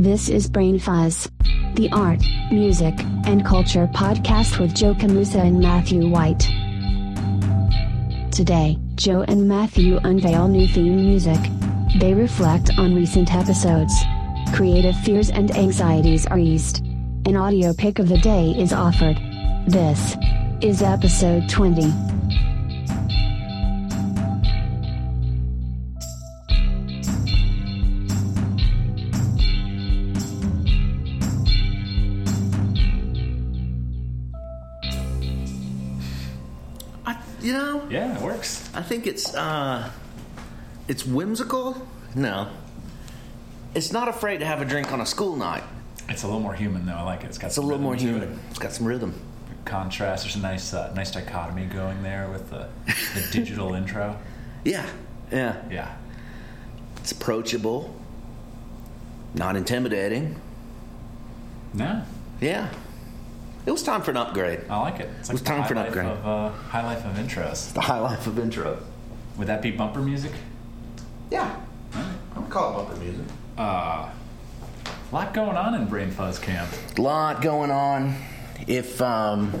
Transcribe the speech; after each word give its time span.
This 0.00 0.30
is 0.30 0.48
Brain 0.48 0.78
Fuzz, 0.78 1.30
the 1.74 1.90
art, 1.92 2.22
music, 2.50 2.94
and 3.26 3.44
culture 3.44 3.86
podcast 3.88 4.58
with 4.58 4.74
Joe 4.74 4.94
Camusa 4.94 5.44
and 5.44 5.60
Matthew 5.60 6.08
White. 6.08 6.40
Today, 8.32 8.78
Joe 8.94 9.26
and 9.28 9.46
Matthew 9.46 9.98
unveil 9.98 10.48
new 10.48 10.66
theme 10.66 10.96
music. 10.96 11.38
They 11.98 12.14
reflect 12.14 12.70
on 12.78 12.94
recent 12.94 13.34
episodes. 13.34 13.92
Creative 14.54 14.96
fears 15.00 15.28
and 15.28 15.54
anxieties 15.54 16.26
are 16.26 16.38
eased. 16.38 16.82
An 17.26 17.36
audio 17.36 17.74
pick 17.74 17.98
of 17.98 18.08
the 18.08 18.16
day 18.16 18.52
is 18.52 18.72
offered. 18.72 19.18
This 19.66 20.16
is 20.62 20.80
episode 20.80 21.46
20. 21.50 22.09
I 38.80 38.82
think 38.82 39.06
it's 39.06 39.34
uh, 39.34 39.90
it's 40.88 41.04
whimsical. 41.04 41.86
No, 42.14 42.48
it's 43.74 43.92
not 43.92 44.08
afraid 44.08 44.38
to 44.38 44.46
have 44.46 44.62
a 44.62 44.64
drink 44.64 44.90
on 44.90 45.02
a 45.02 45.06
school 45.06 45.36
night. 45.36 45.62
It's 46.08 46.22
a 46.22 46.26
little 46.26 46.40
more 46.40 46.54
human 46.54 46.86
though. 46.86 46.94
I 46.94 47.02
like 47.02 47.22
it. 47.22 47.26
It's 47.26 47.36
got 47.36 47.48
It's 47.48 47.58
a 47.58 47.60
little 47.60 47.78
more 47.78 47.94
human. 47.94 48.40
It's 48.48 48.58
got 48.58 48.72
some 48.72 48.86
rhythm. 48.86 49.20
Contrast. 49.66 50.24
There's 50.24 50.36
a 50.36 50.38
nice, 50.38 50.72
uh, 50.72 50.94
nice 50.94 51.10
dichotomy 51.10 51.66
going 51.66 52.02
there 52.02 52.30
with 52.30 52.48
the, 52.48 52.70
the 52.86 53.28
digital 53.32 53.74
intro. 53.74 54.16
Yeah, 54.64 54.86
yeah. 55.30 55.60
Yeah. 55.70 55.94
It's 56.96 57.12
approachable, 57.12 57.94
not 59.34 59.56
intimidating. 59.56 60.40
No, 61.74 62.02
Yeah, 62.40 62.70
it 63.66 63.70
was 63.70 63.82
time 63.82 64.02
for 64.02 64.10
an 64.10 64.16
upgrade. 64.16 64.60
I 64.68 64.80
like 64.80 65.00
it. 65.00 65.08
It's 65.18 65.28
like 65.28 65.34
was 65.34 65.42
time 65.42 65.64
for 65.64 65.74
an 65.74 65.78
upgrade. 65.78 66.06
Of, 66.06 66.26
uh, 66.26 66.48
high 66.50 66.84
life 66.84 67.04
of 67.04 67.12
intros. 67.16 67.72
The 67.72 67.80
high 67.80 67.98
life 68.00 68.26
of 68.26 68.38
intro. 68.38 68.78
Would 69.36 69.46
that 69.46 69.62
be 69.62 69.70
bumper 69.70 70.00
music? 70.00 70.32
Yeah, 71.30 71.54
I'm 72.36 72.46
call 72.48 72.72
it 72.72 72.84
bumper 72.86 73.00
music. 73.00 73.26
Uh, 73.56 74.10
a 75.10 75.14
lot 75.14 75.34
going 75.34 75.56
on 75.56 75.74
in 75.74 75.86
Brain 75.86 76.10
Fuzz 76.10 76.38
Camp. 76.38 76.70
A 76.96 77.00
lot 77.00 77.42
going 77.42 77.70
on. 77.70 78.14
If 78.66 79.00
um, 79.00 79.52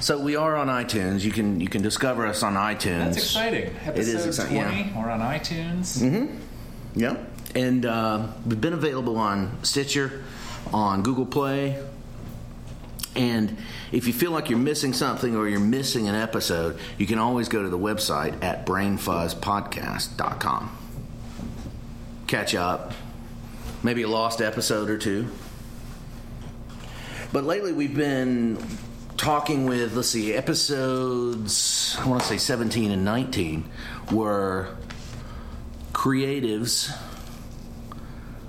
so, 0.00 0.18
we 0.18 0.34
are 0.34 0.56
on 0.56 0.68
iTunes. 0.68 1.22
You 1.22 1.30
can 1.30 1.60
you 1.60 1.68
can 1.68 1.82
discover 1.82 2.26
us 2.26 2.42
on 2.42 2.54
iTunes. 2.54 3.04
That's 3.04 3.16
exciting. 3.18 3.74
Episode 3.84 4.16
is 4.16 4.26
exciting, 4.26 4.62
20. 4.62 4.76
yeah. 4.76 4.98
We're 5.02 5.10
on 5.10 5.20
iTunes. 5.20 5.98
Mhm. 6.00 6.38
Yep. 6.94 7.30
And 7.54 7.84
uh, 7.84 8.28
we've 8.46 8.60
been 8.60 8.72
available 8.72 9.16
on 9.18 9.58
Stitcher, 9.62 10.22
on 10.72 11.02
Google 11.02 11.26
Play. 11.26 11.82
And 13.16 13.56
if 13.90 14.06
you 14.06 14.12
feel 14.12 14.30
like 14.30 14.50
you're 14.50 14.58
missing 14.58 14.92
something 14.92 15.36
or 15.36 15.48
you're 15.48 15.60
missing 15.60 16.08
an 16.08 16.14
episode, 16.14 16.78
you 16.96 17.06
can 17.06 17.18
always 17.18 17.48
go 17.48 17.62
to 17.62 17.68
the 17.68 17.78
website 17.78 18.42
at 18.42 18.66
brainfuzzpodcast.com. 18.66 20.78
Catch 22.26 22.54
up. 22.54 22.92
Maybe 23.82 24.02
a 24.02 24.08
lost 24.08 24.40
episode 24.40 24.90
or 24.90 24.98
two. 24.98 25.28
But 27.32 27.44
lately 27.44 27.72
we've 27.72 27.96
been 27.96 28.58
talking 29.16 29.66
with, 29.66 29.94
let's 29.94 30.08
see, 30.08 30.32
episodes, 30.32 31.96
I 32.00 32.06
want 32.06 32.22
to 32.22 32.28
say 32.28 32.38
17 32.38 32.90
and 32.90 33.04
19 33.04 33.68
were 34.12 34.76
creatives 35.92 36.96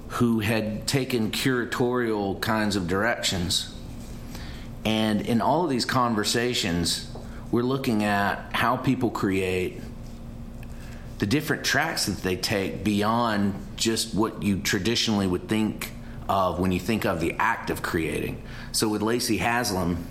who 0.09 0.39
had 0.39 0.87
taken 0.87 1.31
curatorial 1.31 2.39
kinds 2.41 2.75
of 2.75 2.87
directions. 2.87 3.75
And 4.85 5.21
in 5.21 5.41
all 5.41 5.63
of 5.63 5.69
these 5.69 5.85
conversations, 5.85 7.11
we're 7.51 7.63
looking 7.63 8.03
at 8.03 8.49
how 8.53 8.77
people 8.77 9.09
create 9.09 9.81
the 11.19 11.25
different 11.27 11.63
tracks 11.63 12.07
that 12.07 12.17
they 12.23 12.35
take 12.35 12.83
beyond 12.83 13.53
just 13.75 14.15
what 14.15 14.41
you 14.41 14.59
traditionally 14.59 15.27
would 15.27 15.47
think 15.47 15.91
of 16.27 16.59
when 16.59 16.71
you 16.71 16.79
think 16.79 17.05
of 17.05 17.19
the 17.19 17.35
act 17.37 17.69
of 17.69 17.83
creating. 17.83 18.41
So 18.71 18.89
with 18.89 19.01
Lacey 19.01 19.37
Haslam, 19.37 20.07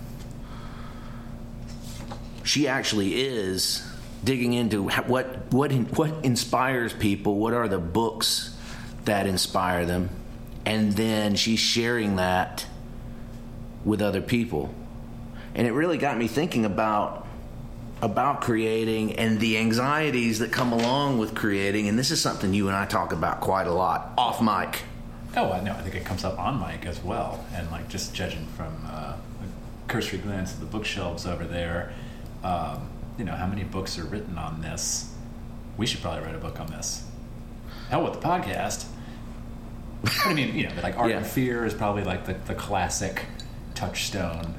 she 2.43 2.67
actually 2.67 3.21
is 3.21 3.85
digging 4.23 4.53
into 4.53 4.83
what 4.83 5.49
what 5.49 5.71
what 5.97 6.11
inspires 6.23 6.93
people, 6.93 7.35
what 7.35 7.53
are 7.53 7.67
the 7.67 7.79
books 7.79 8.55
that 9.05 9.27
inspire 9.27 9.85
them, 9.85 10.09
and 10.65 10.93
then 10.93 11.35
she's 11.35 11.59
sharing 11.59 12.17
that 12.17 12.65
with 13.85 14.01
other 14.01 14.21
people. 14.21 14.73
And 15.55 15.67
it 15.67 15.71
really 15.71 15.97
got 15.97 16.17
me 16.17 16.27
thinking 16.27 16.65
about 16.65 17.27
about 18.01 18.41
creating 18.41 19.13
and 19.13 19.39
the 19.39 19.57
anxieties 19.59 20.39
that 20.39 20.51
come 20.51 20.73
along 20.73 21.19
with 21.19 21.35
creating 21.35 21.87
and 21.87 21.99
this 21.99 22.09
is 22.09 22.19
something 22.19 22.51
you 22.51 22.67
and 22.67 22.75
I 22.75 22.85
talk 22.87 23.13
about 23.13 23.41
quite 23.41 23.67
a 23.67 23.71
lot 23.71 24.11
off 24.17 24.41
mic. 24.41 24.81
Oh, 25.37 25.51
I 25.51 25.61
know. 25.61 25.73
I 25.73 25.81
think 25.83 25.93
it 25.95 26.03
comes 26.03 26.23
up 26.23 26.39
on 26.39 26.59
mic 26.59 26.85
as 26.87 27.01
well, 27.03 27.45
and 27.53 27.69
like 27.71 27.87
just 27.89 28.13
judging 28.13 28.45
from 28.57 28.73
uh, 28.87 29.13
a 29.13 29.87
cursory 29.87 30.17
glance 30.19 30.51
at 30.53 30.59
the 30.59 30.65
bookshelves 30.65 31.25
over 31.27 31.45
there, 31.45 31.93
um, 32.43 32.89
you 33.19 33.23
know 33.23 33.31
how 33.33 33.45
many 33.47 33.63
books 33.63 33.97
are 33.99 34.03
written 34.03 34.37
on 34.37 34.61
this. 34.61 35.13
We 35.77 35.85
should 35.85 36.01
probably 36.01 36.23
write 36.25 36.35
a 36.35 36.39
book 36.39 36.59
on 36.59 36.67
this. 36.67 37.05
Hell 37.89 38.03
with 38.03 38.13
the 38.13 38.19
podcast. 38.27 38.85
I 40.25 40.33
mean, 40.33 40.55
you 40.55 40.67
know, 40.67 40.73
like 40.81 40.97
Art 40.97 41.11
Yeah. 41.11 41.17
and 41.17 41.25
Fear 41.25 41.65
is 41.65 41.73
probably 41.73 42.03
like 42.03 42.25
the, 42.25 42.33
the 42.33 42.55
classic 42.55 43.25
touchstone. 43.81 44.53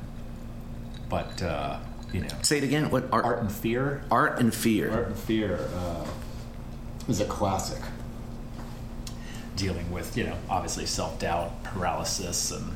But 1.08 1.40
uh, 1.42 1.78
you 2.12 2.20
know, 2.22 2.28
Say 2.42 2.58
it 2.58 2.64
again. 2.64 2.90
What 2.90 3.04
art 3.12 3.24
Art 3.24 3.40
and 3.40 3.52
Fear. 3.52 4.02
art 4.10 4.40
and 4.40 4.52
fear. 4.52 4.90
Art 4.90 5.06
and 5.08 5.16
Fear 5.16 5.68
uh, 5.74 6.06
is 7.08 7.20
a 7.20 7.24
classic. 7.26 7.82
Dealing 9.54 9.90
with, 9.92 10.16
you 10.16 10.24
know, 10.24 10.36
obviously 10.50 10.86
self 10.86 11.18
doubt, 11.20 11.62
paralysis, 11.62 12.50
and 12.50 12.72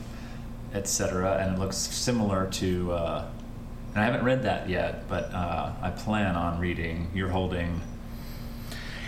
etc. 0.72 1.38
And 1.40 1.56
it 1.56 1.58
looks 1.58 1.76
similar 1.76 2.48
to, 2.52 2.92
uh, 2.92 3.24
and 3.94 4.02
I 4.02 4.04
haven't 4.04 4.24
read 4.24 4.42
that 4.44 4.68
yet, 4.68 5.08
but 5.08 5.32
uh, 5.32 5.72
I 5.82 5.90
plan 5.90 6.36
on 6.36 6.60
reading. 6.60 7.10
You're 7.14 7.30
holding, 7.30 7.80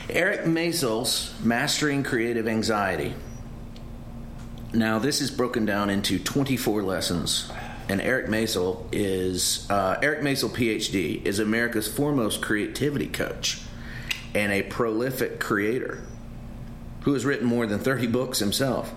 Eric 0.08 0.46
Maisel's 0.46 1.34
Mastering 1.44 2.02
Creative 2.02 2.48
Anxiety. 2.48 3.14
Now, 4.72 4.98
this 4.98 5.20
is 5.20 5.30
broken 5.30 5.64
down 5.64 5.88
into 5.88 6.18
24 6.18 6.82
lessons. 6.82 7.50
And 7.88 8.02
Eric 8.02 8.26
Maisel 8.26 8.84
is, 8.92 9.66
uh, 9.70 9.98
Eric 10.02 10.20
Maisel, 10.20 10.50
PhD, 10.50 11.24
is 11.24 11.38
America's 11.38 11.88
foremost 11.88 12.42
creativity 12.42 13.06
coach 13.06 13.62
and 14.34 14.52
a 14.52 14.62
prolific 14.62 15.40
creator 15.40 16.02
who 17.02 17.14
has 17.14 17.24
written 17.24 17.46
more 17.46 17.66
than 17.66 17.78
30 17.78 18.08
books 18.08 18.40
himself. 18.40 18.92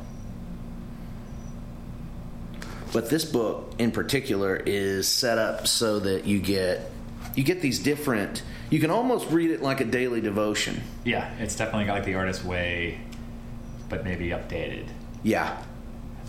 But 2.92 3.09
this 3.09 3.24
book 3.24 3.74
in 3.78 3.92
particular 3.92 4.58
is 4.58 5.08
set 5.08 5.38
up 5.38 5.68
so 5.68 6.00
that 6.00 6.26
you 6.26 6.40
get 6.40 6.92
you 7.36 7.44
get 7.46 7.62
these 7.62 7.80
different 7.80 8.44
you 8.70 8.82
can 8.82 8.92
almost 8.92 9.30
read 9.32 9.52
it 9.52 9.62
like 9.62 9.80
a 9.80 9.86
daily 9.86 10.20
devotion. 10.20 10.82
yeah, 11.06 11.34
it's 11.40 11.56
definitely 11.56 11.86
got 11.86 11.94
like 11.94 12.06
the 12.06 12.16
artist 12.16 12.44
way, 12.44 13.00
but 13.88 14.03
maybe 14.03 14.30
updated. 14.30 14.88
Yeah. 15.24 15.62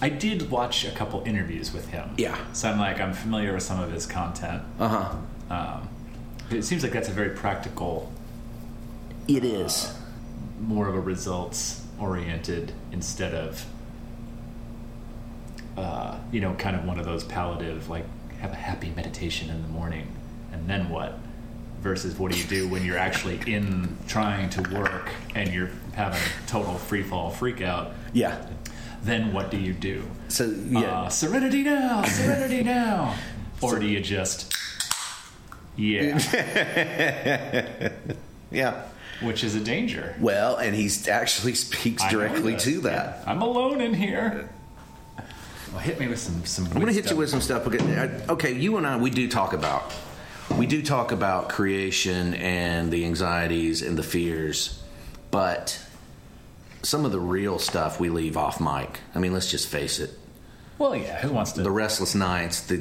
I 0.00 0.08
did 0.08 0.50
watch 0.50 0.84
a 0.84 0.90
couple 0.90 1.22
interviews 1.24 1.72
with 1.72 1.88
him. 1.88 2.10
Yeah. 2.16 2.36
So 2.52 2.68
I'm 2.70 2.78
like, 2.78 3.00
I'm 3.00 3.12
familiar 3.12 3.52
with 3.54 3.62
some 3.62 3.80
of 3.80 3.92
his 3.92 4.04
content. 4.06 4.62
Uh-huh. 4.80 5.14
Um, 5.48 5.88
it 6.50 6.62
seems 6.62 6.82
like 6.82 6.92
that's 6.92 7.08
a 7.08 7.12
very 7.12 7.30
practical 7.30 8.12
It 9.28 9.44
is. 9.44 9.94
more 10.60 10.88
of 10.88 10.94
a 10.94 11.00
results 11.00 11.84
oriented 12.00 12.72
instead 12.90 13.32
of 13.34 13.64
uh, 15.76 16.18
you 16.30 16.40
know 16.40 16.52
kind 16.54 16.76
of 16.76 16.84
one 16.84 16.98
of 16.98 17.04
those 17.04 17.24
palliative 17.24 17.88
like 17.88 18.04
have 18.40 18.52
a 18.52 18.56
happy 18.56 18.90
meditation 18.96 19.48
in 19.50 19.62
the 19.62 19.68
morning 19.68 20.06
and 20.52 20.68
then 20.68 20.90
what 20.90 21.18
versus 21.80 22.18
what 22.18 22.30
do 22.32 22.38
you 22.38 22.44
do 22.44 22.68
when 22.68 22.84
you're 22.84 22.98
actually 22.98 23.40
in 23.46 23.96
trying 24.06 24.50
to 24.50 24.60
work 24.74 25.10
and 25.34 25.52
you're 25.52 25.70
having 25.94 26.20
a 26.20 26.46
total 26.48 26.74
free 26.74 27.02
fall 27.02 27.30
freak 27.30 27.60
out 27.62 27.92
Yeah. 28.12 28.44
Then 29.02 29.32
what 29.32 29.50
do 29.50 29.56
you 29.56 29.72
do 29.72 30.02
So 30.28 30.44
yeah. 30.46 30.80
uh, 30.80 31.08
serenity 31.08 31.62
now 31.62 32.02
serenity 32.04 32.62
now 32.64 33.16
or 33.60 33.78
do 33.78 33.86
you 33.86 34.00
just 34.00 34.54
yeah 35.76 36.18
yeah. 38.50 38.82
which 39.22 39.42
is 39.44 39.54
a 39.54 39.60
danger 39.60 40.14
Well, 40.20 40.56
and 40.56 40.74
he 40.74 40.90
actually 41.10 41.54
speaks 41.54 42.06
directly 42.08 42.56
to 42.58 42.80
that. 42.82 43.22
I'm 43.26 43.40
alone 43.42 43.80
in 43.80 43.94
here. 43.94 44.50
Well, 45.72 45.80
hit 45.80 45.98
me 45.98 46.06
with 46.08 46.18
some 46.18 46.44
some. 46.44 46.66
I'm 46.66 46.74
going 46.74 46.86
to 46.86 46.92
hit 46.92 47.10
you 47.10 47.16
with 47.16 47.30
some 47.30 47.40
stuff. 47.40 47.66
Okay, 47.66 48.52
you 48.52 48.76
and 48.76 48.86
I, 48.86 48.98
we 48.98 49.08
do 49.08 49.26
talk 49.26 49.54
about, 49.54 49.94
we 50.58 50.66
do 50.66 50.82
talk 50.82 51.12
about 51.12 51.48
creation 51.48 52.34
and 52.34 52.90
the 52.92 53.06
anxieties 53.06 53.80
and 53.80 53.96
the 53.96 54.02
fears, 54.02 54.82
but 55.30 55.80
some 56.82 57.04
of 57.04 57.12
the 57.12 57.20
real 57.20 57.58
stuff 57.58 58.00
we 58.00 58.08
leave 58.10 58.36
off 58.36 58.60
mic. 58.60 59.00
I 59.14 59.18
mean, 59.18 59.32
let's 59.32 59.50
just 59.50 59.68
face 59.68 59.98
it. 59.98 60.10
Well, 60.78 60.96
yeah. 60.96 61.18
Who 61.20 61.32
wants 61.32 61.52
to? 61.52 61.62
The 61.62 61.70
restless 61.70 62.14
nights. 62.14 62.62
The, 62.62 62.76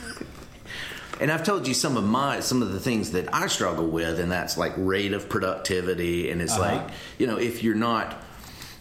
and 1.20 1.30
I've 1.30 1.44
told 1.44 1.66
you 1.68 1.74
some 1.74 1.96
of 1.96 2.04
my 2.04 2.40
some 2.40 2.62
of 2.62 2.72
the 2.72 2.80
things 2.80 3.12
that 3.12 3.32
I 3.32 3.46
struggle 3.48 3.86
with, 3.86 4.18
and 4.20 4.30
that's 4.32 4.56
like 4.56 4.72
rate 4.76 5.12
of 5.12 5.28
productivity, 5.28 6.30
and 6.30 6.40
it's 6.40 6.52
Uh-huh. 6.58 6.76
like 6.76 6.90
you 7.18 7.26
know 7.26 7.36
if 7.36 7.62
you're 7.62 7.74
not 7.74 8.16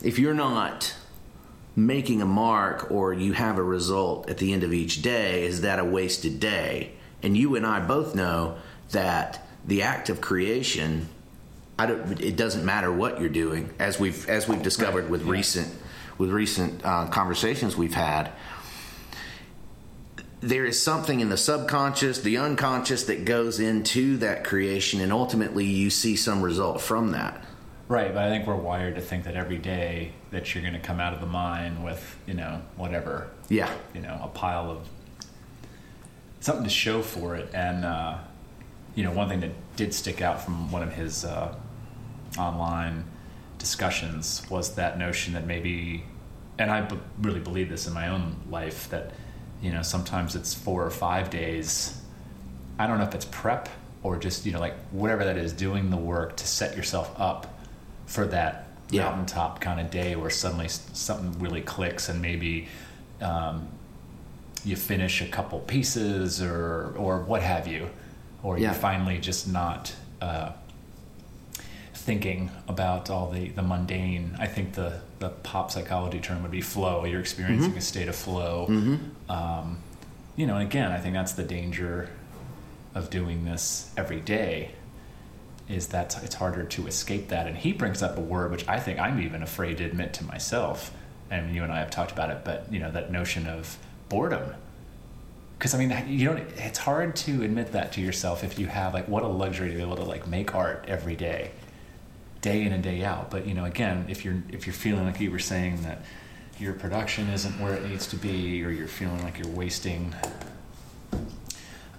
if 0.02 0.20
you're 0.20 0.34
not 0.34 0.94
making 1.76 2.22
a 2.22 2.26
mark 2.26 2.92
or 2.92 3.14
you 3.14 3.34
have 3.34 3.58
a 3.58 3.64
result 3.64 4.30
at 4.30 4.38
the 4.38 4.54
end 4.54 4.64
of 4.64 4.74
each 4.74 5.02
day, 5.02 5.46
is 5.46 5.62
that 5.62 5.80
a 5.80 5.84
wasted 5.84 6.40
day? 6.40 6.92
And 7.24 7.36
you 7.36 7.56
and 7.56 7.66
I 7.66 7.80
both 7.80 8.14
know 8.16 8.58
that 8.92 9.46
the 9.66 9.82
act 9.82 10.10
of 10.10 10.22
creation, 10.22 11.08
it 11.80 12.36
doesn't 12.36 12.64
matter 12.64 12.92
what 12.92 13.20
you're 13.20 13.30
doing, 13.30 13.74
as 13.80 14.00
we've 14.00 14.28
as 14.30 14.48
we've 14.48 14.62
discovered 14.62 15.10
with 15.10 15.24
recent 15.24 15.74
with 16.18 16.30
recent 16.30 16.86
uh, 16.86 17.08
conversations 17.08 17.76
we've 17.76 17.94
had. 17.94 18.32
There 20.42 20.66
is 20.66 20.82
something 20.82 21.22
in 21.22 21.30
the 21.30 21.38
subconscious, 21.38 22.20
the 22.20 22.38
unconscious 22.38 23.06
that 23.06 23.24
goes 23.24 23.60
into 23.62 24.18
that 24.18 24.44
creation, 24.44 25.00
and 25.00 25.14
ultimately 25.14 25.66
you 25.66 25.90
see 25.90 26.18
some 26.18 26.42
result 26.42 26.82
from 26.82 27.12
that. 27.12 27.46
Right, 27.88 28.14
but 28.14 28.24
I 28.24 28.30
think 28.30 28.48
we're 28.48 28.56
wired 28.56 28.96
to 28.96 29.02
think 29.02 29.24
that 29.24 29.36
every 29.36 29.58
day 29.58 30.14
that 30.32 30.54
you're 30.54 30.62
going 30.62 30.74
to 30.74 30.80
come 30.80 31.00
out 31.00 31.14
of 31.14 31.22
the 31.22 31.28
mine 31.28 31.84
with, 31.84 32.18
you 32.26 32.34
know, 32.34 32.62
whatever, 32.76 33.30
Yeah, 33.50 33.72
you 33.94 34.02
know, 34.02 34.20
a 34.22 34.28
pile 34.28 34.70
of 34.70 34.88
something 36.40 36.64
to 36.64 36.70
show 36.70 37.02
for 37.02 37.36
it. 37.36 37.50
And, 37.54 37.86
uh, 37.86 38.18
you 38.96 39.04
know, 39.04 39.12
one 39.12 39.30
thing 39.30 39.40
that 39.42 39.52
did 39.76 39.94
stick 39.94 40.22
out 40.22 40.42
from 40.44 40.72
one 40.72 40.84
of 40.84 40.94
his 40.94 41.24
uh, 41.24 41.56
online 42.38 43.06
discussions 43.60 44.44
was 44.50 44.76
that 44.76 44.98
notion 45.00 45.34
that 45.34 45.46
maybe, 45.46 46.04
and 46.58 46.70
I 46.72 46.82
b- 46.82 46.98
really 47.22 47.40
believe 47.40 47.70
this 47.70 47.88
in 47.88 47.94
my 47.94 48.10
own 48.10 48.36
life, 48.50 48.90
that, 48.90 49.12
you 49.62 49.72
know, 49.72 49.82
sometimes 49.82 50.36
it's 50.36 50.54
four 50.54 50.86
or 50.86 50.90
five 50.92 51.30
days. 51.30 52.00
I 52.78 52.88
don't 52.88 52.98
know 52.98 53.06
if 53.06 53.16
it's 53.16 53.26
prep 53.26 53.70
or 54.02 54.18
just, 54.18 54.46
you 54.46 54.52
know, 54.52 54.60
like 54.60 54.76
whatever 54.92 55.24
that 55.24 55.38
is, 55.38 55.54
doing 55.54 55.90
the 55.90 55.98
work 55.98 56.36
to 56.38 56.48
set 56.48 56.76
yourself 56.76 57.14
up 57.18 57.58
for 58.06 58.26
that 58.28 58.68
Yeah. 58.90 59.04
mountaintop 59.06 59.62
kind 59.62 59.80
of 59.80 59.90
day 59.90 60.16
where 60.16 60.30
suddenly 60.30 60.68
something 60.68 61.40
really 61.40 61.62
clicks 61.62 62.10
and 62.10 62.22
maybe 62.22 62.68
um, 63.22 63.68
you 64.66 64.76
finish 64.76 65.22
a 65.22 65.28
couple 65.28 65.60
pieces 65.60 66.42
or 66.42 66.94
or 66.98 67.20
what 67.20 67.42
have 67.42 67.68
you, 67.68 67.90
or 68.44 68.58
Yeah. 68.58 68.66
you're 68.72 68.74
finally 68.82 69.20
just 69.20 69.48
not 69.48 69.94
uh, 70.22 70.52
thinking 72.04 72.52
about 72.68 73.10
all 73.10 73.30
the, 73.32 73.50
the 73.50 73.62
mundane. 73.62 74.36
I 74.40 74.48
think 74.48 74.74
the, 74.74 75.02
the 75.20 75.30
pop 75.30 75.72
psychology 75.72 76.20
term 76.20 76.42
would 76.42 76.52
be 76.52 76.62
flow. 76.62 77.06
You're 77.06 77.22
experiencing 77.22 77.76
a 77.78 77.82
state 77.82 78.08
of 78.10 78.16
flow. 78.16 78.68
Um, 79.30 79.78
you 80.36 80.46
know, 80.46 80.56
and 80.56 80.64
again, 80.68 80.92
I 80.92 81.00
think 81.00 81.14
that's 81.14 81.34
the 81.34 81.44
danger 81.44 82.10
of 82.96 83.10
doing 83.10 83.46
this 83.46 83.92
every 83.98 84.20
day 84.20 84.72
is 85.70 85.88
that 85.88 86.22
it's 86.24 86.36
harder 86.36 86.64
to 86.66 86.88
escape 86.88 87.30
that. 87.30 87.48
And 87.48 87.58
he 87.58 87.72
brings 87.72 88.04
up 88.04 88.18
a 88.18 88.22
word 88.22 88.52
which 88.52 88.68
I 88.68 88.80
think 88.80 89.00
I'm 89.00 89.20
even 89.22 89.42
afraid 89.42 89.78
to 89.78 89.86
admit 89.86 90.14
to 90.16 90.24
myself. 90.26 90.92
And 91.32 91.56
you 91.56 91.64
and 91.64 91.72
I 91.72 91.80
have 91.80 91.90
talked 91.90 92.12
about 92.12 92.30
it, 92.30 92.42
but 92.44 92.68
you 92.72 92.80
know 92.80 92.92
that 92.92 93.12
notion 93.12 93.48
of 93.48 93.78
boredom. 94.10 94.54
Because 95.58 95.74
I 95.74 95.78
mean, 95.78 95.96
you 96.08 96.28
don't. 96.28 96.40
It's 96.58 96.80
hard 96.80 97.16
to 97.18 97.44
admit 97.44 97.72
that 97.72 97.94
to 97.94 98.02
yourself 98.02 98.44
if 98.44 98.60
you 98.60 98.68
have 98.68 98.94
like 98.94 99.08
what 99.08 99.24
a 99.24 99.28
luxury 99.28 99.70
to 99.70 99.76
be 99.76 99.82
able 99.82 99.96
to 99.96 100.04
like 100.04 100.28
make 100.28 100.54
art 100.54 100.86
every 100.88 101.16
day, 101.16 101.52
day 102.44 102.62
in 102.62 102.72
and 102.74 102.84
day 102.84 103.04
out. 103.04 103.32
But 103.32 103.48
you 103.48 103.56
know, 103.56 103.66
again, 103.66 104.06
if 104.08 104.24
you're 104.24 104.44
if 104.50 104.68
you're 104.68 104.76
feeling 104.76 105.06
like 105.06 105.20
you 105.20 105.32
were 105.32 105.40
saying 105.40 105.82
that 105.82 106.04
your 106.60 106.74
production 106.74 107.30
isn't 107.30 107.60
where 107.60 107.74
it 107.74 107.90
needs 107.90 108.06
to 108.08 108.16
be, 108.16 108.64
or 108.64 108.70
you're 108.70 108.88
feeling 108.88 109.24
like 109.24 109.40
you're 109.40 109.48
wasting 109.56 110.14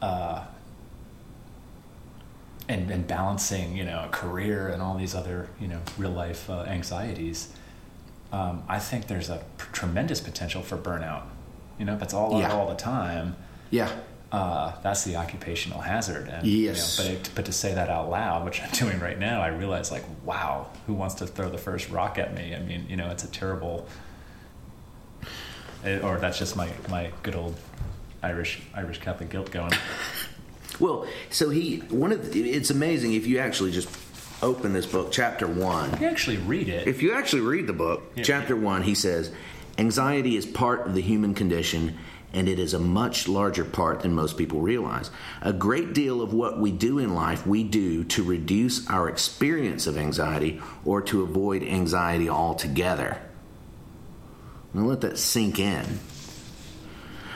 uh, 0.01 0.45
and, 2.69 2.91
and 2.91 3.07
balancing, 3.07 3.77
you 3.77 3.85
know, 3.85 4.05
a 4.05 4.09
career 4.09 4.69
and 4.69 4.81
all 4.81 4.97
these 4.97 5.15
other, 5.15 5.49
you 5.61 5.67
know, 5.69 5.81
real 5.99 6.11
life 6.11 6.49
uh, 6.49 6.61
anxieties, 6.63 7.53
um, 8.33 8.63
I 8.69 8.79
think 8.79 9.07
there's 9.09 9.29
a 9.29 9.43
p- 9.59 9.65
tremendous 9.73 10.21
potential 10.21 10.63
for 10.63 10.77
burnout. 10.77 11.25
You 11.79 11.85
know, 11.85 11.95
if 11.95 12.03
it's 12.03 12.15
all 12.15 12.39
Yeah. 12.41 12.53
all 12.53 12.69
the 12.69 12.77
time, 12.77 13.37
yeah, 13.71 13.91
uh, 14.35 14.73
that's 14.83 15.05
the 15.05 15.17
occupational 15.17 15.81
hazard. 15.81 16.29
And, 16.29 16.47
Yes. 16.47 16.99
You 16.99 17.05
know, 17.05 17.11
but, 17.11 17.21
it, 17.21 17.31
but 17.35 17.45
to 17.47 17.53
say 17.53 17.75
that 17.75 17.89
out 17.89 18.11
loud, 18.11 18.45
which 18.45 18.61
I'm 18.63 18.71
doing 18.73 18.99
right 19.01 19.19
now, 19.19 19.41
I 19.41 19.49
realize 19.49 19.91
like, 19.93 20.05
wow, 20.25 20.69
who 20.87 20.95
wants 20.95 21.15
to 21.17 21.27
throw 21.27 21.49
the 21.51 21.59
first 21.59 21.91
rock 21.91 22.19
at 22.19 22.35
me? 22.35 22.55
I 22.55 22.59
mean, 22.61 22.87
you 22.89 22.97
know, 22.97 23.11
it's 23.11 23.25
a 23.25 23.29
terrible, 23.29 23.87
it, 25.85 26.03
or 26.03 26.19
that's 26.19 26.39
just 26.39 26.57
my, 26.57 26.69
my 26.89 27.11
good 27.23 27.35
old 27.35 27.55
Irish 28.23 28.63
Irish 28.75 28.99
Catholic 29.01 29.31
guilt 29.31 29.51
going. 29.51 29.73
Well, 30.81 31.07
so 31.31 31.51
he 31.51 31.79
one 31.91 32.11
of 32.11 32.33
the, 32.33 32.51
it's 32.51 32.71
amazing 32.71 33.13
if 33.15 33.29
you 33.29 33.39
actually 33.39 33.71
just 33.71 33.89
open 34.43 34.73
this 34.73 34.87
book, 34.87 35.13
chapter 35.13 35.47
one. 35.47 35.97
You 36.01 36.09
actually 36.09 36.39
read 36.39 36.69
it. 36.69 36.89
If 36.89 37.01
you 37.01 37.13
actually 37.15 37.43
read 37.43 37.69
the 37.69 37.73
book, 37.73 38.03
Yeah. 38.17 38.25
chapter 38.25 38.57
one, 38.57 38.83
he 38.83 38.97
says, 38.97 39.31
anxiety 39.79 40.37
is 40.37 40.45
part 40.47 40.85
of 40.85 40.95
the 40.95 41.01
human 41.01 41.33
condition. 41.33 41.97
And 42.35 42.49
it 42.49 42.59
is 42.59 42.75
a 42.75 42.79
much 42.79 43.29
larger 43.29 43.65
part 43.65 44.01
than 44.01 44.13
most 44.13 44.37
people 44.37 44.61
realize. 44.61 45.11
A 45.41 45.53
great 45.53 45.95
deal 45.95 46.21
of 46.21 46.35
what 46.35 46.61
we 46.61 46.73
do 46.73 46.99
in 46.99 47.15
life, 47.15 47.47
we 47.47 47.65
do 47.65 48.05
to 48.05 48.23
reduce 48.23 48.87
our 48.91 49.09
experience 49.09 49.87
of 49.87 49.97
anxiety 49.97 50.61
or 50.85 51.01
to 51.03 51.23
avoid 51.23 51.63
anxiety 51.63 52.29
altogether. 52.29 53.19
Now 54.75 54.83
let 54.83 55.01
that 55.03 55.19
sink 55.19 55.61
in. 55.61 56.01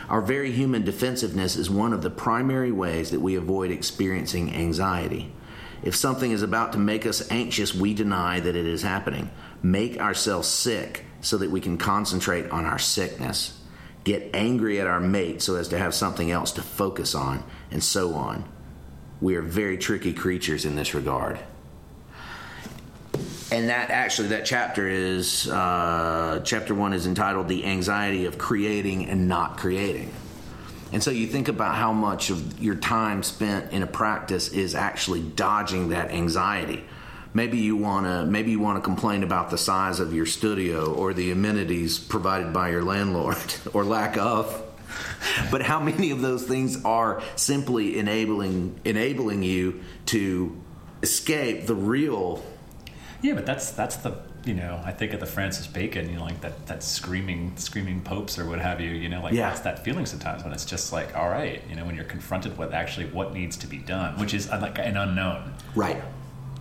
Our 0.08 0.20
very 0.20 0.52
human 0.52 0.84
defensiveness 0.84 1.54
is 1.54 1.70
one 1.70 1.92
of 1.92 2.02
the 2.02 2.10
primary 2.10 2.72
ways 2.72 3.10
that 3.10 3.20
we 3.20 3.36
avoid 3.36 3.70
experiencing 3.70 4.52
anxiety. 4.52 5.32
If 5.82 5.94
something 5.94 6.32
is 6.32 6.42
about 6.42 6.72
to 6.72 6.78
make 6.78 7.06
us 7.06 7.30
anxious, 7.30 7.74
we 7.74 7.94
deny 7.94 8.40
that 8.40 8.56
it 8.56 8.66
is 8.66 8.82
happening. 8.82 9.30
Make 9.62 10.00
ourselves 10.00 10.48
sick 10.48 11.04
so 11.20 11.38
that 11.38 11.50
we 11.50 11.60
can 11.60 11.78
concentrate 11.78 12.50
on 12.50 12.64
our 12.64 12.78
sickness. 12.78 13.57
Get 14.04 14.30
angry 14.32 14.80
at 14.80 14.86
our 14.86 15.00
mate 15.00 15.42
so 15.42 15.56
as 15.56 15.68
to 15.68 15.78
have 15.78 15.94
something 15.94 16.30
else 16.30 16.52
to 16.52 16.62
focus 16.62 17.14
on, 17.14 17.44
and 17.70 17.82
so 17.82 18.14
on. 18.14 18.44
We 19.20 19.34
are 19.36 19.42
very 19.42 19.76
tricky 19.76 20.12
creatures 20.12 20.64
in 20.64 20.76
this 20.76 20.94
regard. 20.94 21.38
And 23.50 23.70
that 23.70 23.90
actually, 23.90 24.28
that 24.28 24.44
chapter 24.44 24.86
is, 24.86 25.48
uh, 25.48 26.42
chapter 26.44 26.74
one 26.74 26.92
is 26.92 27.06
entitled 27.06 27.48
The 27.48 27.64
Anxiety 27.64 28.26
of 28.26 28.36
Creating 28.38 29.08
and 29.08 29.26
Not 29.26 29.56
Creating. 29.56 30.12
And 30.92 31.02
so 31.02 31.10
you 31.10 31.26
think 31.26 31.48
about 31.48 31.74
how 31.74 31.92
much 31.92 32.30
of 32.30 32.60
your 32.62 32.74
time 32.74 33.22
spent 33.22 33.72
in 33.72 33.82
a 33.82 33.86
practice 33.86 34.48
is 34.48 34.74
actually 34.74 35.22
dodging 35.22 35.90
that 35.90 36.10
anxiety. 36.10 36.84
Maybe 37.34 37.58
you 37.58 37.76
want 37.76 38.06
to 38.06 38.24
maybe 38.26 38.50
you 38.50 38.58
want 38.60 38.78
to 38.78 38.82
complain 38.82 39.22
about 39.22 39.50
the 39.50 39.58
size 39.58 40.00
of 40.00 40.12
your 40.14 40.26
studio 40.26 40.92
or 40.94 41.12
the 41.12 41.30
amenities 41.30 41.98
provided 41.98 42.52
by 42.52 42.70
your 42.70 42.82
landlord 42.82 43.36
or 43.72 43.84
lack 43.84 44.16
of. 44.16 44.64
But 45.50 45.62
how 45.62 45.78
many 45.80 46.10
of 46.10 46.20
those 46.22 46.44
things 46.44 46.82
are 46.84 47.22
simply 47.36 47.98
enabling 47.98 48.80
enabling 48.84 49.42
you 49.42 49.80
to 50.06 50.56
escape 51.02 51.66
the 51.66 51.74
real 51.74 52.42
Yeah, 53.22 53.34
but 53.34 53.46
that's 53.46 53.70
that's 53.72 53.96
the 53.96 54.14
you 54.44 54.54
know 54.54 54.80
I 54.84 54.92
think 54.92 55.12
of 55.12 55.20
the 55.20 55.26
Francis 55.26 55.66
Bacon, 55.66 56.08
you 56.08 56.16
know, 56.16 56.24
like 56.24 56.40
that 56.40 56.66
that 56.66 56.82
screaming 56.82 57.52
screaming 57.56 58.00
popes 58.00 58.38
or 58.38 58.48
what 58.48 58.58
have 58.60 58.80
you. 58.80 58.90
You 58.90 59.08
know, 59.10 59.22
like 59.22 59.34
Yeah. 59.34 59.48
that's 59.50 59.60
that 59.60 59.84
feeling 59.84 60.06
sometimes 60.06 60.42
when 60.44 60.52
it's 60.54 60.64
just 60.64 60.92
like, 60.92 61.14
all 61.16 61.28
right, 61.28 61.62
you 61.68 61.76
know, 61.76 61.84
when 61.84 61.94
you're 61.94 62.04
confronted 62.04 62.56
with 62.56 62.72
actually 62.72 63.06
what 63.06 63.34
needs 63.34 63.56
to 63.58 63.66
be 63.66 63.78
done, 63.78 64.18
which 64.18 64.32
is 64.32 64.48
uh, 64.48 64.58
like 64.60 64.78
an 64.78 64.96
unknown. 64.96 65.52
right 65.74 66.02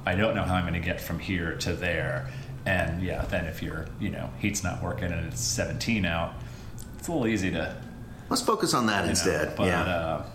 I 0.07 0.15
don't 0.15 0.35
know 0.35 0.43
how 0.43 0.55
I'm 0.55 0.63
going 0.63 0.73
to 0.73 0.79
get 0.79 1.01
from 1.01 1.19
here 1.19 1.57
to 1.57 1.73
there. 1.73 2.29
And 2.65 3.01
yeah, 3.01 3.25
then 3.25 3.45
if 3.45 3.61
your 3.61 3.87
you 3.99 4.09
know 4.09 4.29
heat's 4.39 4.63
not 4.63 4.81
working 4.81 5.11
and 5.11 5.27
it's 5.27 5.41
17 5.41 6.05
out, 6.05 6.33
it's 6.97 7.07
a 7.07 7.11
little 7.11 7.27
easy 7.27 7.51
to 7.51 7.75
Let's 8.29 8.41
focus 8.41 8.73
on 8.73 8.87
that 8.87 8.99
you 8.99 9.03
know, 9.03 9.09
instead. 9.09 9.55
but, 9.55 9.67
yeah. 9.67 9.81
Uh, 9.83 10.25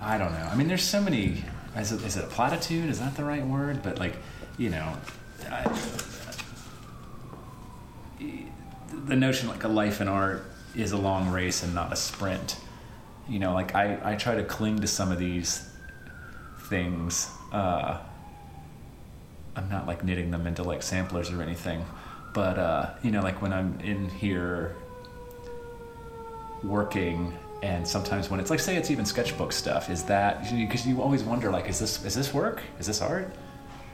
I 0.00 0.16
don't 0.16 0.32
know. 0.32 0.48
I 0.50 0.54
mean, 0.56 0.68
there's 0.68 0.82
so 0.82 1.00
many. 1.00 1.42
Is 1.76 1.92
it, 1.92 2.02
is 2.02 2.16
it 2.16 2.24
a 2.24 2.28
platitude? 2.28 2.88
Is 2.88 3.00
that 3.00 3.16
the 3.16 3.24
right 3.24 3.44
word? 3.44 3.82
But 3.82 3.98
like, 3.98 4.16
you 4.56 4.70
know, 4.70 4.96
I, 5.50 5.78
the 9.06 9.16
notion 9.16 9.48
like 9.48 9.64
a 9.64 9.68
life 9.68 10.00
in 10.00 10.08
art 10.08 10.44
is 10.74 10.92
a 10.92 10.96
long 10.96 11.30
race 11.30 11.62
and 11.62 11.74
not 11.74 11.92
a 11.92 11.96
sprint. 11.96 12.56
You 13.28 13.38
know, 13.38 13.52
like 13.52 13.74
I, 13.74 13.98
I 14.02 14.14
try 14.16 14.34
to 14.34 14.44
cling 14.44 14.80
to 14.80 14.86
some 14.86 15.12
of 15.12 15.18
these 15.18 15.68
things. 16.68 17.30
Uh, 17.52 17.98
I'm 19.58 19.68
not 19.68 19.86
like 19.86 20.04
knitting 20.04 20.30
them 20.30 20.46
into 20.46 20.62
like 20.62 20.82
samplers 20.82 21.30
or 21.30 21.42
anything, 21.42 21.84
but 22.32 22.58
uh, 22.58 22.90
you 23.02 23.10
know, 23.10 23.22
like 23.22 23.42
when 23.42 23.52
I'm 23.52 23.78
in 23.80 24.08
here 24.08 24.76
working 26.62 27.36
and 27.62 27.86
sometimes 27.86 28.30
when 28.30 28.40
it's 28.40 28.50
like 28.50 28.60
say 28.60 28.76
it's 28.76 28.90
even 28.90 29.04
sketchbook 29.04 29.52
stuff 29.52 29.90
is 29.90 30.04
that 30.04 30.42
because 30.50 30.86
you 30.86 31.02
always 31.02 31.22
wonder 31.22 31.50
like 31.50 31.68
is 31.68 31.78
this 31.78 32.04
is 32.04 32.14
this 32.14 32.34
work 32.34 32.62
is 32.80 32.86
this 32.86 33.00
art 33.00 33.32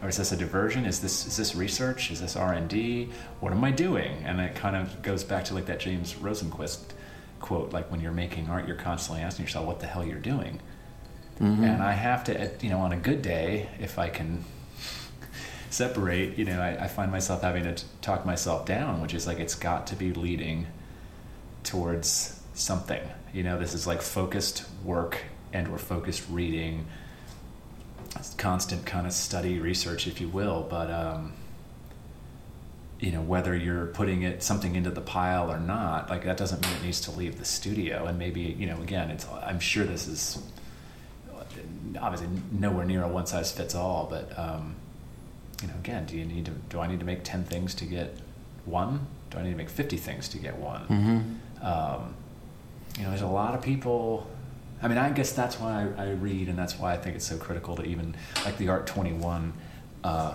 or 0.05 0.09
is 0.09 0.19
this 0.19 0.33
a 0.33 0.37
diversion? 0.37 0.85
Is 0.85 1.01
this 1.01 1.27
is 1.27 1.37
this 1.37 1.55
research? 1.55 2.11
Is 2.11 2.21
this 2.21 2.37
R 2.37 2.53
and 2.53 2.69
D? 2.69 3.09
What 3.41 3.53
am 3.53 3.65
I 3.65 3.71
doing? 3.71 4.13
And 4.25 4.39
it 4.39 4.55
kind 4.55 4.77
of 4.77 5.01
goes 5.01 5.25
back 5.25 5.45
to 5.47 5.55
like 5.55 5.65
that 5.67 5.81
James 5.81 6.15
Rosenquist 6.15 6.93
quote, 7.41 7.73
like 7.73 7.91
when 7.91 8.01
you're 8.01 8.13
making 8.13 8.49
art, 8.49 8.67
you're 8.69 8.77
constantly 8.77 9.23
asking 9.23 9.47
yourself 9.47 9.67
what 9.67 9.81
the 9.81 9.87
hell 9.87 10.05
you're 10.05 10.19
doing. 10.19 10.61
Mm-hmm. 11.41 11.65
And 11.65 11.83
I 11.83 11.93
have 11.93 12.23
to, 12.25 12.51
you 12.61 12.71
know, 12.71 12.79
on 12.79 12.93
a 12.93 12.97
good 12.97 13.23
day, 13.23 13.69
if 13.81 13.99
I 13.99 14.09
can 14.09 14.45
separate, 15.75 16.39
you 16.39 16.45
know, 16.45 16.61
I, 16.61 16.85
I 16.85 16.89
find 16.89 17.11
myself 17.11 17.43
having 17.43 17.65
to 17.65 17.85
talk 18.01 18.25
myself 18.25 18.65
down, 18.65 19.03
which 19.03 19.13
is 19.13 19.27
like 19.27 19.41
it's 19.41 19.57
got 19.57 19.89
to 19.89 19.97
be 19.97 20.13
leading 20.13 20.69
towards 21.65 22.41
something. 22.55 23.03
You 23.33 23.43
know, 23.43 23.59
this 23.59 23.75
is 23.75 23.87
like 23.87 24.01
focused 24.01 24.65
work 24.85 25.19
and 25.53 25.67
or 25.69 25.79
focused 25.79 26.25
reading, 26.31 26.87
constant 28.39 28.87
kind 28.87 29.07
of 29.07 29.13
study, 29.13 29.59
research, 29.59 30.07
if 30.07 30.21
you 30.21 30.29
will. 30.29 30.65
But 30.71 30.91
um, 30.91 31.33
you 33.01 33.11
know, 33.11 33.21
whether 33.21 33.57
you're 33.57 33.87
putting 33.87 34.23
it 34.23 34.45
something 34.45 34.77
into 34.77 34.91
the 34.91 35.01
pile 35.01 35.51
or 35.51 35.59
not, 35.59 36.09
like 36.09 36.25
that 36.25 36.37
doesn't 36.37 36.65
mean 36.65 36.77
it 36.77 36.85
needs 36.85 37.01
to 37.03 37.11
leave 37.11 37.39
the 37.39 37.45
studio. 37.45 38.07
And 38.07 38.17
maybe 38.17 38.43
you 38.43 38.67
know, 38.67 38.81
again, 38.81 39.11
it's 39.11 39.27
I'm 39.43 39.59
sure 39.59 39.85
this 39.85 40.07
is 40.07 40.39
obviously 42.01 42.29
nowhere 42.53 42.85
near 42.85 43.03
a 43.03 43.09
one 43.09 43.27
size 43.27 43.51
fits 43.51 43.75
all, 43.75 44.07
but 44.09 44.39
um, 44.39 44.77
you 45.65 45.73
know, 45.73 45.79
again, 45.79 46.05
do 46.05 46.17
you 46.17 46.27
need 46.27 46.45
to 46.45 46.51
do 46.69 46.81
I 46.81 46.87
need 46.87 47.01
to 47.01 47.07
make 47.07 47.25
ten 47.25 47.43
things 47.43 47.75
to 47.77 47.87
get 47.87 48.15
one? 48.67 49.07
Do 49.31 49.39
I 49.39 49.43
need 49.43 49.53
to 49.53 49.57
make 49.57 49.71
fifty 49.71 49.97
things 49.97 50.29
to 50.29 50.39
get 50.39 50.59
one? 50.59 50.83
Mm-hmm. 50.83 51.67
Um, 51.67 52.15
you 52.99 53.03
know, 53.03 53.09
there's 53.09 53.23
a 53.23 53.27
lot 53.27 53.55
of 53.55 53.63
people. 53.63 54.31
I 54.83 54.89
mean, 54.89 54.99
I 54.99 55.09
guess 55.11 55.33
that's 55.33 55.59
why 55.59 55.89
I, 55.97 56.03
I, 56.03 56.11
read, 56.11 56.49
and 56.49 56.59
that's 56.59 56.79
why 56.79 56.93
I 56.93 56.99
think 56.99 57.17
it's 57.17 57.27
so 57.27 57.39
critical 57.39 57.77
to 57.77 57.85
even 57.85 58.15
like 58.45 58.59
the 58.59 58.69
Art 58.69 58.87
Twenty 58.87 59.15
One 59.15 59.55
uh, 60.03 60.35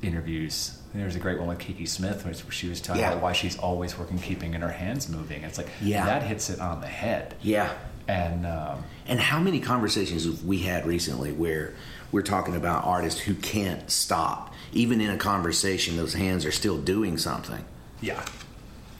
interviews. 0.00 0.78
There's 0.94 1.16
a 1.16 1.18
great 1.18 1.38
one 1.38 1.48
with 1.48 1.58
Kiki 1.58 1.84
Smith 1.84 2.24
where 2.24 2.34
she 2.50 2.68
was 2.68 2.80
talking 2.80 3.02
yeah. 3.02 3.10
about 3.10 3.22
why 3.22 3.32
she's 3.32 3.58
always 3.58 3.98
working, 3.98 4.18
keeping 4.18 4.54
and 4.54 4.62
her 4.62 4.70
hands 4.70 5.08
moving. 5.08 5.42
It's 5.42 5.58
like 5.58 5.68
yeah. 5.82 6.06
that 6.06 6.22
hits 6.22 6.50
it 6.50 6.60
on 6.60 6.80
the 6.80 6.86
head. 6.86 7.34
Yeah. 7.42 7.74
And 8.06 8.46
um, 8.46 8.84
and 9.06 9.20
how 9.20 9.40
many 9.40 9.60
conversations 9.60 10.24
have 10.24 10.44
we 10.44 10.60
had 10.60 10.86
recently 10.86 11.32
where 11.32 11.74
we're 12.10 12.22
talking 12.22 12.56
about 12.56 12.84
artists 12.84 13.20
who 13.20 13.34
can't 13.34 13.90
stop, 13.90 14.47
even 14.72 15.00
in 15.00 15.10
a 15.10 15.16
conversation, 15.16 15.96
those 15.96 16.14
hands 16.14 16.44
are 16.44 16.52
still 16.52 16.78
doing 16.78 17.18
something. 17.18 17.64
Yeah. 18.00 18.24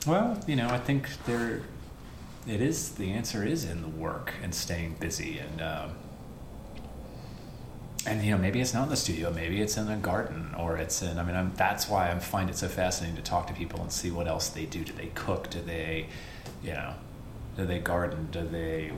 Well, 0.07 0.41
you 0.47 0.55
know, 0.55 0.69
I 0.69 0.77
think 0.77 1.09
there 1.25 1.61
it 2.47 2.61
is 2.61 2.91
the 2.91 3.11
answer 3.11 3.45
is 3.45 3.65
in 3.65 3.81
the 3.81 3.87
work 3.87 4.33
and 4.41 4.53
staying 4.53 4.95
busy 4.99 5.39
and 5.39 5.61
um, 5.61 5.91
and 8.05 8.23
you 8.23 8.31
know 8.31 8.37
maybe 8.37 8.61
it's 8.61 8.73
not 8.73 8.83
in 8.83 8.89
the 8.89 8.95
studio 8.95 9.31
maybe 9.31 9.61
it's 9.61 9.77
in 9.77 9.87
the 9.87 9.95
garden 9.95 10.55
or 10.57 10.77
it's 10.77 11.01
in 11.01 11.19
i 11.19 11.23
mean 11.23 11.35
I'm, 11.35 11.53
that's 11.55 11.89
why 11.89 12.09
i 12.09 12.17
find 12.19 12.49
it 12.49 12.55
so 12.55 12.67
fascinating 12.67 13.17
to 13.17 13.21
talk 13.21 13.47
to 13.47 13.53
people 13.53 13.81
and 13.81 13.91
see 13.91 14.09
what 14.09 14.27
else 14.27 14.49
they 14.49 14.65
do 14.65 14.83
do 14.83 14.93
they 14.93 15.11
cook 15.15 15.49
do 15.49 15.61
they 15.61 16.07
you 16.63 16.71
know 16.71 16.93
do 17.57 17.65
they 17.65 17.79
garden 17.79 18.29
do 18.31 18.47
they 18.47 18.91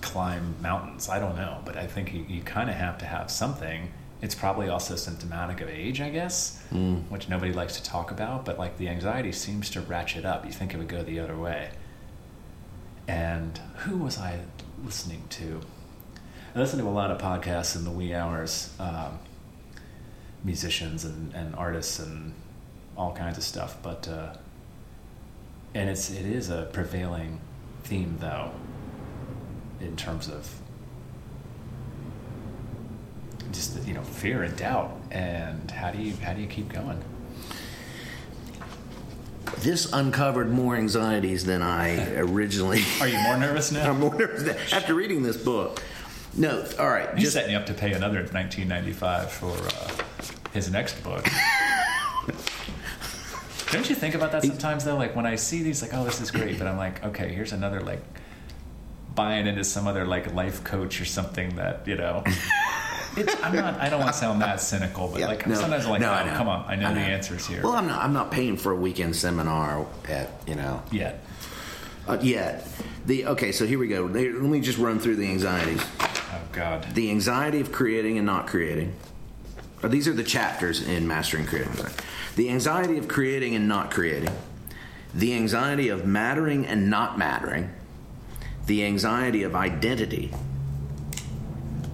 climb 0.00 0.56
mountains 0.60 1.08
i 1.08 1.18
don't 1.18 1.36
know 1.36 1.60
but 1.64 1.76
i 1.76 1.86
think 1.86 2.12
you, 2.12 2.24
you 2.28 2.42
kind 2.42 2.68
of 2.68 2.76
have 2.76 2.98
to 2.98 3.06
have 3.06 3.30
something 3.30 3.92
it's 4.22 4.34
probably 4.34 4.68
also 4.68 4.96
symptomatic 4.96 5.60
of 5.60 5.68
age 5.68 6.00
i 6.00 6.08
guess 6.08 6.62
mm. 6.72 7.02
which 7.10 7.28
nobody 7.28 7.52
likes 7.52 7.76
to 7.76 7.82
talk 7.82 8.10
about 8.10 8.44
but 8.44 8.58
like 8.58 8.78
the 8.78 8.88
anxiety 8.88 9.32
seems 9.32 9.68
to 9.68 9.80
ratchet 9.82 10.24
up 10.24 10.46
you 10.46 10.52
think 10.52 10.72
it 10.72 10.78
would 10.78 10.88
go 10.88 11.02
the 11.02 11.20
other 11.20 11.36
way 11.36 11.70
and 13.08 13.58
who 13.78 13.98
was 13.98 14.18
I 14.18 14.40
listening 14.84 15.24
to? 15.30 15.60
I 16.54 16.58
listen 16.58 16.78
to 16.78 16.86
a 16.86 16.90
lot 16.90 17.10
of 17.10 17.18
podcasts 17.18 17.76
in 17.76 17.84
the 17.84 17.90
wee 17.90 18.14
hours, 18.14 18.74
um, 18.78 19.18
musicians 20.44 21.04
and, 21.04 21.34
and 21.34 21.54
artists 21.54 21.98
and 21.98 22.34
all 22.96 23.14
kinds 23.14 23.38
of 23.38 23.44
stuff. 23.44 23.76
But 23.82 24.06
uh, 24.06 24.34
and 25.74 25.88
it's 25.88 26.10
it 26.10 26.26
is 26.26 26.50
a 26.50 26.68
prevailing 26.72 27.40
theme 27.84 28.18
though, 28.20 28.52
in 29.80 29.96
terms 29.96 30.28
of 30.28 30.60
just 33.52 33.86
you 33.86 33.94
know 33.94 34.02
fear 34.02 34.42
and 34.42 34.56
doubt 34.56 34.98
and 35.10 35.70
how 35.70 35.90
do 35.90 36.02
you 36.02 36.14
how 36.16 36.32
do 36.32 36.40
you 36.40 36.48
keep 36.48 36.72
going? 36.72 37.02
this 39.58 39.92
uncovered 39.92 40.50
more 40.50 40.76
anxieties 40.76 41.44
than 41.44 41.62
I 41.62 42.16
originally. 42.16 42.82
Are 43.00 43.08
you 43.08 43.18
more 43.18 43.36
nervous 43.36 43.70
now? 43.72 43.90
I'm 43.90 44.00
more 44.00 44.14
nervous 44.14 44.42
now. 44.42 44.56
after 44.76 44.94
reading 44.94 45.22
this 45.22 45.36
book. 45.36 45.82
No, 46.34 46.64
all 46.78 46.88
right. 46.88 47.12
He's 47.14 47.24
just, 47.24 47.34
setting 47.34 47.52
you 47.52 47.58
up 47.58 47.66
to 47.66 47.74
pay 47.74 47.92
another 47.92 48.20
1995 48.20 49.30
for 49.30 49.52
uh, 49.52 49.90
his 50.52 50.70
next 50.70 51.02
book. 51.02 51.26
Don't 53.70 53.88
you 53.88 53.94
think 53.94 54.14
about 54.14 54.32
that 54.32 54.42
sometimes 54.42 54.84
though? 54.84 54.96
Like 54.96 55.14
when 55.14 55.26
I 55.26 55.36
see 55.36 55.62
these, 55.62 55.82
like, 55.82 55.94
oh, 55.94 56.04
this 56.04 56.20
is 56.20 56.30
great, 56.30 56.58
but 56.58 56.66
I'm 56.66 56.76
like, 56.76 57.04
okay, 57.04 57.32
here's 57.32 57.52
another 57.52 57.80
like 57.80 58.02
buying 59.14 59.46
into 59.46 59.64
some 59.64 59.86
other 59.86 60.06
like 60.06 60.34
life 60.34 60.64
coach 60.64 61.00
or 61.00 61.04
something 61.04 61.56
that 61.56 61.86
you 61.86 61.96
know. 61.96 62.24
I'm 63.42 63.54
not. 63.54 63.80
I 63.80 63.88
don't 63.88 64.00
want 64.00 64.12
to 64.12 64.18
sound 64.18 64.40
that 64.42 64.60
cynical, 64.60 65.08
but 65.08 65.20
yeah, 65.20 65.26
like 65.26 65.46
no, 65.46 65.54
sometimes 65.54 65.84
I'm 65.84 65.90
like, 65.90 66.00
no, 66.00 66.12
oh, 66.12 66.36
come 66.36 66.48
on, 66.48 66.64
I 66.66 66.76
know, 66.76 66.86
I 66.86 66.94
know, 66.94 67.00
the 67.00 67.06
answers 67.06 67.46
here. 67.46 67.62
Well, 67.62 67.72
I'm 67.72 67.86
not. 67.86 68.02
I'm 68.02 68.12
not 68.12 68.30
paying 68.30 68.56
for 68.56 68.72
a 68.72 68.76
weekend 68.76 69.16
seminar 69.16 69.86
at 70.08 70.30
you 70.46 70.54
know 70.54 70.82
yet. 70.90 71.24
Uh, 72.08 72.18
yet 72.20 72.66
the 73.06 73.26
okay. 73.26 73.52
So 73.52 73.66
here 73.66 73.78
we 73.78 73.88
go. 73.88 74.02
Let 74.02 74.34
me 74.34 74.60
just 74.60 74.78
run 74.78 74.98
through 74.98 75.16
the 75.16 75.28
anxieties. 75.28 75.82
Oh 76.00 76.40
God. 76.52 76.86
The 76.94 77.10
anxiety 77.10 77.60
of 77.60 77.72
creating 77.72 78.16
and 78.16 78.26
not 78.26 78.46
creating. 78.46 78.94
These 79.84 80.06
are 80.06 80.12
the 80.12 80.24
chapters 80.24 80.86
in 80.86 81.08
mastering 81.08 81.46
creating. 81.46 81.74
The 82.36 82.50
anxiety 82.50 82.98
of 82.98 83.08
creating 83.08 83.54
and 83.54 83.68
not 83.68 83.90
creating. 83.90 84.34
The 85.14 85.34
anxiety 85.34 85.88
of 85.88 86.06
mattering 86.06 86.66
and 86.66 86.88
not 86.88 87.18
mattering. 87.18 87.70
The 88.66 88.84
anxiety 88.84 89.42
of 89.42 89.56
identity 89.56 90.32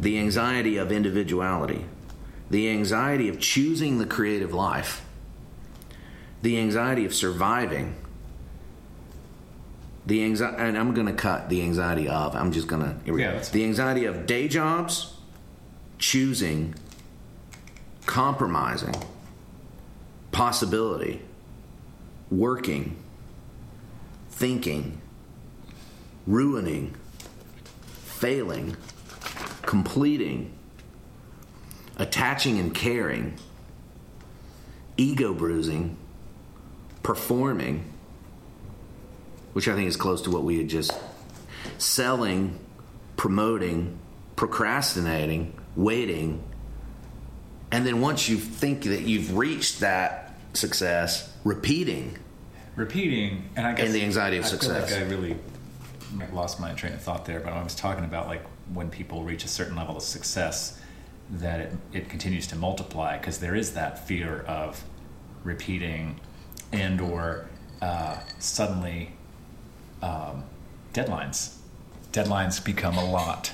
the 0.01 0.19
anxiety 0.19 0.77
of 0.77 0.93
individuality, 0.93 1.85
the 2.51 2.71
anxiety 2.71 3.29
of 3.29 3.41
choosing 3.41 3.99
the 3.99 4.07
creative 4.07 4.55
life, 4.55 5.05
the 6.43 6.59
anxiety 6.59 7.05
of 7.05 7.15
surviving, 7.15 7.97
the 10.07 10.25
anxiety, 10.25 10.57
and 10.59 10.79
I'm 10.79 10.95
going 10.95 11.07
to 11.07 11.13
cut 11.13 11.49
the 11.49 11.63
anxiety 11.63 12.09
of, 12.09 12.35
I'm 12.35 12.53
just 12.53 12.69
going 12.69 12.83
to, 12.83 13.17
yeah, 13.17 13.39
the 13.53 13.65
anxiety 13.65 14.05
of 14.05 14.25
day 14.25 14.49
jobs, 14.49 15.15
choosing, 15.99 16.75
compromising, 18.07 18.95
possibility, 20.33 21.21
working, 22.31 22.97
thinking, 24.31 25.01
ruining, 26.27 26.95
failing 28.05 28.77
completing, 29.69 30.51
attaching 31.99 32.59
and 32.59 32.75
caring, 32.75 33.35
ego 34.97 35.35
bruising, 35.35 35.95
performing, 37.03 37.85
which 39.53 39.69
I 39.69 39.75
think 39.75 39.87
is 39.87 39.97
close 39.97 40.23
to 40.23 40.31
what 40.31 40.43
we 40.43 40.57
had 40.57 40.69
just 40.69 40.99
selling, 41.77 42.59
promoting, 43.19 43.99
procrastinating, 44.37 45.53
waiting. 45.77 46.43
And 47.71 47.85
then 47.85 48.01
once 48.01 48.27
you 48.27 48.39
think 48.39 48.85
that 48.85 49.03
you've 49.03 49.37
reached 49.37 49.81
that 49.81 50.35
success, 50.55 51.31
repeating. 51.45 52.17
Repeating, 52.75 53.51
and 53.55 53.67
I 53.67 53.75
guess 53.75 53.85
and 53.85 53.95
the 53.95 54.03
anxiety 54.03 54.39
of 54.39 54.47
I 54.47 54.49
success. 54.49 54.93
Like 54.93 55.03
I 55.03 55.05
really 55.05 55.37
lost 56.33 56.59
my 56.59 56.73
train 56.73 56.95
of 56.95 57.03
thought 57.03 57.27
there, 57.27 57.41
but 57.41 57.53
I 57.53 57.63
was 57.63 57.75
talking 57.75 58.05
about 58.05 58.29
like 58.29 58.43
when 58.73 58.91
people 58.91 59.23
reach 59.23 59.45
a 59.45 59.49
certain 59.49 59.77
level 59.77 59.97
of 59.97 60.03
success 60.03 60.81
that 61.31 61.61
it, 61.61 61.73
it 61.93 62.09
continues 62.09 62.47
to 62.47 62.57
multiply 62.57 63.19
because 63.19 63.39
there 63.39 63.55
is 63.55 63.75
that 63.75 64.07
fear 64.07 64.41
of 64.43 64.83
repeating 65.45 66.21
and 66.73 67.01
or 67.01 67.49
uh, 67.81 68.19
suddenly 68.39 69.13
um, 70.03 70.45
deadlines. 70.93 71.57
Deadlines 72.13 72.65
become 72.65 72.97
a 72.97 73.11
lot. 73.11 73.53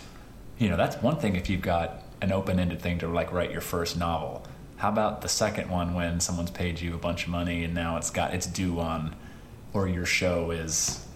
You 0.59 0.68
know 0.68 0.76
that's 0.76 0.97
one 1.02 1.18
thing 1.18 1.37
if 1.37 1.50
you've 1.50 1.62
got 1.62 2.02
an 2.21 2.33
open-ended 2.33 2.80
thing 2.80 2.99
to 2.99 3.09
like 3.09 3.33
write 3.33 3.50
your 3.50 3.61
first 3.61 3.97
novel. 3.97 4.47
How 4.76 4.88
about 4.88 5.23
the 5.23 5.28
second 5.28 5.71
one 5.71 5.94
when 5.94 6.21
someone's 6.21 6.50
paid 6.50 6.80
you 6.80 6.94
a 6.94 6.99
bunch 6.99 7.25
of 7.25 7.30
money 7.30 7.64
and 7.64 7.75
now 7.75 7.97
it's 7.97 8.11
got 8.11 8.35
it's 8.35 8.47
due 8.47 8.80
on 8.80 9.14
or 9.73 9.88
your 9.88 10.06
show 10.06 10.50
is 10.50 11.06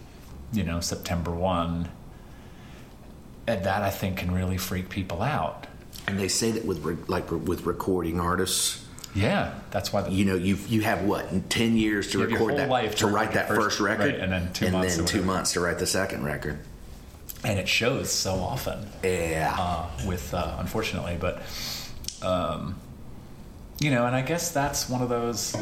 you 0.52 0.64
know 0.64 0.81
september 0.81 1.31
1 1.31 1.88
and 3.49 3.64
that 3.64 3.83
I 3.83 3.90
think 3.90 4.19
can 4.19 4.31
really 4.31 4.59
freak 4.59 4.90
people 4.90 5.23
out. 5.23 5.67
And 6.07 6.19
they 6.19 6.28
say 6.28 6.50
that 6.52 6.64
with 6.64 6.85
re- 6.85 6.97
like 7.07 7.31
with 7.31 7.67
recording 7.67 8.21
artists. 8.21 8.85
Yeah, 9.14 9.59
that's 9.71 9.93
why. 9.93 10.02
The, 10.02 10.12
you 10.12 10.26
know, 10.26 10.35
you 10.37 10.57
you 10.69 10.83
have 10.83 11.02
what 11.02 11.50
ten 11.50 11.76
years 11.76 12.11
to 12.12 12.19
record 12.19 12.57
that 12.59 12.90
to, 12.90 12.97
to 12.99 13.07
write 13.07 13.33
that 13.33 13.49
first, 13.49 13.61
first 13.61 13.81
record, 13.81 14.12
right, 14.12 14.21
and 14.21 14.31
then 14.31 14.52
two 14.52 14.67
and 14.67 14.75
months, 14.75 14.97
then 14.97 15.07
two 15.07 15.23
months 15.23 15.55
to 15.55 15.61
write 15.61 15.78
the 15.78 15.87
second 15.87 16.25
record. 16.25 16.59
And 17.43 17.59
it 17.59 17.69
shows 17.69 18.11
so 18.11 18.35
often. 18.35 18.87
Yeah. 19.02 19.55
Uh, 19.59 19.88
with 20.07 20.35
uh, 20.35 20.57
unfortunately, 20.59 21.17
but 21.19 21.43
um, 22.23 22.78
you 23.81 23.90
know, 23.90 24.07
and 24.07 24.14
I 24.14 24.23
guess 24.23 24.52
that's 24.52 24.88
one 24.88 25.02
of 25.02 25.09
those, 25.09 25.57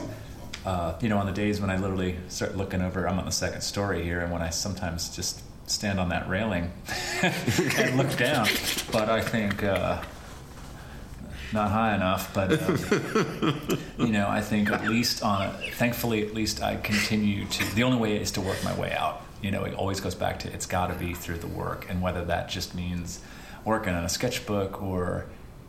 uh, 0.64 0.94
you 1.00 1.08
know, 1.08 1.18
on 1.18 1.26
the 1.26 1.32
days 1.32 1.60
when 1.60 1.70
I 1.70 1.76
literally 1.76 2.16
start 2.28 2.56
looking 2.56 2.82
over, 2.82 3.08
I'm 3.08 3.18
on 3.18 3.26
the 3.26 3.32
second 3.32 3.60
story 3.60 4.02
here, 4.02 4.20
and 4.20 4.32
when 4.32 4.42
I 4.42 4.50
sometimes 4.50 5.14
just 5.14 5.42
stand 5.66 5.98
on 6.00 6.08
that 6.10 6.28
railing 6.28 6.72
and 7.22 7.96
look 7.96 8.16
down, 8.16 8.46
but 8.92 9.08
I 9.08 9.20
think 9.20 9.62
uh, 9.62 10.02
not 11.52 11.70
high 11.70 11.94
enough. 11.94 12.32
But 12.32 12.60
um, 12.62 13.78
you 13.98 14.12
know, 14.12 14.28
I 14.28 14.40
think 14.40 14.70
at 14.70 14.88
least 14.88 15.22
on, 15.22 15.52
thankfully, 15.74 16.26
at 16.26 16.34
least 16.34 16.62
I 16.62 16.76
continue 16.76 17.44
to. 17.46 17.74
The 17.74 17.82
only 17.82 17.98
way 17.98 18.16
is 18.20 18.30
to 18.32 18.40
work 18.40 18.62
my 18.64 18.78
way 18.78 18.92
out. 18.92 19.22
You 19.42 19.50
know, 19.50 19.64
it 19.64 19.74
always 19.74 20.00
goes 20.00 20.14
back 20.14 20.38
to 20.40 20.52
it's 20.52 20.66
got 20.66 20.88
to 20.88 20.94
be 20.94 21.14
through 21.14 21.38
the 21.38 21.46
work, 21.46 21.86
and 21.90 22.00
whether 22.00 22.24
that 22.24 22.48
just 22.48 22.74
means 22.74 23.20
working 23.64 23.92
on 23.94 24.04
a 24.04 24.08
sketchbook 24.08 24.82
or 24.82 25.26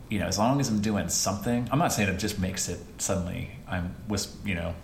you 0.08 0.18
know, 0.18 0.26
as 0.26 0.38
long 0.38 0.58
as 0.60 0.68
I'm 0.70 0.80
doing 0.80 1.08
something, 1.08 1.68
I'm 1.70 1.78
not 1.78 1.92
saying 1.92 2.08
it 2.08 2.18
just 2.18 2.38
makes 2.38 2.68
it 2.68 2.78
suddenly 2.96 3.50
I'm, 3.68 3.94
whis- 4.08 4.34
you 4.44 4.54
know, 4.54 4.74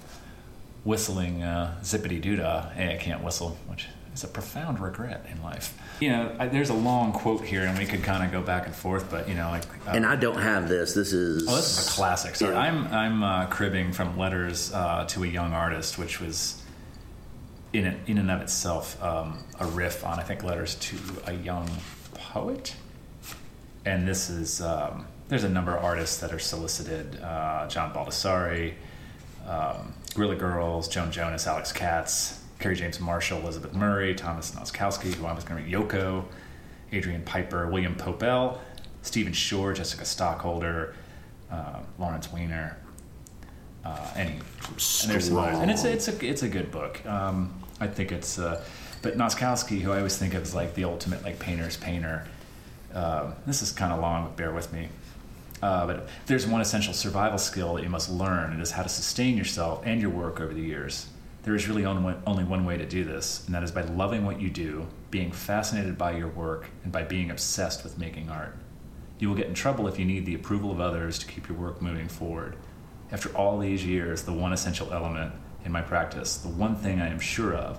whistling 0.85 1.43
uh, 1.43 1.79
zippity 1.83 2.21
doo 2.21 2.37
dah. 2.37 2.69
Hey, 2.71 2.95
I 2.95 2.99
can't 2.99 3.23
whistle, 3.23 3.57
which 3.67 3.89
is 4.15 4.25
a 4.25 4.29
profound 4.29 4.79
regret 4.81 5.27
in 5.31 5.43
life. 5.43 5.77
You 6.01 6.11
know, 6.11 6.37
I, 6.39 6.47
there's 6.49 6.71
a 6.71 6.75
long 6.75 7.13
quote 7.13 7.45
here, 7.45 7.63
and 7.63 7.77
we 7.79 7.85
could 7.85 8.03
kind 8.03 8.25
of 8.25 8.31
go 8.33 8.41
back 8.41 8.67
and 8.67 8.75
forth, 8.75 9.11
but 9.11 9.29
you 9.29 9.35
know, 9.35 9.51
like. 9.51 9.65
Uh, 9.87 9.91
And 9.91 10.07
I 10.07 10.17
don't 10.17 10.39
have 10.41 10.69
this. 10.69 10.95
This 10.95 11.13
is. 11.13 11.47
Oh, 11.49 11.57
this 11.57 11.79
is 11.79 11.89
a 11.89 11.91
classic. 11.91 12.37
So 12.37 12.51
Yeah. 12.51 12.59
I'm 12.59 12.87
I'm 12.89 13.23
uh, 13.23 13.47
cribbing 13.47 13.93
from 13.93 14.17
letters 14.17 14.73
uh, 14.73 15.05
to 15.09 15.25
a 15.25 15.27
young 15.27 15.53
artist, 15.53 15.99
which 15.99 16.21
was 16.21 16.63
in 17.73 17.87
it, 17.87 17.99
in 18.07 18.19
and 18.19 18.31
of 18.31 18.41
itself 18.41 19.03
um, 19.03 19.45
a 19.59 19.67
riff 19.67 20.05
on 20.05 20.19
I 20.21 20.23
think 20.23 20.43
letters 20.45 20.77
to 20.77 20.97
a 21.27 21.33
young 21.35 21.69
poet. 22.15 22.75
And 23.85 24.07
this 24.09 24.31
is 24.31 24.61
um, 24.63 25.07
there's 25.29 25.45
a 25.45 25.49
number 25.49 25.77
of 25.77 25.85
artists 25.85 26.19
that 26.19 26.33
are 26.33 26.39
solicited: 26.39 27.21
uh, 27.21 27.67
John 27.69 27.93
Baldessari, 27.93 28.75
um, 29.47 29.93
Guerrilla 30.15 30.37
Girls, 30.37 30.87
Joan 30.89 31.11
Jonas, 31.11 31.47
Alex 31.47 31.73
Katz, 31.73 32.41
Kerry 32.59 32.77
James 32.77 33.01
Marshall, 33.01 33.41
Elizabeth 33.41 33.75
Murray, 33.75 34.15
Thomas 34.15 34.53
Nozkowski, 34.53 35.15
who 35.15 35.27
I 35.27 35.33
was 35.33 35.45
going 35.45 35.63
to 35.63 35.79
read, 35.79 35.89
Yoko, 35.89 36.25
Adrian 36.93 37.23
Piper, 37.23 37.69
William 37.69 37.95
Pope.L, 37.95 38.61
Stephen 39.03 39.33
Shore, 39.33 39.73
Jessica 39.75 40.05
Stockholder, 40.05 40.95
uh, 41.51 41.81
Lawrence 41.99 42.33
Weiner, 42.33 42.77
uh, 43.85 44.11
and, 44.17 44.31
and 44.31 44.41
there's 45.07 45.27
some 45.29 45.37
others. 45.37 45.59
And 45.59 45.71
it's 45.71 45.85
a, 45.85 45.93
it's 45.93 46.09
a 46.09 46.27
it's 46.27 46.43
a 46.43 46.49
good 46.49 46.71
book. 46.71 47.05
Um, 47.05 47.53
I 47.81 47.87
think 47.87 48.13
it's, 48.13 48.39
uh, 48.39 48.65
but 49.03 49.19
Nozkowski, 49.19 49.81
who 49.81 49.93
I 49.93 49.99
always 49.99 50.17
think 50.17 50.35
of 50.35 50.43
as 50.43 50.55
like 50.55 50.75
the 50.75 50.85
ultimate 50.85 51.23
like 51.23 51.39
painter's 51.39 51.77
painter. 51.77 52.27
Uh, 52.95 53.33
this 53.47 53.61
is 53.61 53.73
kind 53.73 53.93
of 53.93 54.01
long, 54.01 54.25
but 54.25 54.37
bear 54.37 54.53
with 54.53 54.73
me. 54.73 54.89
Uh, 55.61 55.87
but 55.87 56.09
there's 56.27 56.47
one 56.47 56.61
essential 56.61 56.93
survival 56.93 57.39
skill 57.39 57.75
that 57.75 57.83
you 57.83 57.89
must 57.89 58.11
learn. 58.11 58.53
And 58.53 58.61
it 58.61 58.63
is 58.63 58.71
how 58.71 58.83
to 58.83 58.89
sustain 58.89 59.37
yourself 59.37 59.83
and 59.85 60.01
your 60.01 60.11
work 60.11 60.41
over 60.41 60.55
the 60.55 60.61
years. 60.61 61.07
There 61.45 61.55
is 61.55 61.69
really 61.69 61.85
only 61.85 62.45
one, 62.45 62.65
way 62.65 62.79
to 62.79 62.87
do 62.87 63.05
this, 63.05 63.45
and 63.45 63.55
that 63.55 63.63
is 63.63 63.71
by 63.71 63.83
loving 63.83 64.25
what 64.25 64.41
you 64.41 64.49
do, 64.49 64.87
being 65.11 65.31
fascinated 65.31 65.99
by 65.99 66.17
your 66.17 66.29
work, 66.29 66.71
and 66.83 66.91
by 66.91 67.03
being 67.03 67.31
obsessed 67.31 67.85
with 67.85 67.99
making 67.99 68.31
art. 68.31 68.57
You 69.19 69.29
will 69.29 69.37
get 69.37 69.47
in 69.47 69.55
trouble 69.55 69.87
if 69.87 69.99
you 69.99 70.07
need 70.07 70.25
the 70.25 70.35
approval 70.35 70.71
of 70.71 70.81
others 70.81 71.19
to 71.19 71.27
keep 71.27 71.49
your 71.49 71.59
work 71.59 71.83
moving 71.83 72.09
forward. 72.09 72.57
After 73.13 73.29
all 73.37 73.59
these 73.59 73.85
years, 73.85 74.23
the 74.23 74.33
one 74.33 74.55
essential 74.55 74.93
element 74.93 75.35
in 75.65 75.71
my 75.71 75.83
practice, 75.83 76.39
the 76.39 76.49
one 76.49 76.77
thing 76.77 77.01
I 77.01 77.09
am 77.09 77.21
sure 77.21 77.55
of, 77.55 77.79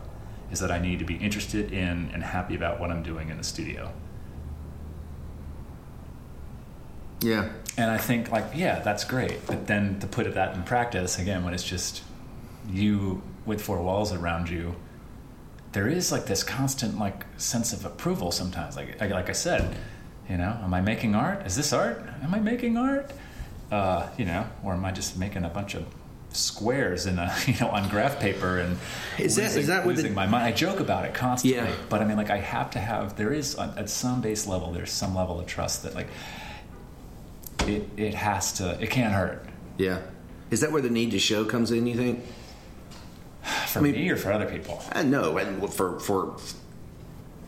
is 0.52 0.60
that 0.60 0.72
I 0.72 0.78
need 0.78 1.00
to 1.00 1.06
be 1.06 1.16
interested 1.16 1.74
in 1.74 2.12
and 2.14 2.24
happy 2.24 2.56
about 2.56 2.80
what 2.80 2.92
I'm 2.92 3.02
doing 3.02 3.30
in 3.30 3.38
the 3.38 3.44
studio. 3.44 3.92
Yeah. 7.22 7.50
And 7.78 7.90
I 7.90 7.98
think, 7.98 8.32
like, 8.32 8.46
yeah, 8.54 8.80
that's 8.80 9.04
great. 9.04 9.46
But 9.48 9.66
then 9.66 10.00
to 10.02 10.08
put 10.08 10.32
that 10.32 10.56
in 10.56 10.64
practice, 10.64 11.18
again, 11.18 11.44
when 11.44 11.56
it's 11.56 11.64
just 11.64 12.04
you 12.72 13.22
with 13.46 13.62
four 13.62 13.82
walls 13.82 14.12
around 14.14 14.50
you, 14.50 14.76
there 15.72 15.88
is 15.88 16.12
like 16.12 16.26
this 16.26 16.44
constant 16.44 16.98
like 16.98 17.26
sense 17.38 17.74
of 17.74 17.86
approval 17.86 18.32
sometimes. 18.32 18.76
Like, 18.76 19.00
like 19.00 19.30
I 19.30 19.34
said, 19.34 19.76
you 20.30 20.38
know, 20.38 20.58
am 20.64 20.74
I 20.74 20.82
making 20.82 21.16
art? 21.16 21.46
Is 21.46 21.56
this 21.56 21.74
art? 21.74 22.04
Am 22.24 22.34
I 22.34 22.40
making 22.40 22.78
art? 22.78 23.12
Uh, 23.72 24.08
you 24.18 24.26
know, 24.26 24.46
or 24.64 24.74
am 24.74 24.86
I 24.86 24.92
just 24.92 25.18
making 25.18 25.44
a 25.44 25.50
bunch 25.50 25.74
of 25.76 25.86
squares 26.30 27.06
in 27.06 27.18
a 27.18 27.34
you 27.48 27.54
know 27.60 27.70
on 27.70 27.88
graph 27.90 28.20
paper 28.20 28.60
and 28.60 28.78
Is 29.18 29.36
that- 29.38 29.44
losing, 29.44 29.62
is 29.62 29.68
that 29.68 29.86
what 29.86 29.96
the- 29.96 30.10
my 30.10 30.26
mind? 30.28 30.44
I 30.46 30.52
joke 30.52 30.80
about 30.80 31.06
it 31.06 31.14
constantly, 31.14 31.60
Yeah. 31.60 31.74
but 31.90 32.02
I 32.02 32.06
mean, 32.06 32.18
like, 32.18 32.30
I 32.30 32.38
have 32.38 32.70
to 32.72 32.80
have. 32.80 33.16
There 33.16 33.34
is 33.34 33.58
uh, 33.58 33.74
at 33.78 33.90
some 33.90 34.22
base 34.22 34.48
level, 34.48 34.72
there's 34.72 34.92
some 34.92 35.16
level 35.16 35.40
of 35.40 35.46
trust 35.46 35.84
that 35.84 35.94
like 35.96 36.08
it 37.68 37.90
it 37.98 38.14
has 38.14 38.54
to. 38.54 38.80
It 38.82 38.90
can't 38.90 39.14
hurt 39.14 39.46
Yeah. 39.78 40.00
Is 40.52 40.62
that 40.62 40.72
where 40.72 40.82
the 40.82 40.90
need 40.92 41.12
to 41.12 41.20
show 41.20 41.44
comes 41.44 41.72
in? 41.72 41.88
You 41.88 41.96
think? 41.96 42.20
For 43.76 43.80
I 43.80 43.84
mean- 43.84 43.94
me 43.94 44.10
or 44.10 44.18
for 44.18 44.32
other 44.32 44.46
people. 44.48 44.82
I 44.92 45.04
know, 45.04 45.38
and 45.38 45.72
for 45.74 46.00
for 46.00 46.38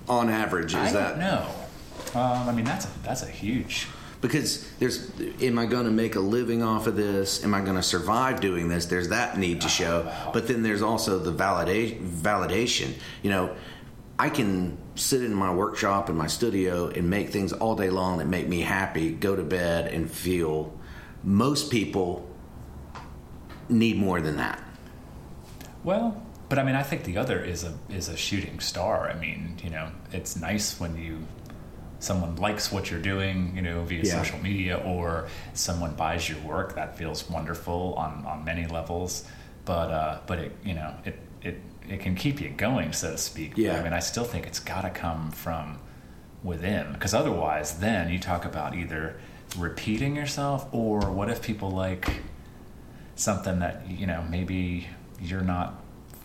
on 0.07 0.29
average, 0.29 0.73
is 0.73 0.75
I 0.75 0.91
that 0.93 1.19
don't. 1.19 2.15
Um, 2.15 2.49
I 2.49 2.51
mean, 2.53 2.65
that's 2.65 2.85
a, 2.85 2.89
that's 3.03 3.23
a 3.23 3.27
huge. 3.27 3.87
because 4.21 4.65
there's 4.79 5.11
am 5.41 5.59
I 5.59 5.65
going 5.65 5.85
to 5.85 5.91
make 5.91 6.15
a 6.15 6.19
living 6.19 6.63
off 6.63 6.87
of 6.87 6.95
this? 6.95 7.43
Am 7.43 7.53
I 7.53 7.61
going 7.61 7.75
to 7.75 7.83
survive 7.83 8.39
doing 8.39 8.69
this? 8.69 8.85
There's 8.85 9.09
that 9.09 9.37
need 9.37 9.61
to 9.61 9.69
show, 9.69 10.03
wow. 10.05 10.31
but 10.33 10.47
then 10.47 10.63
there's 10.63 10.81
also 10.81 11.19
the 11.19 11.33
validation. 11.33 12.07
Validation. 12.09 12.93
You 13.21 13.31
know, 13.31 13.55
I 14.17 14.29
can 14.29 14.77
sit 14.95 15.21
in 15.21 15.33
my 15.33 15.53
workshop 15.53 16.09
in 16.09 16.15
my 16.15 16.27
studio 16.27 16.87
and 16.87 17.09
make 17.09 17.29
things 17.29 17.51
all 17.53 17.75
day 17.75 17.89
long 17.89 18.17
that 18.19 18.27
make 18.27 18.47
me 18.47 18.61
happy. 18.61 19.11
Go 19.11 19.35
to 19.35 19.43
bed 19.43 19.91
and 19.93 20.09
feel. 20.09 20.73
Most 21.23 21.69
people 21.71 22.27
need 23.69 23.97
more 23.97 24.21
than 24.21 24.37
that. 24.37 24.63
Well, 25.83 26.21
but 26.49 26.59
I 26.59 26.63
mean, 26.63 26.75
I 26.75 26.83
think 26.83 27.03
the 27.03 27.17
other 27.17 27.39
is 27.43 27.63
a 27.63 27.73
is 27.89 28.09
a 28.09 28.17
shooting 28.17 28.59
star. 28.59 29.09
I 29.09 29.13
mean, 29.15 29.57
you 29.63 29.69
know, 29.69 29.89
it's 30.11 30.35
nice 30.35 30.79
when 30.79 30.97
you 30.97 31.19
someone 31.99 32.35
likes 32.35 32.71
what 32.71 32.91
you're 32.91 33.01
doing, 33.01 33.53
you 33.55 33.61
know, 33.61 33.83
via 33.83 34.03
Yeah. 34.03 34.21
social 34.23 34.39
media, 34.39 34.77
or 34.77 35.27
someone 35.53 35.95
buys 35.95 36.29
your 36.29 36.39
work. 36.39 36.75
That 36.75 36.97
feels 36.97 37.29
wonderful 37.29 37.95
on 37.97 38.25
on 38.25 38.43
many 38.45 38.65
levels. 38.67 39.23
But 39.65 39.89
uh, 39.91 40.19
but 40.27 40.39
it 40.39 40.51
you 40.63 40.73
know 40.73 40.93
it 41.05 41.19
it 41.41 41.61
it 41.89 41.99
can 42.01 42.15
keep 42.15 42.39
you 42.41 42.49
going, 42.49 42.91
so 42.93 43.11
to 43.11 43.17
speak. 43.17 43.51
But, 43.51 43.59
Yeah. 43.59 43.79
I 43.79 43.83
mean, 43.83 43.93
I 43.93 43.99
still 43.99 44.25
think 44.25 44.45
it's 44.45 44.59
got 44.59 44.81
to 44.81 44.89
come 44.89 45.31
from 45.31 45.79
within, 46.43 46.91
because 46.93 47.13
otherwise, 47.13 47.79
then 47.79 48.09
you 48.09 48.19
talk 48.19 48.43
about 48.45 48.75
either 48.75 49.15
repeating 49.57 50.15
yourself, 50.15 50.67
or 50.73 50.99
what 51.11 51.29
if 51.29 51.41
people 51.41 51.71
like 51.71 52.09
something 53.15 53.59
that 53.59 53.89
you 53.89 54.05
know 54.05 54.23
maybe 54.29 54.87
you're 55.21 55.41
not 55.41 55.81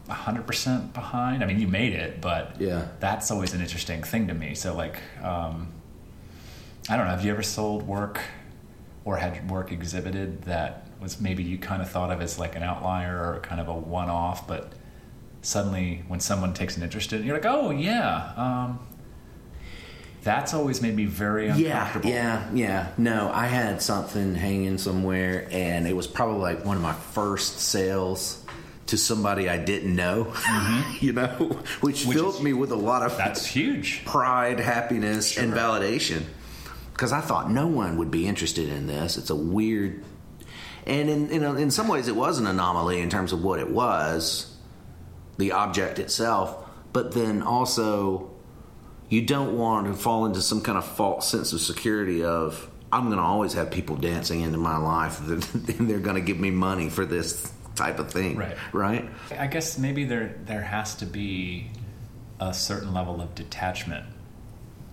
100% 0.08 0.92
behind 0.92 1.42
i 1.42 1.46
mean 1.46 1.60
you 1.60 1.68
made 1.68 1.92
it 1.92 2.20
but 2.20 2.60
Yeah. 2.60 2.88
that's 3.00 3.30
always 3.30 3.54
an 3.54 3.60
interesting 3.60 4.02
thing 4.02 4.26
to 4.28 4.34
me 4.34 4.54
so 4.54 4.74
like 4.74 4.98
um, 5.22 5.68
i 6.88 6.96
don't 6.96 7.06
know 7.06 7.10
have 7.12 7.24
you 7.24 7.30
ever 7.32 7.42
sold 7.42 7.86
work 7.86 8.20
or 9.04 9.16
had 9.16 9.48
work 9.50 9.72
exhibited 9.72 10.42
that 10.42 10.86
was 11.00 11.20
maybe 11.20 11.42
you 11.42 11.56
kind 11.58 11.82
of 11.82 11.90
thought 11.90 12.10
of 12.10 12.20
as 12.20 12.38
like 12.38 12.56
an 12.56 12.62
outlier 12.62 13.16
or 13.34 13.40
kind 13.40 13.60
of 13.60 13.68
a 13.68 13.72
one-off 13.74 14.46
but 14.46 14.72
suddenly 15.40 16.02
when 16.08 16.20
someone 16.20 16.52
takes 16.52 16.76
an 16.76 16.82
interest 16.82 17.12
in 17.12 17.20
it 17.22 17.24
you're 17.24 17.36
like 17.36 17.46
oh 17.46 17.70
yeah 17.70 18.32
um, 18.36 18.78
that's 20.22 20.54
always 20.54 20.80
made 20.80 20.94
me 20.94 21.04
very 21.04 21.46
Yeah, 21.46 21.52
uncomfortable 21.86 22.10
yeah, 22.10 22.50
yeah. 22.54 22.88
No, 22.96 23.28
I 23.34 23.46
had 23.46 23.82
something 23.82 24.36
hanging 24.36 24.78
somewhere, 24.78 25.48
and 25.50 25.88
it 25.88 25.96
was 25.96 26.06
probably 26.06 26.38
like 26.40 26.64
one 26.64 26.76
of 26.76 26.82
my 26.84 26.92
first 26.92 27.58
sales 27.58 28.41
to 28.86 28.98
somebody 28.98 29.48
I 29.48 29.58
didn't 29.58 29.94
know. 29.94 30.34
you 31.00 31.12
know, 31.12 31.26
which, 31.28 31.56
Mm-hmm. 31.56 31.86
Which 31.86 32.04
filled 32.04 32.34
is- 32.36 32.42
me 32.42 32.52
with 32.52 32.72
a 32.72 32.76
lot 32.76 33.02
of 33.02 33.16
that's 33.16 33.46
huge 33.46 34.04
pride, 34.04 34.60
happiness, 34.60 35.36
and 35.38 35.52
validation. 35.52 36.22
Because 36.92 37.12
I 37.12 37.20
thought 37.20 37.50
no 37.50 37.66
one 37.66 37.96
would 37.98 38.10
be 38.10 38.26
interested 38.26 38.68
in 38.68 38.86
this. 38.86 39.16
It's 39.16 39.30
a 39.30 39.34
weird, 39.36 40.04
and 40.86 41.08
in 41.08 41.30
in, 41.30 41.42
in 41.58 41.70
some 41.70 41.88
ways, 41.88 42.06
it 42.08 42.14
was 42.16 42.38
an 42.38 42.46
anomaly 42.46 43.00
in 43.00 43.08
terms 43.08 43.32
of 43.32 43.42
what 43.42 43.58
it 43.60 43.70
was, 43.70 44.54
the 45.38 45.52
object 45.52 45.98
itself. 45.98 46.68
But 46.92 47.12
then 47.12 47.42
also, 47.42 48.30
you 49.08 49.22
don't 49.22 49.56
want 49.56 49.86
to 49.86 49.94
fall 49.94 50.26
into 50.26 50.42
some 50.42 50.60
kind 50.60 50.76
of 50.76 50.84
false 50.84 51.26
sense 51.28 51.52
of 51.54 51.60
security 51.62 52.22
of 52.24 52.68
I'm 52.92 53.06
going 53.06 53.16
to 53.16 53.22
always 53.24 53.54
have 53.54 53.70
people 53.70 53.96
dancing 53.96 54.42
into 54.42 54.58
my 54.58 54.76
life, 54.76 55.18
and 55.28 55.42
they're 55.88 55.98
going 55.98 56.16
to 56.16 56.20
give 56.20 56.38
me 56.38 56.50
money 56.50 56.90
for 56.90 57.06
this 57.06 57.50
type 57.74 57.98
of 57.98 58.10
thing, 58.10 58.36
Right. 58.36 58.56
Right? 58.72 59.08
I 59.38 59.46
guess 59.46 59.78
maybe 59.78 60.04
there 60.04 60.34
there 60.44 60.62
has 60.62 60.94
to 60.96 61.06
be 61.06 61.70
a 62.40 62.52
certain 62.52 62.92
level 62.92 63.20
of 63.20 63.34
detachment, 63.34 64.04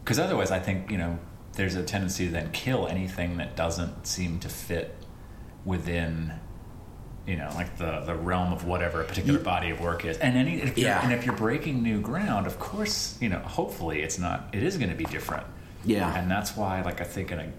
because 0.03 0.19
otherwise, 0.19 0.51
I 0.51 0.59
think 0.59 0.89
you 0.91 0.97
know 0.97 1.19
there's 1.53 1.75
a 1.75 1.83
tendency 1.83 2.25
to 2.27 2.31
then 2.31 2.51
kill 2.51 2.87
anything 2.87 3.37
that 3.37 3.55
doesn't 3.55 4.05
seem 4.07 4.39
to 4.39 4.49
fit 4.49 4.95
within 5.65 6.33
you 7.27 7.35
know 7.35 7.49
like 7.55 7.77
the 7.77 7.99
the 8.01 8.15
realm 8.15 8.53
of 8.53 8.65
whatever 8.65 9.01
a 9.01 9.05
particular 9.05 9.39
body 9.39 9.69
of 9.71 9.81
work 9.81 10.05
is. 10.05 10.17
And 10.17 10.37
any 10.37 10.61
if 10.61 10.77
Yeah. 10.77 11.03
and 11.03 11.11
if 11.13 11.25
you're 11.25 11.35
breaking 11.35 11.83
new 11.83 11.99
ground, 12.01 12.47
of 12.47 12.59
course, 12.59 13.17
you 13.19 13.29
know 13.29 13.39
hopefully 13.39 14.01
it's 14.01 14.17
not 14.17 14.49
it 14.53 14.63
is 14.63 14.77
going 14.77 14.89
to 14.89 14.95
be 14.95 15.05
different. 15.05 15.45
Yeah. 15.85 16.13
and 16.17 16.29
that's 16.29 16.55
why 16.57 16.81
like 16.81 17.01
I 17.01 17.05
think 17.05 17.31
in 17.31 17.39
a 17.39 17.51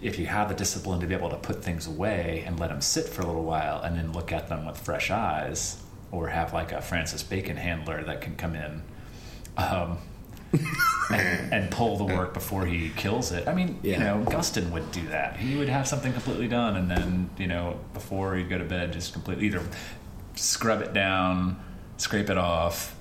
if 0.00 0.18
you 0.18 0.26
have 0.26 0.48
the 0.48 0.54
discipline 0.54 1.00
to 1.00 1.06
be 1.06 1.14
able 1.14 1.30
to 1.30 1.36
put 1.36 1.62
things 1.62 1.86
away 1.86 2.44
and 2.46 2.58
let 2.58 2.70
them 2.70 2.80
sit 2.80 3.06
for 3.06 3.22
a 3.22 3.26
little 3.26 3.44
while 3.44 3.82
and 3.82 3.96
then 3.96 4.12
look 4.12 4.32
at 4.32 4.48
them 4.48 4.66
with 4.66 4.78
fresh 4.78 5.10
eyes, 5.10 5.82
or 6.10 6.28
have 6.28 6.52
like 6.52 6.72
a 6.72 6.80
Francis 6.80 7.22
Bacon 7.22 7.56
handler 7.56 8.02
that 8.04 8.20
can 8.20 8.36
come 8.36 8.54
in 8.54 8.82
um, 9.56 9.98
and, 11.10 11.52
and 11.52 11.70
pull 11.70 11.96
the 11.96 12.04
work 12.04 12.32
before 12.32 12.64
he 12.64 12.90
kills 12.90 13.32
it. 13.32 13.46
I 13.46 13.54
mean, 13.54 13.78
you 13.82 13.98
know, 13.98 14.24
Guston 14.26 14.70
would 14.70 14.90
do 14.92 15.06
that. 15.08 15.36
He 15.36 15.56
would 15.56 15.68
have 15.68 15.86
something 15.86 16.12
completely 16.12 16.48
done, 16.48 16.76
and 16.76 16.90
then 16.90 17.30
you 17.36 17.46
know, 17.46 17.78
before 17.92 18.36
he'd 18.36 18.48
go 18.48 18.58
to 18.58 18.64
bed, 18.64 18.92
just 18.92 19.12
completely 19.12 19.46
either 19.46 19.62
scrub 20.34 20.80
it 20.80 20.92
down, 20.92 21.60
scrape 21.96 22.30
it 22.30 22.38
off. 22.38 22.94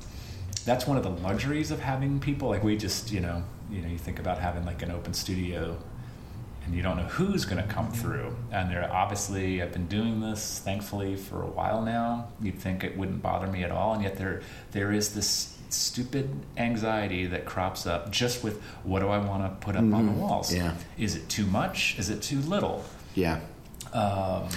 That's 0.66 0.86
one 0.86 0.98
of 0.98 1.04
the 1.04 1.10
luxuries 1.10 1.72
of 1.72 1.80
having 1.80 2.20
people 2.20 2.50
like 2.50 2.64
we 2.64 2.76
just, 2.76 3.12
you 3.12 3.22
know, 3.22 3.44
you 3.72 3.82
know, 3.82 3.88
you 3.88 3.98
think 3.98 4.20
about 4.20 4.40
having 4.40 4.66
like 4.66 4.82
an 4.82 4.92
open 4.92 5.14
studio 5.14 5.78
and 6.68 6.76
you 6.76 6.84
don't 6.84 6.98
know 6.98 7.04
who's 7.04 7.46
going 7.46 7.66
to 7.66 7.74
come 7.74 7.90
through. 7.92 8.36
And 8.52 8.70
they're 8.70 8.92
obviously, 8.94 9.62
I've 9.64 9.72
been 9.74 9.88
doing 9.88 10.20
this 10.22 10.60
thankfully 10.60 11.16
for 11.16 11.42
a 11.42 11.48
while 11.48 11.82
now. 11.82 12.28
You'd 12.42 12.60
think 12.60 12.84
it 12.84 12.96
wouldn't 12.98 13.22
bother 13.24 13.48
me 13.48 13.64
at 13.64 13.72
all, 13.72 13.94
and 13.94 14.04
yet 14.04 14.18
there 14.18 14.42
there 14.72 14.92
is 14.92 15.14
this 15.16 15.58
stupid 15.70 16.30
anxiety 16.58 17.26
that 17.26 17.46
crops 17.46 17.86
up 17.86 18.12
just 18.12 18.44
with 18.44 18.62
what 18.84 19.00
do 19.00 19.08
I 19.10 19.18
want 19.18 19.44
to 19.44 19.66
put 19.66 19.76
up 19.76 19.82
on 19.82 20.06
the 20.06 20.12
walls? 20.12 20.54
Yeah. 20.54 20.76
Is 20.98 21.16
it 21.16 21.28
too 21.30 21.46
much? 21.46 21.98
Is 21.98 22.10
it 22.10 22.22
too 22.22 22.40
little? 22.42 22.86
Yeah. 23.16 23.40
Um, 23.94 24.48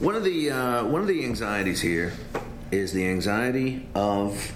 One 0.00 0.16
of 0.16 0.24
the 0.24 0.50
uh, 0.50 0.84
one 0.84 1.00
of 1.00 1.06
the 1.06 1.24
anxieties 1.24 1.80
here 1.80 2.12
is 2.72 2.92
the 2.92 3.06
anxiety 3.06 3.88
of 3.94 4.52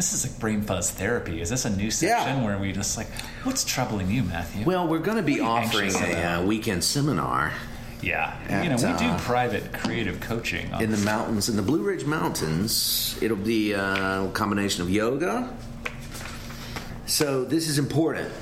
this 0.00 0.14
is 0.14 0.26
like 0.26 0.40
brain 0.40 0.62
fuzz 0.62 0.90
therapy. 0.90 1.42
Is 1.42 1.50
this 1.50 1.66
a 1.66 1.70
new 1.70 1.90
section 1.90 2.38
Yeah. 2.38 2.42
where 2.44 2.56
we 2.56 2.72
just 2.72 2.96
like, 2.96 3.08
what's 3.42 3.64
troubling 3.64 4.10
you, 4.10 4.22
Matthew? 4.22 4.64
well, 4.64 4.88
we're 4.88 4.98
going 4.98 5.18
to 5.18 5.22
be 5.22 5.42
What 5.42 5.50
are 5.74 5.84
you 5.84 5.88
offering 5.90 5.94
a 5.94 6.40
uh, 6.40 6.42
weekend 6.42 6.82
seminar 6.82 7.52
yeah, 8.02 8.34
At, 8.48 8.64
you 8.64 8.70
know, 8.70 8.76
we 8.76 8.98
do 8.98 9.10
uh, 9.10 9.18
private 9.18 9.74
creative 9.74 10.20
coaching. 10.20 10.70
In 10.80 10.90
the 10.90 10.96
mountains 10.96 11.50
in 11.50 11.56
the 11.56 11.62
Blue 11.62 11.82
Ridge 11.82 12.06
Mountains. 12.06 13.18
It'll 13.20 13.36
be 13.36 13.74
uh, 13.74 14.24
a 14.24 14.30
combination 14.32 14.80
of 14.80 14.88
yoga. 14.88 15.54
So 17.04 17.44
this 17.44 17.68
is 17.68 17.78
important 17.78 18.32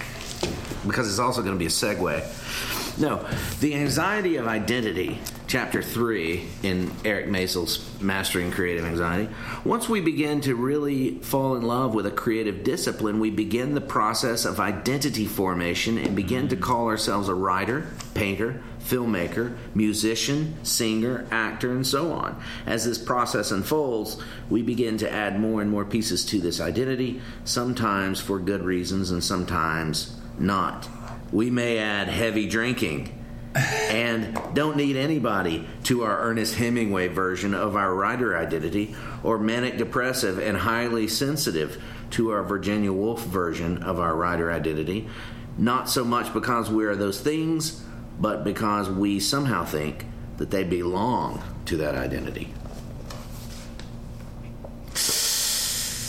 because 0.86 1.08
it's 1.08 1.18
also 1.18 1.42
going 1.42 1.54
to 1.54 1.58
be 1.58 1.66
a 1.66 1.70
segue. 1.70 3.00
No, 3.00 3.26
the 3.58 3.74
anxiety 3.74 4.36
of 4.36 4.46
identity, 4.46 5.18
chapter 5.48 5.82
three 5.82 6.46
in 6.62 6.90
Eric 7.06 7.26
Maisel's 7.26 7.88
Mastering 8.02 8.50
Creative 8.50 8.84
Anxiety. 8.84 9.32
Once 9.64 9.88
we 9.88 10.02
begin 10.02 10.42
to 10.42 10.54
really 10.54 11.14
fall 11.20 11.56
in 11.56 11.62
love 11.62 11.94
with 11.94 12.04
a 12.04 12.10
creative 12.10 12.62
discipline, 12.62 13.18
we 13.18 13.30
begin 13.30 13.74
the 13.74 13.80
process 13.80 14.44
of 14.44 14.60
identity 14.60 15.24
formation 15.24 15.96
and 15.96 16.14
begin 16.14 16.48
to 16.48 16.56
call 16.56 16.88
ourselves 16.88 17.30
a 17.30 17.34
writer, 17.34 17.86
painter, 18.12 18.62
filmmaker, 18.78 19.56
musician, 19.74 20.54
singer, 20.62 21.26
actor, 21.30 21.72
and 21.72 21.86
so 21.86 22.12
on. 22.12 22.38
As 22.66 22.84
this 22.84 22.98
process 22.98 23.50
unfolds, 23.50 24.22
we 24.50 24.60
begin 24.60 24.98
to 24.98 25.10
add 25.10 25.40
more 25.40 25.62
and 25.62 25.70
more 25.70 25.86
pieces 25.86 26.26
to 26.26 26.40
this 26.40 26.60
identity, 26.60 27.22
sometimes 27.44 28.20
for 28.20 28.38
good 28.38 28.62
reasons 28.62 29.10
and 29.10 29.24
sometimes 29.24 30.14
not. 30.38 30.86
We 31.32 31.50
may 31.50 31.78
add 31.78 32.08
heavy 32.08 32.46
drinking 32.46 33.17
and 33.58 34.38
don't 34.54 34.76
need 34.76 34.96
anybody 34.96 35.66
to 35.84 36.04
our 36.04 36.18
Ernest 36.20 36.54
Hemingway 36.54 37.08
version 37.08 37.54
of 37.54 37.76
our 37.76 37.94
writer 37.94 38.36
identity 38.36 38.94
or 39.22 39.38
manic 39.38 39.76
depressive 39.78 40.38
and 40.38 40.56
highly 40.56 41.08
sensitive 41.08 41.82
to 42.10 42.30
our 42.30 42.42
Virginia 42.42 42.92
Woolf 42.92 43.24
version 43.24 43.82
of 43.82 43.98
our 44.00 44.14
writer 44.14 44.50
identity. 44.52 45.08
Not 45.56 45.90
so 45.90 46.04
much 46.04 46.32
because 46.32 46.70
we 46.70 46.84
are 46.84 46.94
those 46.96 47.20
things, 47.20 47.82
but 48.20 48.44
because 48.44 48.88
we 48.88 49.20
somehow 49.20 49.64
think 49.64 50.06
that 50.36 50.50
they 50.50 50.64
belong 50.64 51.42
to 51.66 51.76
that 51.78 51.94
identity. 51.96 52.54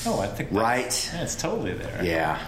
oh, 0.06 0.20
I 0.22 0.28
think 0.28 0.52
that's- 0.52 0.54
Right. 0.54 1.10
Yeah, 1.14 1.24
it's 1.24 1.36
totally 1.36 1.74
there. 1.74 2.04
Yeah. 2.04 2.40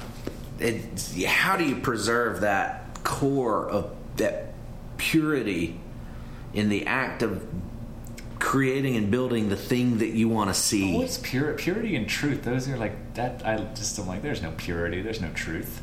It, 0.59 1.25
how 1.27 1.57
do 1.57 1.63
you 1.65 1.75
preserve 1.77 2.41
that 2.41 2.99
core 3.03 3.67
of 3.69 3.91
that 4.17 4.50
purity 5.01 5.79
in 6.53 6.69
the 6.69 6.85
act 6.85 7.23
of 7.23 7.43
creating 8.39 8.95
and 8.95 9.09
building 9.11 9.49
the 9.49 9.55
thing 9.55 9.97
that 9.97 10.09
you 10.09 10.29
want 10.29 10.49
to 10.49 10.53
see? 10.53 10.95
What's 10.95 11.17
pure 11.17 11.53
purity 11.53 11.95
and 11.95 12.07
truth? 12.07 12.43
Those 12.43 12.69
are 12.69 12.77
like 12.77 13.13
that. 13.15 13.45
I 13.45 13.57
just 13.75 13.97
am 13.99 14.07
like, 14.07 14.21
there's 14.21 14.41
no 14.41 14.51
purity. 14.57 15.01
There's 15.01 15.19
no 15.21 15.31
truth. 15.33 15.81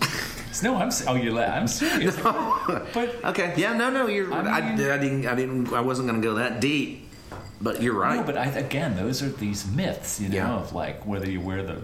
no, 0.62 0.76
I'm. 0.76 0.90
Oh, 1.06 1.14
you. 1.14 1.32
la- 1.32 1.42
I'm 1.42 1.68
serious. 1.68 2.16
But 2.16 3.14
Okay. 3.24 3.54
Yeah. 3.56 3.76
No. 3.76 3.90
No. 3.90 4.06
You're. 4.06 4.32
I, 4.32 4.40
I 4.40 4.56
I, 4.56 4.76
didn't. 4.98 5.26
I 5.26 5.34
didn't. 5.34 5.72
I 5.72 5.80
wasn't 5.80 6.08
going 6.08 6.20
to 6.20 6.26
go 6.26 6.34
that 6.36 6.60
deep. 6.60 7.02
But 7.60 7.80
you're 7.80 7.94
right. 7.94 8.16
no, 8.16 8.22
but 8.22 8.36
I, 8.36 8.46
again, 8.48 8.96
those 8.96 9.22
are 9.22 9.30
these 9.30 9.66
myths, 9.66 10.20
you 10.20 10.28
know, 10.28 10.34
Yeah. 10.36 10.52
of 10.56 10.74
like 10.74 11.06
whether 11.06 11.28
you 11.30 11.40
wear 11.40 11.62
the 11.62 11.82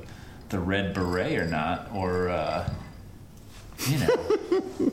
the 0.51 0.59
red 0.59 0.93
beret 0.93 1.39
or 1.39 1.47
not, 1.47 1.89
or 1.95 2.29
uh, 2.29 2.71
you 3.89 3.99
know. 3.99 4.93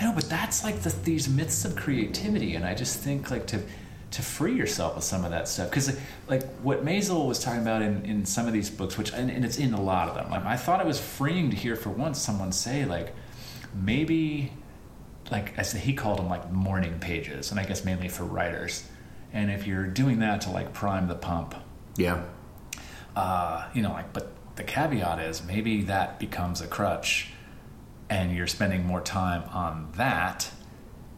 no, 0.00 0.12
but 0.14 0.28
that's 0.28 0.64
like 0.64 0.82
the, 0.82 0.90
these 1.04 1.28
myths 1.28 1.64
of 1.64 1.76
creativity, 1.76 2.54
and 2.54 2.64
I 2.64 2.74
just 2.74 3.00
think 3.00 3.30
like 3.30 3.46
to 3.48 3.62
to 4.12 4.22
free 4.22 4.54
yourself 4.54 4.96
of 4.96 5.02
some 5.02 5.24
of 5.24 5.32
that 5.32 5.48
stuff 5.48 5.68
because 5.68 5.98
like 6.28 6.44
what 6.58 6.84
Maisel 6.84 7.26
was 7.26 7.40
talking 7.40 7.62
about 7.62 7.82
in, 7.82 8.04
in 8.04 8.24
some 8.24 8.46
of 8.46 8.52
these 8.52 8.70
books, 8.70 8.96
which 8.96 9.12
and, 9.12 9.28
and 9.28 9.44
it's 9.44 9.58
in 9.58 9.74
a 9.74 9.80
lot 9.80 10.08
of 10.08 10.14
them. 10.14 10.30
Like, 10.30 10.44
I 10.44 10.56
thought 10.56 10.80
it 10.80 10.86
was 10.86 11.00
freeing 11.00 11.50
to 11.50 11.56
hear 11.56 11.74
for 11.74 11.90
once 11.90 12.20
someone 12.20 12.52
say 12.52 12.84
like 12.84 13.12
maybe 13.74 14.52
like 15.32 15.58
as 15.58 15.72
he 15.72 15.94
called 15.94 16.18
them 16.18 16.28
like 16.28 16.50
morning 16.52 16.98
pages, 17.00 17.50
and 17.50 17.58
I 17.58 17.64
guess 17.64 17.84
mainly 17.84 18.08
for 18.08 18.24
writers. 18.24 18.88
And 19.32 19.50
if 19.50 19.66
you're 19.66 19.86
doing 19.86 20.20
that 20.20 20.42
to 20.42 20.50
like 20.50 20.72
prime 20.72 21.08
the 21.08 21.16
pump, 21.16 21.56
yeah. 21.96 22.22
uh, 23.16 23.68
you 23.74 23.82
know, 23.82 23.90
like, 23.90 24.12
but 24.12 24.30
the 24.56 24.64
caveat 24.64 25.18
is 25.18 25.44
maybe 25.44 25.82
that 25.82 26.18
becomes 26.18 26.60
a 26.60 26.66
crutch, 26.66 27.30
and 28.10 28.34
you're 28.34 28.46
spending 28.46 28.84
more 28.84 29.00
time 29.00 29.42
on 29.50 29.90
that, 29.96 30.50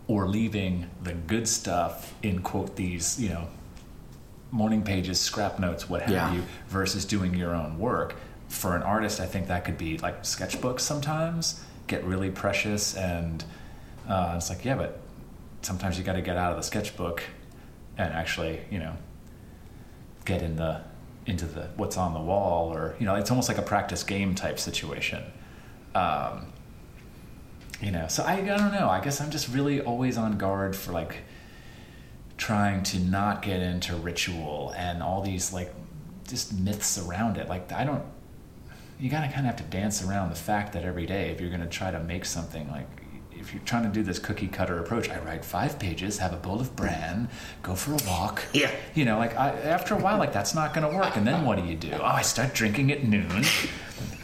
or 0.09 0.29
leaving 0.29 0.89
the 1.03 1.13
good 1.13 1.49
stuff 1.49 2.15
in 2.23 2.41
quote 2.43 2.77
these, 2.77 3.21
you 3.21 3.29
know, 3.29 3.49
morning 4.53 4.83
pages, 4.83 5.21
scrap 5.21 5.59
notes, 5.59 5.89
what 5.89 6.03
have 6.03 6.11
Yeah. 6.11 6.33
you, 6.33 6.45
versus 6.69 7.05
doing 7.05 7.35
your 7.35 7.55
own 7.55 7.79
work. 7.79 8.15
For 8.49 8.77
an 8.77 8.83
artist, 8.83 9.21
I 9.21 9.27
think 9.27 9.49
that 9.49 9.65
could 9.65 9.77
be 9.77 9.99
like 9.99 10.23
sketchbooks 10.23 10.81
sometimes 10.81 11.63
get 11.89 12.05
really 12.05 12.31
precious, 12.31 12.95
and 12.97 13.45
uh, 14.09 14.35
it's 14.37 14.49
like, 14.49 14.65
yeah, 14.65 14.77
but 14.77 15.01
sometimes 15.63 15.99
you 15.99 16.05
got 16.05 16.13
to 16.15 16.23
get 16.23 16.37
out 16.37 16.53
of 16.53 16.57
the 16.57 16.63
sketchbook 16.63 17.25
and 17.99 18.13
actually, 18.13 18.61
you 18.71 18.79
know, 18.79 18.95
get 20.25 20.43
in 20.43 20.55
the 20.57 20.81
into 21.27 21.45
the 21.45 21.69
what's 21.77 21.97
on 21.97 22.15
the 22.15 22.21
wall, 22.21 22.73
or 22.73 22.97
you 22.99 23.07
know, 23.07 23.17
it's 23.17 23.31
almost 23.31 23.49
like 23.49 23.59
a 23.59 23.63
practice 23.63 24.03
game 24.03 24.35
type 24.35 24.59
situation. 24.59 25.23
Um, 25.95 26.53
you 27.81 27.91
know, 27.91 28.07
so 28.09 28.23
I, 28.23 28.35
I 28.35 28.57
don't 28.57 28.73
know. 28.73 28.89
I 28.89 29.01
guess 29.01 29.21
I'm 29.21 29.31
just 29.31 29.49
really 29.49 29.81
always 29.81 30.17
on 30.17 30.39
guard 30.39 30.75
for 30.75 30.93
like 30.93 31.19
trying 32.37 32.83
to 32.85 32.99
not 32.99 33.43
get 33.43 33.61
into 33.61 33.95
ritual 33.97 34.73
and 34.77 35.03
all 35.03 35.23
these 35.23 35.53
like 35.53 35.75
just 36.29 36.53
myths 36.55 36.99
around 36.99 37.37
it. 37.37 37.49
Like 37.49 37.73
I 37.73 37.85
don't. 37.85 38.05
You 38.99 39.11
gotta 39.11 39.27
kind 39.27 39.41
of 39.41 39.47
have 39.47 39.57
to 39.57 39.65
dance 39.65 40.03
around 40.03 40.31
the 40.31 40.37
fact 40.37 40.73
that 40.73 40.85
every 40.85 41.05
day, 41.07 41.31
if 41.31 41.41
you're 41.41 41.51
gonna 41.51 41.67
try 41.67 41.91
to 41.91 42.01
make 42.01 42.25
something 42.25 42.71
like. 42.71 42.89
If 43.47 43.55
you're 43.55 43.63
trying 43.63 43.85
to 43.85 43.89
do 43.89 44.03
this 44.03 44.19
cookie 44.19 44.49
cutter 44.49 44.81
approach, 44.81 45.09
I 45.09 45.21
write 45.21 45.45
five 45.45 45.79
pages, 45.79 46.19
have 46.19 46.33
a 46.33 46.37
bowl 46.37 46.61
of 46.61 46.75
bran, 46.75 47.29
go 47.63 47.77
for 47.77 47.93
a 47.93 47.99
walk. 48.05 48.43
Yeah. 48.53 48.73
You 48.97 49.05
know, 49.05 49.19
like 49.19 49.37
I, 49.37 49.51
after 49.51 49.95
a 49.95 49.99
while, 49.99 50.19
like 50.19 50.33
that's 50.33 50.53
not 50.53 50.75
going 50.75 50.91
to 50.91 50.99
work. 50.99 51.17
And 51.17 51.25
then 51.25 51.45
what 51.45 51.57
do 51.57 51.65
you 51.65 51.77
do? 51.77 51.93
Oh, 51.93 52.05
I 52.05 52.23
start 52.23 52.55
drinking 52.55 52.91
at 52.91 53.05
noon, 53.05 53.31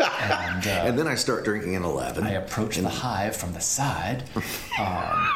and 0.01 0.67
uh, 0.67 0.71
And 0.71 0.99
then 0.99 1.07
I 1.07 1.15
start 1.15 1.45
drinking 1.45 1.77
at 1.77 1.83
eleven. 1.83 2.25
I 2.25 2.33
approach 2.33 2.79
the 2.79 2.89
hive 2.89 3.37
from 3.37 3.53
the 3.53 3.61
side. 3.61 4.25
Um, 4.81 5.29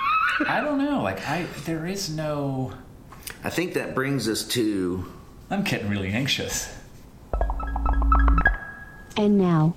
I 0.48 0.60
don't 0.60 0.78
know. 0.78 1.02
Like 1.02 1.24
I, 1.28 1.44
there 1.64 1.86
is 1.86 2.10
no. 2.10 2.72
I 3.44 3.50
think 3.50 3.74
that 3.74 3.94
brings 3.94 4.28
us 4.28 4.42
to 4.48 5.06
I'm 5.48 5.62
getting 5.62 5.88
really 5.88 6.10
anxious. 6.10 6.74
And 9.16 9.38
now, 9.38 9.76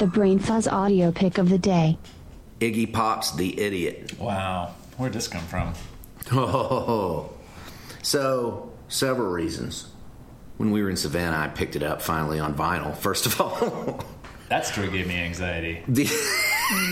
the 0.00 0.06
Brain 0.06 0.38
Fuzz 0.38 0.66
audio 0.66 1.12
pick 1.12 1.36
of 1.38 1.50
the 1.50 1.58
day. 1.58 1.98
Iggy 2.58 2.90
Pop's 2.92 3.32
"The 3.32 3.60
Idiot." 3.60 4.18
Wow, 4.18 4.74
where'd 4.96 5.12
this 5.12 5.28
come 5.28 5.44
from? 5.44 5.74
Oh, 6.32 7.30
so 8.02 8.72
several 8.88 9.28
reasons. 9.28 9.88
When 10.56 10.72
we 10.72 10.82
were 10.82 10.90
in 10.90 10.96
Savannah, 10.96 11.36
I 11.38 11.48
picked 11.48 11.76
it 11.76 11.82
up 11.82 12.02
finally 12.02 12.40
on 12.40 12.54
vinyl. 12.54 12.96
First 12.96 13.26
of 13.26 13.40
all, 13.40 14.04
That 14.50 14.66
story 14.66 14.90
gave 14.90 15.06
me 15.06 15.16
anxiety. 15.16 15.82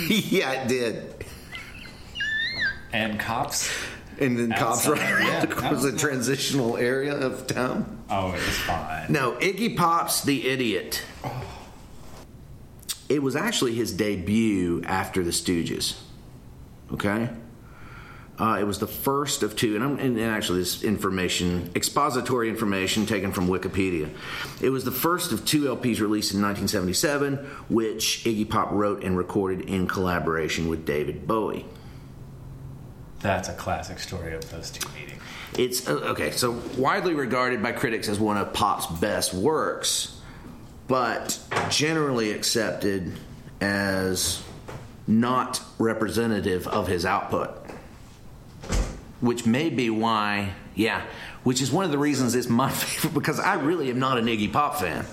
Yeah, 0.09 0.53
it 0.53 0.69
did. 0.69 1.25
And 2.93 3.19
cops. 3.21 3.71
And 4.19 4.37
then 4.37 4.51
cops 4.51 4.89
right 4.89 4.99
yeah, 4.99 5.45
around 5.45 5.51
the 5.51 5.69
was 5.71 5.85
a 5.85 5.97
transitional 5.97 6.77
area 6.77 7.15
of 7.15 7.47
town. 7.47 8.03
Oh, 8.11 8.31
it 8.31 8.35
was 8.35 8.59
fine. 8.59 9.13
No, 9.13 9.33
Iggy 9.35 9.77
Pop's 9.77 10.23
The 10.25 10.49
Idiot. 10.49 11.05
It 13.09 13.23
was 13.23 13.37
actually 13.37 13.75
his 13.75 13.93
debut 13.93 14.83
after 14.85 15.23
the 15.23 15.31
Stooges. 15.31 15.99
Okay? 16.93 17.31
Uh, 18.39 18.59
it 18.61 18.65
was 18.65 18.79
the 18.79 18.87
first 18.87 19.43
of 19.43 19.57
two, 19.57 19.75
and, 19.75 19.83
I'm, 19.83 19.99
and 19.99 20.21
actually, 20.21 20.61
this 20.61 20.85
information, 20.85 21.73
expository 21.75 22.49
information 22.49 23.05
taken 23.05 23.33
from 23.33 23.49
Wikipedia. 23.49 24.11
It 24.61 24.71
was 24.71 24.85
the 24.85 24.93
first 24.93 25.33
of 25.33 25.45
two 25.45 25.63
LPs 25.63 26.01
released 26.01 26.33
in 26.35 26.41
1977, 26.41 27.37
which 27.69 28.23
Iggy 28.25 28.49
Pop 28.49 28.71
wrote 28.71 29.03
and 29.03 29.17
recorded 29.17 29.63
in 29.63 29.89
collaboration 29.89 30.69
with 30.69 30.87
David 30.87 31.27
Bowie. 31.27 31.67
That's 33.19 33.49
a 33.49 33.55
classic 33.55 33.99
story 33.99 34.35
of 34.35 34.49
those 34.51 34.71
two 34.71 34.89
meeting. 34.91 35.19
It's 35.59 35.89
uh, 35.89 35.95
okay, 36.11 36.31
so 36.31 36.63
widely 36.77 37.15
regarded 37.15 37.61
by 37.61 37.73
critics 37.73 38.09
as 38.09 38.21
one 38.21 38.37
of 38.37 38.53
Pop's 38.53 38.87
best 38.87 39.35
works, 39.35 40.18
but 40.89 41.39
generally 41.71 42.33
accepted 42.33 43.13
as 43.61 44.43
not 45.07 45.63
representative 45.79 46.67
of 46.67 46.89
his 46.89 47.07
output. 47.07 47.51
Which 49.21 49.47
may 49.47 49.69
be 49.69 49.91
why, 49.91 50.55
yeah, 50.75 51.03
which 51.45 51.61
is 51.61 51.71
one 51.71 51.85
of 51.85 51.91
the 51.91 51.99
reasons 51.99 52.35
it's 52.35 52.49
my 52.49 52.71
favorite 52.73 53.15
because 53.15 53.39
I 53.39 53.55
really 53.55 53.91
am 53.91 53.99
not 53.99 54.19
an 54.19 54.27
Iggy 54.27 54.53
Pop 54.53 54.81
fan. 54.81 55.07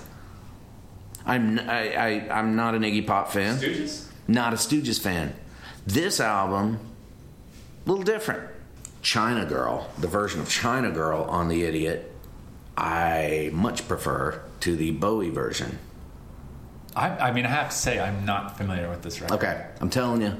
I'm 1.24 1.58
I, 1.58 1.94
I 1.94 2.38
I'm 2.38 2.56
not 2.56 2.74
an 2.74 2.82
Iggy 2.82 3.06
Pop 3.06 3.30
fan. 3.30 3.58
Stooges? 3.58 4.06
Not 4.28 4.52
a 4.52 4.56
Stooges 4.56 5.00
fan. 5.00 5.34
This 5.86 6.20
album, 6.20 6.80
a 7.84 7.88
little 7.88 8.04
different. 8.04 8.50
China 9.02 9.44
Girl, 9.46 9.88
the 9.98 10.08
version 10.08 10.40
of 10.40 10.48
China 10.48 10.90
Girl 10.90 11.22
on 11.22 11.48
The 11.48 11.62
Idiot, 11.62 12.12
I 12.76 13.50
much 13.52 13.86
prefer 13.88 14.42
to 14.60 14.76
the 14.76 14.90
Bowie 14.92 15.30
version. 15.30 15.78
I, 16.94 17.28
I 17.28 17.32
mean, 17.32 17.44
I 17.46 17.48
have 17.50 17.70
to 17.70 17.76
say, 17.76 17.98
I'm 18.00 18.24
not 18.24 18.56
familiar 18.56 18.88
with 18.88 19.02
this 19.02 19.20
record. 19.20 19.34
Okay, 19.36 19.66
I'm 19.80 19.90
telling 19.90 20.22
you, 20.22 20.36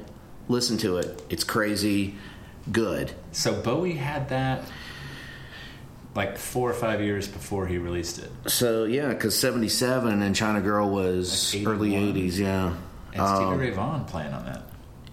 listen 0.49 0.79
to 0.79 0.99
it. 0.99 1.23
It's 1.29 1.45
crazy 1.45 2.15
good. 2.73 3.13
So 3.33 3.61
Bowie 3.61 3.93
had 3.95 4.29
that 4.31 4.63
like 6.15 6.39
four 6.39 6.71
or 6.71 6.75
five 6.75 7.01
years 7.03 7.29
before 7.29 7.67
he 7.67 7.77
released 7.79 8.19
it. 8.19 8.31
So, 8.47 8.85
yeah, 8.85 9.09
because 9.09 9.39
77 9.39 10.23
and 10.23 10.35
China 10.35 10.61
Girl 10.63 10.89
was 10.89 11.55
Like 11.55 11.67
early 11.67 11.91
80s, 11.93 12.39
yeah. 12.39 12.75
And 13.13 13.21
Um, 13.21 13.37
Stevie 13.37 13.57
Ray 13.69 13.71
Vaughan 13.71 14.05
playing 14.07 14.33
on 14.33 14.47
that. 14.47 14.63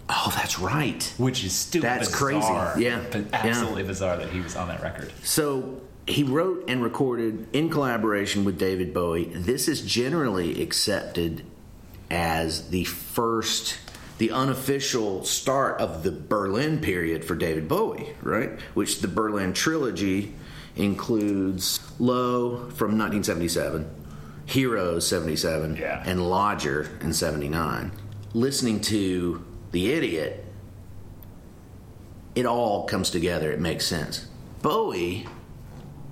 oh, 0.08 0.32
that's 0.34 0.58
right. 0.58 1.12
Which 1.18 1.44
is 1.44 1.52
stupid. 1.52 1.84
That's 1.86 2.08
bizarre, 2.10 2.72
crazy. 2.72 2.84
Yeah. 2.86 3.00
But 3.10 3.20
Yeah. 3.20 3.28
absolutely 3.32 3.82
bizarre 3.82 4.16
that 4.16 4.30
he 4.30 4.40
was 4.40 4.56
on 4.56 4.68
that 4.68 4.82
record. 4.82 5.12
So 5.22 5.80
he 6.06 6.22
wrote 6.22 6.64
and 6.68 6.82
recorded 6.82 7.46
in 7.52 7.70
collaboration 7.70 8.44
with 8.44 8.58
David 8.58 8.92
Bowie. 8.92 9.24
This 9.34 9.68
is 9.68 9.80
generally 9.82 10.62
accepted 10.62 11.44
as 12.10 12.68
the 12.68 12.84
first, 12.84 13.78
the 14.18 14.30
unofficial 14.30 15.24
start 15.24 15.80
of 15.80 16.02
the 16.02 16.10
Berlin 16.12 16.80
period 16.80 17.24
for 17.24 17.34
David 17.34 17.68
Bowie, 17.68 18.10
right? 18.22 18.50
Which 18.74 19.00
the 19.00 19.08
Berlin 19.08 19.52
trilogy 19.54 20.34
includes 20.76 21.80
Low 21.98 22.68
from 22.70 22.98
1977, 22.98 23.88
Heroes 24.46 25.06
77, 25.06 25.76
Yeah. 25.76 26.02
and 26.04 26.28
Lodger 26.28 26.90
in 27.00 27.12
79. 27.14 27.92
Listening 28.34 28.80
to 28.82 29.42
The 29.70 29.92
Idiot, 29.92 30.44
it 32.34 32.44
all 32.44 32.84
comes 32.86 33.10
together. 33.10 33.50
It 33.52 33.60
makes 33.60 33.86
sense. 33.86 34.26
Bowie 34.60 35.26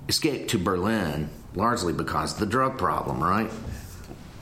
escaped 0.07 0.49
to 0.51 0.57
Berlin 0.57 1.29
largely 1.55 1.93
because 1.93 2.33
of 2.33 2.39
the 2.39 2.45
drug 2.45 2.77
problem, 2.77 3.23
right? 3.23 3.49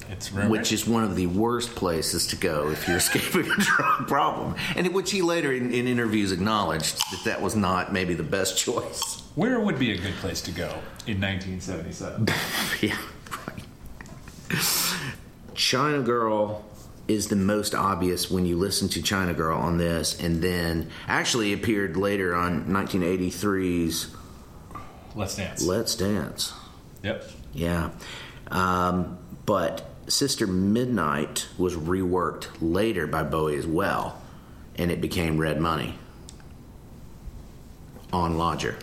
It's. 0.09 0.31
Which 0.31 0.73
is 0.73 0.85
one 0.85 1.03
of 1.03 1.15
the 1.15 1.27
worst 1.27 1.73
places 1.75 2.27
to 2.27 2.35
go 2.35 2.69
if 2.69 2.87
you're 2.87 2.97
escaping 3.05 3.49
a 3.49 3.55
drug 3.55 4.07
problem. 4.07 4.55
And 4.75 4.93
which 4.93 5.11
he 5.11 5.21
later 5.21 5.53
in, 5.53 5.73
in 5.73 5.87
interviews 5.87 6.31
acknowledged 6.31 6.97
that 7.11 7.23
that 7.25 7.41
was 7.41 7.55
not 7.55 7.93
maybe 7.93 8.13
the 8.13 8.23
best 8.23 8.57
choice. 8.57 9.21
Where 9.35 9.59
would 9.59 9.79
be 9.79 9.91
a 9.91 9.97
good 9.97 10.13
place 10.15 10.41
to 10.41 10.51
go 10.51 10.67
in 11.07 11.21
1977? 11.21 12.27
yeah, 12.81 12.97
right. 13.47 13.63
China 15.55 16.01
Girl 16.01 16.65
is 17.07 17.27
the 17.27 17.35
most 17.35 17.73
obvious 17.73 18.29
when 18.29 18.45
you 18.45 18.57
listen 18.57 18.89
to 18.89 19.01
China 19.01 19.33
Girl 19.33 19.57
on 19.57 19.77
this, 19.77 20.19
and 20.19 20.41
then 20.41 20.89
actually 21.07 21.53
appeared 21.53 21.95
later 21.95 22.35
on 22.35 22.65
1983's 22.65 24.13
Let's 25.15 25.35
dance. 25.35 25.61
Let's 25.63 25.95
Dance. 25.95 26.53
yep. 27.03 27.25
Yeah. 27.53 27.91
Um, 28.49 29.17
but 29.45 29.89
Sister 30.07 30.47
Midnight 30.47 31.47
was 31.57 31.75
reworked 31.75 32.47
later 32.61 33.07
by 33.07 33.23
Bowie 33.23 33.57
as 33.57 33.67
well, 33.67 34.21
and 34.75 34.91
it 34.91 35.01
became 35.01 35.37
Red 35.37 35.59
Money 35.59 35.95
on 38.13 38.37
Lodger. 38.37 38.77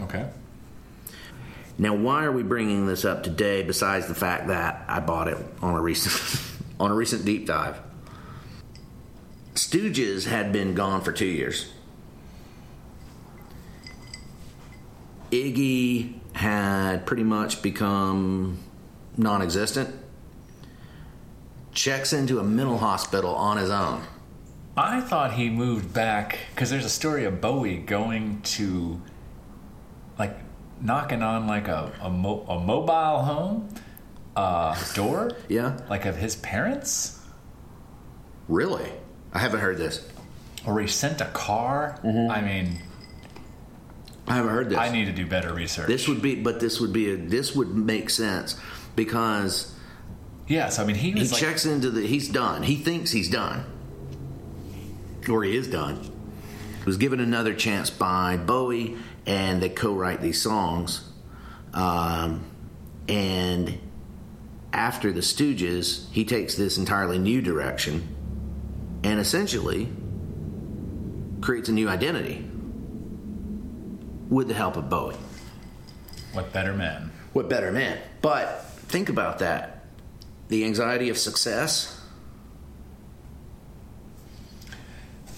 Okay. 0.00 0.28
Now, 1.78 1.94
why 1.94 2.24
are 2.24 2.32
we 2.32 2.42
bringing 2.42 2.86
this 2.86 3.04
up 3.04 3.22
today? 3.22 3.62
Besides 3.62 4.06
the 4.06 4.14
fact 4.14 4.48
that 4.48 4.84
I 4.86 5.00
bought 5.00 5.28
it 5.28 5.38
on 5.62 5.74
a 5.74 5.80
recent 5.80 6.42
on 6.80 6.90
a 6.90 6.94
recent 6.94 7.24
deep 7.24 7.46
dive, 7.46 7.80
Stooges 9.54 10.26
had 10.26 10.52
been 10.52 10.74
gone 10.74 11.02
for 11.02 11.12
two 11.12 11.26
years. 11.26 11.72
Iggy 15.30 16.14
had 16.34 17.06
pretty 17.06 17.22
much 17.24 17.62
become 17.62 18.58
non-existent. 19.16 19.94
Checks 21.72 22.12
into 22.12 22.38
a 22.40 22.42
mental 22.44 22.78
hospital 22.78 23.34
on 23.34 23.56
his 23.56 23.70
own. 23.70 24.02
I 24.76 25.00
thought 25.00 25.34
he 25.34 25.50
moved 25.50 25.92
back 25.92 26.38
because 26.54 26.70
there's 26.70 26.84
a 26.84 26.88
story 26.90 27.24
of 27.24 27.40
Bowie 27.40 27.76
going 27.78 28.40
to, 28.42 29.00
like, 30.18 30.36
knocking 30.80 31.22
on 31.22 31.46
like 31.46 31.68
a 31.68 31.92
a, 32.00 32.08
mo- 32.10 32.44
a 32.48 32.58
mobile 32.58 33.22
home 33.22 33.68
uh, 34.34 34.74
door, 34.94 35.30
Yeah, 35.48 35.78
like 35.90 36.06
of 36.06 36.16
his 36.16 36.36
parents, 36.36 37.20
really? 38.48 38.90
I 39.32 39.38
haven't 39.38 39.60
heard 39.60 39.76
this. 39.78 40.08
or 40.66 40.80
he 40.80 40.86
sent 40.88 41.20
a 41.20 41.26
car. 41.26 41.98
I 42.04 42.40
mean, 42.40 42.78
I 44.30 44.34
haven't 44.34 44.52
heard 44.52 44.70
this. 44.70 44.78
I 44.78 44.92
need 44.92 45.06
to 45.06 45.12
do 45.12 45.26
better 45.26 45.52
research. 45.52 45.88
This 45.88 46.06
would 46.06 46.22
be, 46.22 46.36
but 46.36 46.60
this 46.60 46.80
would 46.80 46.92
be 46.92 47.10
a 47.10 47.16
this 47.16 47.52
would 47.56 47.74
make 47.74 48.10
sense 48.10 48.56
because 48.94 49.74
yes, 50.46 50.78
I 50.78 50.84
mean 50.84 50.94
he 50.94 51.10
he 51.10 51.26
like, 51.26 51.40
checks 51.40 51.66
into 51.66 51.90
the 51.90 52.06
he's 52.06 52.28
done. 52.28 52.62
He 52.62 52.76
thinks 52.76 53.10
he's 53.10 53.28
done, 53.28 53.64
or 55.28 55.42
he 55.42 55.56
is 55.56 55.66
done. 55.66 55.96
He 56.78 56.84
was 56.84 56.96
given 56.96 57.18
another 57.18 57.54
chance 57.54 57.90
by 57.90 58.36
Bowie, 58.36 58.96
and 59.26 59.60
they 59.60 59.68
co-write 59.68 60.20
these 60.20 60.40
songs. 60.40 61.10
Um, 61.74 62.48
and 63.08 63.80
after 64.72 65.10
the 65.10 65.22
Stooges, 65.22 66.08
he 66.12 66.24
takes 66.24 66.54
this 66.54 66.78
entirely 66.78 67.18
new 67.18 67.42
direction, 67.42 68.16
and 69.02 69.18
essentially 69.18 69.88
creates 71.40 71.68
a 71.68 71.72
new 71.72 71.88
identity 71.88 72.49
with 74.30 74.48
the 74.48 74.54
help 74.54 74.76
of 74.76 74.88
Bowie. 74.88 75.16
what 76.32 76.52
better 76.52 76.72
man? 76.72 77.10
What 77.34 77.50
better 77.50 77.70
man? 77.70 77.98
But 78.22 78.64
think 78.88 79.08
about 79.08 79.40
that. 79.40 79.84
The 80.48 80.64
anxiety 80.64 81.10
of 81.10 81.18
success, 81.18 82.00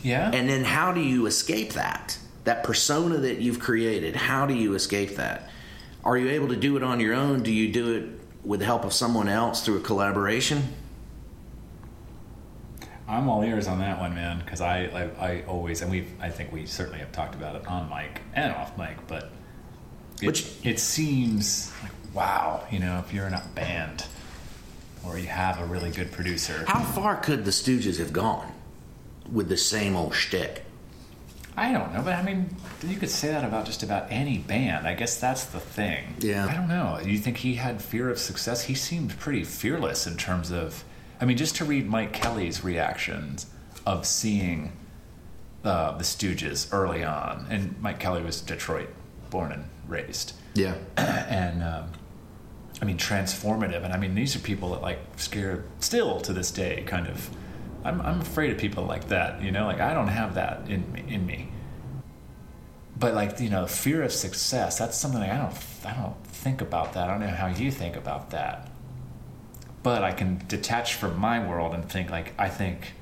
Yeah, 0.03 0.31
and 0.33 0.49
then 0.49 0.65
how 0.65 0.93
do 0.93 1.01
you 1.01 1.27
escape 1.27 1.75
that? 1.75 2.19
That 2.45 2.65
persona 2.65 3.19
that 3.19 3.39
you've 3.39 3.61
created, 3.61 4.17
how 4.17 4.47
do 4.47 4.55
you 4.55 4.75
escape 4.75 5.17
that? 5.17 5.49
Are 6.05 6.17
you 6.17 6.31
able 6.31 6.49
to 6.49 6.57
do 6.57 6.77
it 6.77 6.83
on 6.83 6.99
your 6.99 7.15
own? 7.15 7.43
Do 7.43 7.53
you 7.53 7.73
do 7.73 7.95
it 7.95 8.21
with 8.45 8.61
the 8.61 8.67
help 8.67 8.85
of 8.85 8.93
someone 8.93 9.29
else 9.29 9.65
through 9.65 9.79
a 9.79 9.81
collaboration? 9.83 10.75
I'm 13.09 13.29
all 13.29 13.43
ears 13.43 13.67
on 13.67 13.81
that 13.81 13.99
one, 13.99 14.15
man, 14.15 14.39
because 14.45 14.61
I, 14.61 14.85
I 15.21 15.27
I 15.27 15.43
always 15.47 15.83
and 15.83 15.91
we 15.91 16.07
I 16.21 16.31
think 16.31 16.53
we 16.53 16.67
certainly 16.67 17.01
have 17.01 17.13
talked 17.13 17.35
about 17.35 17.57
it 17.57 17.67
on 17.67 17.89
mic 17.91 18.21
and 18.35 18.53
off 18.53 18.77
mic, 18.79 18.97
but 19.09 19.31
it, 20.21 20.27
Which- 20.27 20.47
it 20.63 20.79
seems 20.79 21.73
like 21.83 21.93
wow, 22.15 22.65
you 22.71 22.79
know, 22.79 23.03
if 23.05 23.13
you're 23.13 23.27
in 23.27 23.35
a 23.35 23.43
band 23.55 24.05
or 25.05 25.19
you 25.19 25.27
have 25.27 25.59
a 25.61 25.65
really 25.65 25.91
good 25.91 26.13
producer, 26.13 26.65
How 26.67 26.83
far 26.85 27.17
could 27.17 27.45
the 27.45 27.51
Stooges 27.51 27.99
have 27.99 28.13
gone 28.13 28.53
with 29.31 29.49
the 29.49 29.57
same 29.57 29.97
old 29.97 30.15
shtick? 30.15 30.65
I 31.57 31.73
don't 31.73 31.93
know, 31.93 32.01
but 32.03 32.15
I 32.15 32.23
mean, 32.23 32.55
you 32.87 32.97
could 32.97 33.11
say 33.11 33.29
that 33.29 33.45
about 33.45 33.67
just 33.67 33.83
about 33.83 34.07
any 34.11 34.39
band. 34.39 34.87
I 34.87 34.95
guess 34.95 35.19
that's 35.21 35.45
the 35.45 35.61
thing. 35.61 36.15
Yeah. 36.21 36.47
I 36.47 36.55
don't 36.55 36.69
know. 36.69 36.99
You 37.05 37.19
think 37.19 37.39
he 37.39 37.55
had 37.57 37.83
fear 37.83 38.09
of 38.09 38.19
success? 38.19 38.65
He 38.65 38.75
seemed 38.75 39.19
pretty 39.19 39.45
fearless 39.45 40.07
in 40.07 40.17
terms 40.17 40.51
of. 40.51 40.85
I 41.23 41.25
mean, 41.25 41.37
just 41.37 41.55
to 41.57 41.65
read 41.65 41.89
Mike 41.89 42.13
Kelley's 42.13 42.65
reactions 42.65 43.47
of 43.87 44.05
seeing 44.05 44.73
uh, 45.63 45.97
the 45.97 46.03
Stooges 46.03 46.67
early 46.73 47.05
on, 47.05 47.47
and 47.49 47.81
Mike 47.81 48.01
Kelly 48.01 48.25
was 48.25 48.41
Detroit 48.41 48.89
born 49.31 49.53
and 49.53 49.69
raised, 49.87 50.33
Yeah. 50.55 50.75
and 50.97 51.63
um, 51.63 51.93
I 52.81 52.87
mean 52.87 52.99
transformative. 52.99 53.85
And 53.85 53.93
I 53.93 53.99
mean 53.99 54.17
these 54.17 54.35
are 54.35 54.41
people 54.41 54.71
that 54.71 54.83
like 54.83 54.99
scare 55.15 55.63
still 55.79 56.21
to 56.23 56.33
this 56.33 56.51
day. 56.51 56.83
Kind 56.89 57.07
of, 57.07 57.31
I'm 57.85 58.01
I'm 58.01 58.21
afraid 58.21 58.51
of 58.51 58.59
people 58.59 58.83
like 58.83 59.07
that. 59.07 59.41
You 59.41 59.53
know, 59.53 59.67
like 59.67 59.79
I 59.79 59.95
don't 59.95 60.09
have 60.09 60.35
that 60.35 60.69
in 60.69 60.91
me, 60.91 61.05
in 61.07 61.25
me. 61.25 61.51
But 62.99 63.15
like 63.15 63.39
you 63.39 63.49
know, 63.49 63.69
fear 63.69 64.03
of 64.03 64.11
success. 64.11 64.77
That's 64.77 64.99
something 64.99 65.23
I 65.23 65.39
don't 65.39 65.55
I 65.87 66.03
don't 66.03 66.21
think 66.27 66.61
about 66.61 66.95
that. 66.95 67.09
I 67.09 67.13
don't 67.13 67.21
know 67.21 67.29
how 67.29 67.47
you 67.47 67.71
think 67.71 67.95
about 67.95 68.31
that. 68.31 68.72
But 69.83 70.05
I 70.05 70.13
can 70.13 70.43
detach 70.49 70.95
from 70.95 71.19
my 71.19 71.47
world 71.47 71.75
and 71.75 71.89
think 71.89 72.11
like 72.11 72.33
I 72.39 72.49
think 72.49 72.93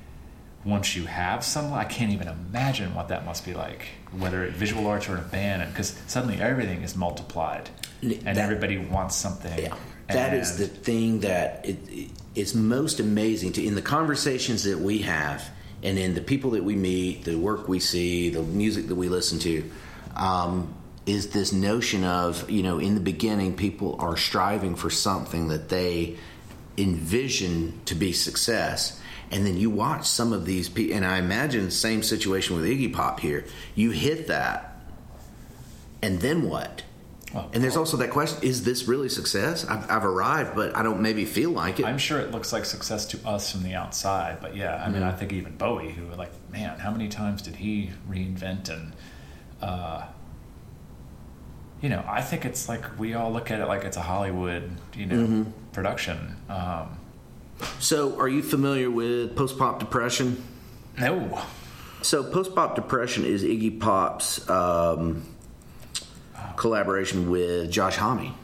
once 0.65 0.95
you 0.95 1.07
have 1.07 1.45
someone, 1.45 1.79
I 1.79 1.85
can't 1.85 2.13
even 2.13 2.29
imagine 2.29 2.95
what 2.95 3.09
that 3.09 3.25
must 3.25 3.45
be 3.45 3.55
like, 3.55 3.87
whether 4.19 4.45
it 4.45 4.53
visual 4.53 4.87
arts 4.87 5.09
or 5.09 5.17
a 5.17 5.23
band, 5.23 5.71
because 5.73 5.99
suddenly 6.07 6.37
everything 6.41 6.83
is 6.83 6.95
multiplied, 6.97 7.71
and 8.03 8.13
That- 8.13 8.37
everybody 8.37 8.77
wants 8.77 9.17
something. 9.17 9.59
Yeah, 9.59 9.75
that 10.09 10.35
is 10.35 10.59
the 10.59 10.67
thing 10.67 11.21
that 11.21 11.65
it, 11.65 11.79
it, 11.89 12.11
it's 12.35 12.55
most 12.55 13.01
amazing 13.01 13.53
to 13.55 13.65
in 13.65 13.75
the 13.75 13.83
conversations 13.83 14.65
that 14.65 14.79
we 14.79 14.99
have, 14.99 15.49
and 15.83 15.99
in 15.99 16.15
the 16.15 16.21
people 16.21 16.51
that 16.53 16.65
we 16.65 16.77
meet, 16.77 17.25
the 17.25 17.37
work 17.37 17.69
we 17.69 17.81
see, 17.81 18.29
the 18.29 18.43
music 18.43 18.89
that 18.89 18.97
we 18.97 19.09
listen 19.09 19.39
to, 19.41 19.71
um, 20.17 20.75
is 21.07 21.31
this 21.31 21.53
notion 21.53 22.05
of 22.05 22.51
you 22.51 22.63
know 22.63 22.79
in 22.79 22.95
the 22.95 23.01
beginning 23.01 23.57
people 23.57 23.97
are 23.99 24.17
striving 24.17 24.75
for 24.77 24.91
something 24.91 25.49
that 25.49 25.71
they 25.71 26.17
envision 26.81 27.81
to 27.85 27.95
be 27.95 28.13
success. 28.13 29.01
And 29.31 29.47
then 29.47 29.57
you 29.57 29.71
watch 29.71 30.07
some 30.07 30.33
of 30.33 30.45
these 30.45 30.69
people, 30.69 30.97
and 30.97 31.07
I 31.07 31.19
imagine 31.19 31.67
the 31.67 31.71
same 31.71 32.03
situation 32.03 32.57
with 32.57 32.65
Iggy 32.65 32.93
Pop 32.93 33.21
here. 33.21 33.45
You 33.77 33.91
hit 33.93 34.27
that, 34.27 34.77
and 36.03 36.21
then 36.21 36.49
what? 36.49 36.83
Well, 37.33 37.49
And 37.55 37.63
there's 37.63 37.77
also 37.77 37.97
that 37.99 38.11
question: 38.11 38.43
Is 38.43 38.65
this 38.65 38.89
really 38.89 39.09
success? 39.09 39.65
I've, 39.65 39.89
I've 39.89 40.05
arrived, 40.05 40.57
but 40.57 40.77
I 40.77 40.83
don't 40.83 41.01
maybe 41.01 41.25
feel 41.25 41.51
like 41.51 41.79
it. 41.79 41.87
I'm 41.87 41.99
sure 41.99 42.19
it 42.19 42.33
looks 42.33 42.53
like 42.53 42.65
success 42.65 43.07
to 43.07 43.25
us 43.25 43.53
from 43.53 43.63
the 43.63 43.75
outside, 43.75 44.39
but 44.41 44.57
yeah, 44.57 44.83
I 44.85 44.91
mean, 44.91 45.05
I 45.05 45.13
think 45.13 45.33
even 45.33 45.57
Bowie, 45.57 45.93
who 45.93 46.13
like, 46.17 46.33
man, 46.51 46.81
how 46.81 46.91
many 46.91 47.09
times 47.09 47.41
did 47.43 47.55
he 47.55 47.91
reinvent 48.11 48.69
and, 48.69 48.93
uh, 49.63 50.07
you 51.81 51.89
know, 51.89 52.05
I 52.07 52.21
think 52.23 52.45
it's 52.45 52.69
like 52.69 52.99
we 52.99 53.15
all 53.15 53.33
look 53.33 53.51
at 53.51 53.61
it 53.61 53.67
like 53.67 53.85
it's 53.85 53.97
a 53.97 54.03
Hollywood, 54.03 54.71
you 54.95 55.07
know, 55.07 55.47
production. 55.73 56.37
Um, 56.49 56.99
so, 57.79 58.19
are 58.19 58.29
you 58.29 58.43
familiar 58.43 58.91
with 58.91 59.37
post-pop 59.37 59.79
depression? 59.81 60.43
no, 60.99 61.43
So, 62.03 62.23
post-pop 62.25 62.75
depression 62.75 63.25
is 63.25 63.43
Iggy 63.45 63.79
Pop's 63.81 64.49
um, 64.49 65.23
collaboration 66.57 67.31
with 67.31 67.71
Josh 67.71 67.97
Homme. 67.97 68.35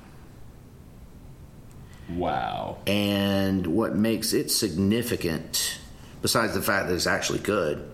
wow, 2.10 2.78
And 2.86 3.66
what 3.66 3.96
makes 3.96 4.32
it 4.32 4.50
significant, 4.50 5.78
besides 6.22 6.54
the 6.54 6.62
fact 6.62 6.88
that 6.88 6.94
it's 6.94 7.06
actually 7.06 7.40
good, 7.40 7.90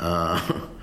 uh, 0.00 0.66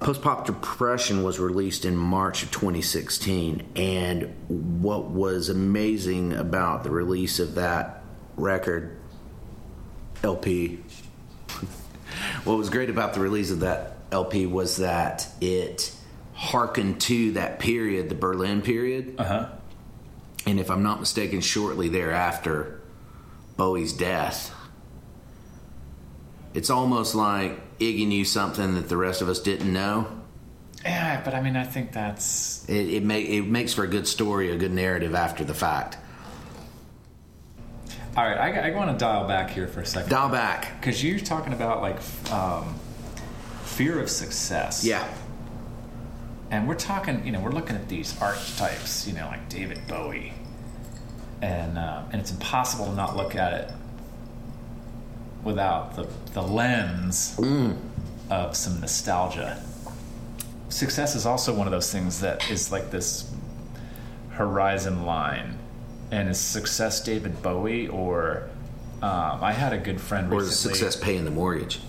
Post 0.00 0.22
Pop 0.22 0.46
Depression 0.46 1.24
was 1.24 1.40
released 1.40 1.84
in 1.84 1.96
March 1.96 2.42
of 2.44 2.50
2016. 2.52 3.66
And 3.74 4.34
what 4.48 5.06
was 5.06 5.48
amazing 5.48 6.34
about 6.34 6.84
the 6.84 6.90
release 6.90 7.40
of 7.40 7.56
that 7.56 8.02
record, 8.36 8.96
LP, 10.22 10.78
what 12.44 12.56
was 12.56 12.70
great 12.70 12.90
about 12.90 13.14
the 13.14 13.20
release 13.20 13.50
of 13.50 13.60
that 13.60 13.96
LP 14.12 14.46
was 14.46 14.76
that 14.76 15.26
it 15.40 15.92
hearkened 16.32 17.00
to 17.02 17.32
that 17.32 17.58
period, 17.58 18.08
the 18.08 18.14
Berlin 18.14 18.62
period. 18.62 19.16
uh 19.18 19.24
huh, 19.24 19.48
And 20.46 20.60
if 20.60 20.70
I'm 20.70 20.84
not 20.84 21.00
mistaken, 21.00 21.40
shortly 21.40 21.88
thereafter, 21.88 22.80
Bowie's 23.56 23.92
death. 23.92 24.54
It's 26.54 26.70
almost 26.70 27.16
like 27.16 27.60
Iggy 27.80 28.06
knew 28.06 28.24
something 28.24 28.74
that 28.74 28.88
the 28.88 28.96
rest 28.96 29.22
of 29.22 29.28
us 29.28 29.38
didn't 29.40 29.72
know. 29.72 30.06
yeah, 30.84 31.20
but 31.24 31.34
I 31.34 31.40
mean, 31.40 31.56
I 31.56 31.64
think 31.64 31.92
that's 31.92 32.68
It 32.68 32.88
it, 32.88 33.02
make, 33.04 33.28
it 33.28 33.42
makes 33.42 33.72
for 33.72 33.84
a 33.84 33.88
good 33.88 34.06
story, 34.08 34.50
a 34.50 34.56
good 34.56 34.72
narrative 34.72 35.14
after 35.14 35.44
the 35.44 35.54
fact. 35.54 35.96
all 38.16 38.24
right. 38.24 38.38
I, 38.38 38.70
I 38.70 38.74
want 38.74 38.90
to 38.90 38.96
dial 38.98 39.28
back 39.28 39.50
here 39.50 39.68
for 39.68 39.80
a 39.80 39.86
second. 39.86 40.10
Dial 40.10 40.28
back. 40.28 40.80
because 40.80 41.02
you're 41.04 41.20
talking 41.20 41.52
about 41.52 41.82
like 41.82 41.98
um, 42.32 42.74
fear 43.62 44.00
of 44.00 44.10
success. 44.10 44.84
Yeah. 44.84 45.06
and 46.50 46.66
we're 46.66 46.74
talking. 46.74 47.24
You 47.24 47.32
know, 47.32 47.40
we're 47.40 47.52
looking 47.52 47.76
at 47.76 47.88
these 47.88 48.20
archetypes. 48.20 49.06
You 49.06 49.14
know, 49.14 49.26
like 49.26 49.48
David 49.48 49.80
Bowie, 49.86 50.32
and 51.42 51.78
uh, 51.78 52.02
and 52.10 52.20
it's 52.20 52.32
impossible 52.32 52.86
to 52.86 52.94
not 52.94 53.16
look 53.16 53.36
at 53.36 53.52
it 53.52 53.70
without 55.52 55.96
the 55.96 56.06
the 56.34 56.42
lens 56.42 57.36
of 58.30 58.54
some 58.54 58.80
nostalgia. 58.80 59.60
Success 60.68 61.16
is 61.16 61.24
also 61.24 61.54
one 61.54 61.66
of 61.66 61.70
those 61.72 61.90
things 61.90 62.20
that 62.20 62.48
is 62.50 62.70
like 62.70 62.90
this 62.90 63.30
horizon 64.30 65.04
line. 65.06 65.58
And 66.10 66.28
is 66.28 66.38
success 66.38 67.02
David 67.02 67.42
Bowie 67.42 67.88
or 67.88 68.48
um, 69.02 69.42
I 69.42 69.52
had 69.52 69.72
a 69.72 69.78
good 69.78 70.00
friend 70.00 70.32
Or 70.32 70.40
recently. 70.40 70.46
Or 70.46 70.74
is 70.74 70.78
success 70.80 70.96
paying 70.96 71.24
the 71.24 71.30
mortgage? 71.30 71.80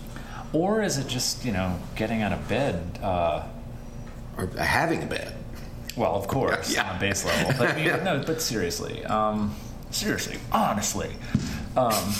Or 0.54 0.82
is 0.82 0.98
it 0.98 1.08
just, 1.08 1.46
you 1.46 1.52
know, 1.52 1.78
getting 1.96 2.22
out 2.22 2.32
of 2.34 2.48
bed? 2.48 3.00
Uh, 3.04 3.44
Or 4.38 4.48
having 4.58 5.04
a 5.04 5.06
bed? 5.06 5.36
well, 5.98 6.16
of 6.16 6.28
course, 6.28 6.74
Yeah. 6.74 6.90
on 6.90 6.96
a 6.96 7.00
base 7.00 7.26
level. 7.26 7.54
But 7.58 7.72
I 7.72 7.76
mean, 7.76 8.04
no, 8.04 8.24
but 8.26 8.42
seriously, 8.42 9.04
um, 9.06 9.54
seriously, 9.92 10.38
honestly. 10.52 11.12
Um, 11.76 12.14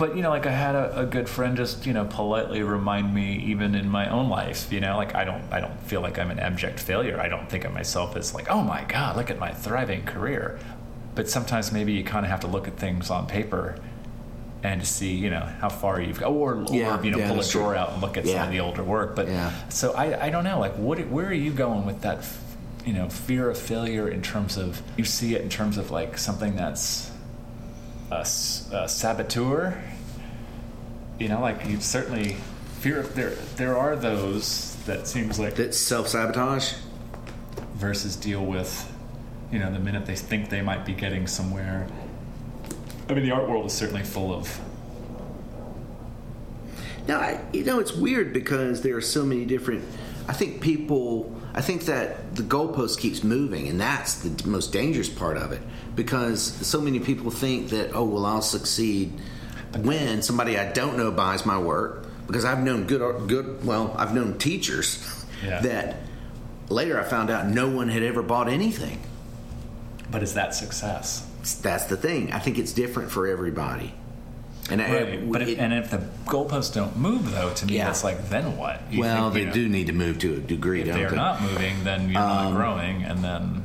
but 0.00 0.16
you 0.16 0.22
know, 0.22 0.30
like 0.30 0.46
I 0.46 0.50
had 0.50 0.74
a, 0.74 1.00
a 1.00 1.06
good 1.06 1.28
friend 1.28 1.56
just 1.56 1.86
you 1.86 1.92
know 1.92 2.06
politely 2.06 2.62
remind 2.64 3.14
me, 3.14 3.36
even 3.46 3.74
in 3.76 3.88
my 3.88 4.08
own 4.10 4.28
life, 4.28 4.72
you 4.72 4.80
know, 4.80 4.96
like 4.96 5.14
I 5.14 5.24
don't, 5.24 5.44
I 5.52 5.60
don't 5.60 5.78
feel 5.82 6.00
like 6.00 6.18
I'm 6.18 6.30
an 6.32 6.40
abject 6.40 6.80
failure. 6.80 7.20
I 7.20 7.28
don't 7.28 7.48
think 7.48 7.64
of 7.64 7.72
myself 7.72 8.16
as 8.16 8.34
like, 8.34 8.50
oh 8.50 8.62
my 8.62 8.82
god, 8.84 9.16
look 9.16 9.30
at 9.30 9.38
my 9.38 9.52
thriving 9.52 10.02
career. 10.04 10.58
But 11.14 11.28
sometimes 11.28 11.70
maybe 11.70 11.92
you 11.92 12.02
kind 12.02 12.24
of 12.24 12.30
have 12.30 12.40
to 12.40 12.46
look 12.46 12.66
at 12.66 12.76
things 12.78 13.10
on 13.10 13.26
paper 13.26 13.76
and 14.62 14.80
to 14.80 14.86
see, 14.86 15.12
you 15.14 15.28
know, 15.30 15.40
how 15.60 15.68
far 15.68 16.00
you've 16.00 16.20
got, 16.20 16.30
or, 16.32 16.54
or 16.54 16.66
Yeah, 16.74 17.00
you 17.02 17.10
know, 17.10 17.18
yeah, 17.18 17.26
pull 17.28 17.36
a 17.36 17.40
that's 17.40 17.50
true. 17.50 17.60
drawer 17.62 17.74
out 17.76 17.92
and 17.92 18.02
look 18.02 18.16
at 18.16 18.26
some 18.26 18.42
of 18.42 18.50
the 18.50 18.60
older 18.60 18.82
work. 18.82 19.16
But 19.16 19.28
Yeah. 19.28 19.52
so 19.70 19.92
I, 19.92 20.26
I 20.26 20.30
don't 20.30 20.44
know, 20.44 20.60
like, 20.60 20.74
what, 20.76 20.98
where 21.08 21.26
are 21.26 21.32
you 21.32 21.50
going 21.50 21.84
with 21.86 22.00
that, 22.02 22.24
you 22.86 22.92
know, 22.92 23.08
fear 23.08 23.50
of 23.50 23.58
failure 23.58 24.08
in 24.08 24.22
terms 24.22 24.56
of, 24.56 24.80
you 24.96 25.04
see 25.04 25.34
it 25.34 25.40
in 25.42 25.48
terms 25.48 25.78
of 25.78 25.90
like 25.90 26.16
something 26.18 26.56
that's 26.56 27.09
a, 28.10 28.20
a 28.20 28.88
saboteur? 28.88 29.82
You 31.18 31.28
know, 31.28 31.40
like 31.40 31.66
you 31.66 31.80
certainly 31.80 32.36
fear 32.78 33.02
there, 33.02 33.30
there 33.56 33.76
are 33.76 33.94
those 33.96 34.76
that 34.86 35.06
seems 35.06 35.38
like 35.38 35.56
That's 35.56 35.78
self 35.78 36.08
sabotage? 36.08 36.74
versus 37.80 38.14
deal 38.14 38.44
with, 38.44 38.92
you 39.50 39.58
know, 39.58 39.72
the 39.72 39.78
minute 39.78 40.04
they 40.04 40.14
think 40.14 40.50
they 40.50 40.60
might 40.60 40.84
be 40.84 40.92
getting 40.92 41.26
somewhere. 41.26 41.88
I 43.08 43.14
mean, 43.14 43.24
the 43.24 43.30
art 43.30 43.48
world 43.48 43.66
is 43.66 43.72
certainly 43.72 44.02
full 44.02 44.32
of 44.34 44.60
No, 47.08 47.18
I, 47.18 47.40
you 47.52 47.64
know 47.64 47.80
it's 47.80 47.92
weird 47.92 48.32
because 48.34 48.82
there 48.82 48.96
are 48.96 49.00
so 49.00 49.24
many 49.24 49.44
different. 49.46 49.82
I 50.28 50.32
think 50.34 50.60
people. 50.60 51.34
I 51.52 51.62
think 51.62 51.86
that 51.86 52.36
the 52.36 52.42
goalpost 52.42 53.00
keeps 53.00 53.24
moving, 53.24 53.66
and 53.66 53.80
that's 53.80 54.16
the 54.16 54.46
most 54.46 54.72
dangerous 54.72 55.08
part 55.08 55.36
of 55.36 55.50
it 55.50 55.62
because 56.00 56.40
so 56.66 56.80
many 56.80 56.98
people 56.98 57.30
think 57.30 57.68
that 57.70 57.94
oh 57.94 58.04
well 58.04 58.24
I'll 58.24 58.40
succeed 58.40 59.12
when 59.76 60.22
somebody 60.22 60.56
I 60.58 60.72
don't 60.72 60.96
know 60.96 61.10
buys 61.10 61.44
my 61.44 61.58
work 61.58 62.06
because 62.26 62.46
I've 62.46 62.62
known 62.62 62.86
good 62.86 63.28
good 63.28 63.66
well 63.66 63.94
I've 63.98 64.14
known 64.14 64.38
teachers 64.38 65.04
Yeah. 65.44 65.60
that 65.60 65.96
later 66.70 66.98
I 66.98 67.04
found 67.04 67.28
out 67.28 67.48
no 67.48 67.68
one 67.68 67.88
had 67.90 68.02
ever 68.02 68.22
bought 68.22 68.48
anything. 68.48 68.98
But 70.10 70.22
is 70.22 70.34
that 70.34 70.54
success? 70.54 71.26
That's 71.62 71.84
the 71.84 71.96
thing. 71.98 72.32
I 72.32 72.38
think 72.38 72.58
it's 72.58 72.72
different 72.72 73.10
for 73.10 73.26
everybody. 73.26 73.92
And 74.70 74.80
I- 74.80 74.92
Right. 75.02 75.32
But 75.32 75.42
if, 75.42 75.48
it- 75.48 75.58
and 75.58 75.72
if 75.74 75.90
the 75.90 75.98
goalposts 76.26 76.72
don't 76.74 76.96
move, 76.96 77.30
though, 77.32 77.52
to 77.52 77.66
me, 77.66 77.76
Yeah. 77.76 77.86
that's 77.86 78.04
like 78.04 78.28
then 78.30 78.56
what? 78.56 78.80
You 78.90 79.00
well, 79.00 79.30
think, 79.30 79.34
they 79.34 79.44
know, 79.46 79.52
do 79.52 79.68
need 79.68 79.86
to 79.88 79.92
move 79.92 80.18
to 80.20 80.34
a 80.34 80.38
degree. 80.38 80.80
If 80.82 80.94
they're 80.94 81.10
they? 81.10 81.16
not 81.16 81.42
moving, 81.42 81.82
then 81.84 82.04
you're 82.10 82.20
not 82.20 82.46
um, 82.46 82.54
growing, 82.54 83.02
and 83.02 83.22
then 83.24 83.64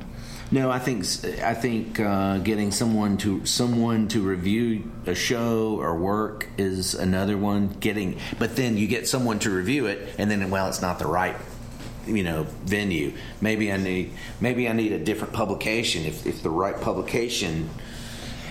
No, 0.51 0.69
I 0.69 0.79
think 0.79 1.03
I 1.43 1.53
think 1.55 1.99
uh, 1.99 2.37
getting 2.37 2.71
someone 2.71 3.17
to 3.17 3.45
someone 3.45 4.07
to 4.09 4.21
review 4.21 4.91
a 5.05 5.15
show 5.15 5.77
or 5.81 5.97
work 5.97 6.47
is 6.57 6.93
another 6.93 7.37
one. 7.37 7.69
Getting, 7.79 8.19
but 8.37 8.55
then 8.55 8.77
you 8.77 8.87
get 8.87 9.07
someone 9.07 9.39
to 9.39 9.49
review 9.49 9.87
it, 9.87 10.07
and 10.19 10.29
then 10.29 10.49
well, 10.51 10.67
it's 10.69 10.81
not 10.81 10.99
the 10.99 11.07
right 11.07 11.35
you 12.05 12.23
know 12.23 12.43
venue. 12.63 13.13
Maybe 13.41 13.71
I 13.71 13.77
need 13.77 14.11
maybe 14.39 14.69
I 14.69 14.73
need 14.73 14.91
a 14.91 14.99
different 14.99 15.33
publication. 15.33 16.05
If 16.05 16.25
if 16.27 16.43
the 16.43 16.51
right 16.51 16.79
publication 16.79 17.69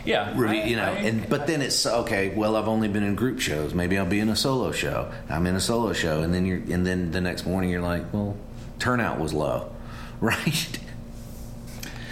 Yeah, 0.05 0.35
Really, 0.37 0.63
I- 0.63 0.67
you 0.67 0.77
know, 0.77 0.93
I- 0.93 0.97
and 1.09 1.29
but 1.31 1.47
then 1.47 1.63
it's 1.63 1.87
okay. 1.87 2.35
Well, 2.35 2.57
I've 2.57 2.69
only 2.69 2.89
been 2.89 3.05
in 3.05 3.15
group 3.15 3.39
shows. 3.41 3.73
Maybe 3.73 3.97
I'll 3.97 4.05
be 4.05 4.19
in 4.21 4.29
a 4.29 4.37
solo 4.37 4.73
show. 4.73 5.11
I'm 5.31 5.47
in 5.47 5.55
a 5.55 5.61
solo 5.61 5.93
show, 5.95 6.21
and 6.23 6.35
then 6.35 6.45
you're, 6.45 6.59
and 6.75 6.85
then 6.85 7.13
the 7.13 7.21
next 7.23 7.47
morning 7.47 7.71
you're 7.71 7.81
like, 7.81 8.13
well, 8.13 8.37
turnout 8.81 9.19
was 9.21 9.33
low, 9.33 9.71
right? 10.21 10.79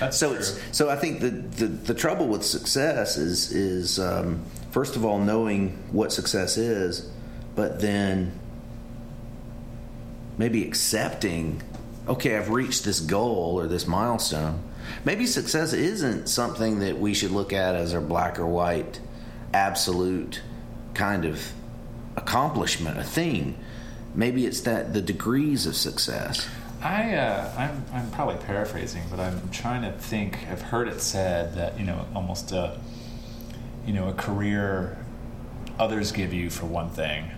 That's 0.04 0.18
So 0.18 0.28
true. 0.28 0.38
it's 0.38 0.60
so 0.72 0.88
I 0.90 0.96
think 0.96 1.20
the, 1.20 1.30
the 1.30 1.66
the 1.66 1.94
trouble 1.94 2.28
with 2.28 2.44
success 2.44 3.16
is 3.16 3.52
is 3.52 3.98
um, 3.98 4.42
first 4.70 4.96
of 4.96 5.04
all 5.04 5.18
knowing 5.18 5.70
what 5.92 6.12
success 6.12 6.56
is, 6.56 7.08
but 7.54 7.80
then 7.80 8.32
maybe 10.38 10.64
accepting, 10.64 11.62
okay, 12.08 12.36
I've 12.36 12.48
reached 12.50 12.84
this 12.84 13.00
goal 13.00 13.58
or 13.60 13.66
this 13.66 13.86
milestone. 13.86 14.62
Maybe 15.04 15.26
success 15.26 15.72
isn't 15.72 16.28
something 16.28 16.80
that 16.80 16.98
we 16.98 17.14
should 17.14 17.30
look 17.30 17.52
at 17.52 17.74
as 17.76 17.92
a 17.92 18.00
black 18.00 18.38
or 18.38 18.46
white, 18.46 19.00
absolute 19.54 20.42
kind 20.94 21.24
of 21.24 21.52
accomplishment, 22.16 22.98
a 22.98 23.04
thing. 23.04 23.56
Maybe 24.14 24.44
it's 24.46 24.62
that 24.62 24.92
the 24.92 25.00
degrees 25.00 25.66
of 25.66 25.76
success. 25.76 26.46
I, 26.82 27.14
uh, 27.14 27.52
I'm, 27.56 27.84
I'm 27.92 28.10
probably 28.10 28.36
paraphrasing, 28.44 29.04
but 29.08 29.20
I'm 29.20 29.48
trying 29.50 29.82
to 29.82 29.92
think. 29.92 30.38
I've 30.50 30.62
heard 30.62 30.88
it 30.88 31.00
said 31.00 31.54
that 31.54 31.78
you 31.78 31.86
know 31.86 32.06
almost 32.14 32.50
a, 32.50 32.80
you 33.86 33.92
know, 33.92 34.08
a 34.08 34.12
career 34.12 34.98
others 35.78 36.10
give 36.10 36.32
you 36.32 36.50
for 36.50 36.66
one 36.66 36.90
thing, 36.90 37.30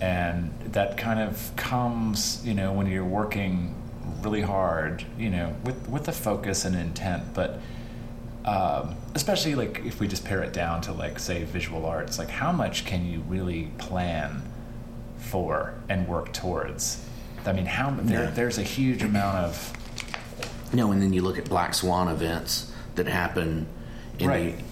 and 0.00 0.52
that 0.66 0.96
kind 0.96 1.18
of 1.18 1.50
comes, 1.56 2.40
you 2.46 2.54
know, 2.54 2.72
when 2.72 2.86
you're 2.86 3.04
working 3.04 3.74
really 4.22 4.42
hard, 4.42 5.04
you 5.18 5.30
know, 5.30 5.56
with 5.64 5.88
with 5.88 6.06
a 6.06 6.12
focus 6.12 6.64
and 6.64 6.76
intent, 6.76 7.34
but. 7.34 7.60
Um, 8.44 8.96
especially 9.14 9.54
like 9.54 9.82
if 9.84 10.00
we 10.00 10.08
just 10.08 10.24
pare 10.24 10.42
it 10.42 10.54
down 10.54 10.80
to 10.82 10.92
like 10.92 11.18
say 11.18 11.44
visual 11.44 11.84
arts, 11.84 12.18
like 12.18 12.30
how 12.30 12.50
much 12.50 12.86
can 12.86 13.04
you 13.04 13.20
really 13.28 13.70
plan 13.76 14.42
for 15.18 15.74
and 15.90 16.08
work 16.08 16.32
towards? 16.32 17.04
I 17.46 17.52
mean, 17.52 17.66
how 17.66 17.90
there, 17.90 18.24
Yeah. 18.24 18.30
there's 18.30 18.58
a 18.58 18.62
huge 18.62 19.02
amount 19.02 19.36
of 19.38 19.72
You 20.70 20.76
know, 20.76 20.92
and 20.92 21.00
then 21.00 21.14
you 21.14 21.22
look 21.22 21.38
at 21.38 21.48
Black 21.48 21.72
Swan 21.72 22.08
events 22.08 22.70
that 22.96 23.06
happen 23.06 23.66
in 24.18 24.28
Right. 24.28 24.58
the 24.58 24.64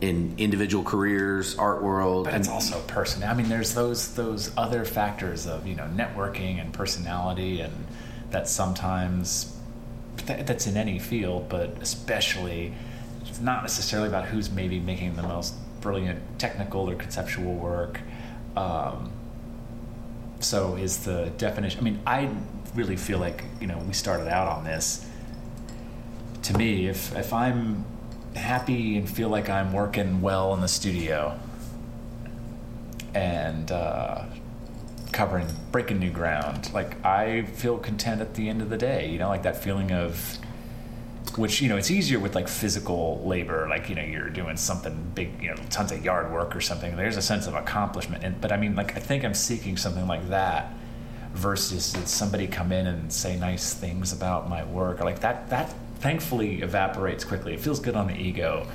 in 0.00 0.34
individual 0.38 0.82
careers, 0.82 1.54
art 1.56 1.82
world, 1.82 2.24
but 2.24 2.34
it's 2.34 2.48
also 2.48 2.80
person. 2.80 3.22
I 3.22 3.34
mean, 3.34 3.48
there's 3.48 3.74
those 3.74 4.14
those 4.14 4.50
other 4.56 4.84
factors 4.84 5.46
of 5.46 5.66
you 5.66 5.74
know 5.74 5.84
networking 5.94 6.60
and 6.60 6.72
personality, 6.72 7.60
and 7.60 7.72
that 8.30 8.48
sometimes 8.48 9.54
that, 10.26 10.46
that's 10.46 10.66
in 10.66 10.76
any 10.76 10.98
field, 10.98 11.48
but 11.48 11.76
especially 11.82 12.72
it's 13.26 13.40
not 13.40 13.62
necessarily 13.62 14.08
about 14.08 14.24
who's 14.26 14.50
maybe 14.50 14.80
making 14.80 15.16
the 15.16 15.22
most 15.22 15.54
brilliant 15.82 16.20
technical 16.38 16.88
or 16.88 16.94
conceptual 16.94 17.54
work. 17.54 18.00
Um, 18.56 19.12
so 20.40 20.76
is 20.76 21.04
the 21.04 21.30
definition? 21.38 21.80
I 21.80 21.82
mean, 21.82 22.00
I 22.06 22.30
really 22.74 22.96
feel 22.96 23.18
like 23.18 23.44
you 23.60 23.66
know 23.66 23.78
we 23.86 23.92
started 23.92 24.28
out 24.28 24.48
on 24.48 24.64
this. 24.64 25.06
To 26.42 26.56
me, 26.56 26.88
if 26.88 27.14
if 27.16 27.32
I'm 27.32 27.84
happy 28.34 28.96
and 28.96 29.08
feel 29.08 29.28
like 29.28 29.48
I'm 29.48 29.72
working 29.72 30.20
well 30.20 30.54
in 30.54 30.60
the 30.60 30.68
studio 30.68 31.38
and 33.14 33.70
uh, 33.72 34.24
covering 35.12 35.48
breaking 35.72 35.98
new 35.98 36.10
ground, 36.10 36.72
like 36.72 37.04
I 37.04 37.42
feel 37.42 37.78
content 37.78 38.20
at 38.20 38.34
the 38.34 38.48
end 38.48 38.62
of 38.62 38.70
the 38.70 38.78
day. 38.78 39.10
You 39.10 39.18
know, 39.18 39.28
like 39.28 39.42
that 39.42 39.62
feeling 39.62 39.92
of 39.92 40.38
which 41.38 41.60
you 41.60 41.68
know 41.68 41.76
it's 41.76 41.90
easier 41.90 42.18
with 42.18 42.34
like 42.34 42.48
physical 42.48 43.22
labor 43.24 43.66
like 43.68 43.88
you 43.88 43.94
know 43.94 44.02
you're 44.02 44.30
doing 44.30 44.56
something 44.56 45.10
big 45.14 45.30
you 45.42 45.48
know 45.48 45.56
tons 45.70 45.92
of 45.92 46.04
yard 46.04 46.32
work 46.32 46.54
or 46.54 46.60
something 46.60 46.96
there's 46.96 47.16
a 47.16 47.22
sense 47.22 47.46
of 47.46 47.54
accomplishment 47.54 48.22
and 48.24 48.40
but 48.40 48.52
i 48.52 48.56
mean 48.56 48.74
like 48.74 48.96
i 48.96 49.00
think 49.00 49.24
i'm 49.24 49.34
seeking 49.34 49.76
something 49.76 50.06
like 50.06 50.28
that 50.28 50.72
versus 51.32 51.92
did 51.92 52.08
somebody 52.08 52.46
come 52.46 52.72
in 52.72 52.86
and 52.86 53.12
say 53.12 53.36
nice 53.36 53.74
things 53.74 54.12
about 54.12 54.48
my 54.48 54.64
work 54.64 55.00
or 55.00 55.04
like 55.04 55.20
that 55.20 55.48
that 55.50 55.72
thankfully 56.00 56.62
evaporates 56.62 57.24
quickly 57.24 57.54
it 57.54 57.60
feels 57.60 57.78
good 57.78 57.94
on 57.94 58.06
the 58.06 58.16
ego 58.16 58.66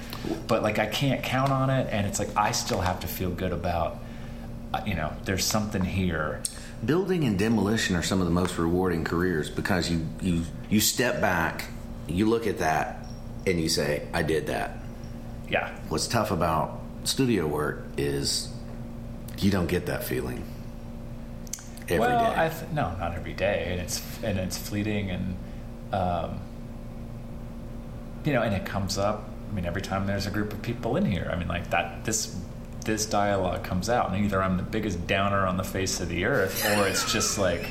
but 0.47 0.63
like 0.63 0.79
i 0.79 0.85
can't 0.85 1.23
count 1.23 1.51
on 1.51 1.69
it 1.69 1.87
and 1.91 2.05
it's 2.07 2.19
like 2.19 2.29
i 2.37 2.51
still 2.51 2.81
have 2.81 2.99
to 2.99 3.07
feel 3.07 3.31
good 3.31 3.51
about 3.51 3.99
uh, 4.75 4.81
you 4.85 4.93
know 4.93 5.13
there's 5.23 5.45
something 5.45 5.83
here. 5.83 6.41
Building 6.83 7.23
and 7.23 7.39
demolition 7.39 7.95
are 7.95 8.03
some 8.03 8.19
of 8.19 8.25
the 8.25 8.33
most 8.33 8.57
rewarding 8.57 9.03
careers 9.03 9.49
because 9.49 9.89
you 9.89 10.05
you 10.21 10.43
you 10.69 10.79
step 10.81 11.21
back, 11.21 11.65
you 12.07 12.25
look 12.27 12.47
at 12.47 12.59
that, 12.59 13.05
and 13.47 13.59
you 13.59 13.69
say, 13.69 14.07
"I 14.13 14.23
did 14.23 14.47
that." 14.47 14.77
yeah 15.49 15.69
What's 15.89 16.07
tough 16.07 16.31
about 16.31 16.81
studio 17.03 17.45
work 17.45 17.85
is 17.97 18.49
you 19.37 19.51
don't 19.51 19.67
get 19.67 19.85
that 19.85 20.03
feeling 20.03 20.43
every 21.83 21.97
day. 21.97 21.99
well, 21.99 22.33
I 22.35 22.49
th- 22.49 22.71
no, 22.71 22.95
not 22.97 23.13
every 23.15 23.33
day, 23.33 23.67
and 23.69 23.79
it's 23.81 24.01
and 24.23 24.39
it's 24.39 24.57
fleeting, 24.57 25.11
and 25.11 25.35
um, 25.93 26.39
you 28.23 28.33
know, 28.33 28.41
and 28.41 28.55
it 28.55 28.65
comes 28.65 28.97
up. 28.97 29.29
I 29.51 29.53
mean, 29.53 29.65
every 29.65 29.81
time 29.83 30.07
there's 30.07 30.25
a 30.25 30.31
group 30.31 30.51
of 30.51 30.61
people 30.63 30.95
in 30.97 31.05
here, 31.05 31.29
I 31.31 31.35
mean, 31.37 31.47
like 31.47 31.69
that. 31.69 32.03
This 32.05 32.35
this 32.83 33.05
dialogue 33.05 33.63
comes 33.63 33.89
out, 33.89 34.11
and 34.11 34.23
either 34.25 34.41
I'm 34.41 34.57
the 34.57 34.63
biggest 34.63 35.05
downer 35.07 35.45
on 35.45 35.57
the 35.57 35.63
face 35.63 35.99
of 36.01 36.09
the 36.09 36.25
earth, 36.25 36.65
or 36.65 36.87
it's 36.87 37.11
just 37.11 37.37
like, 37.37 37.67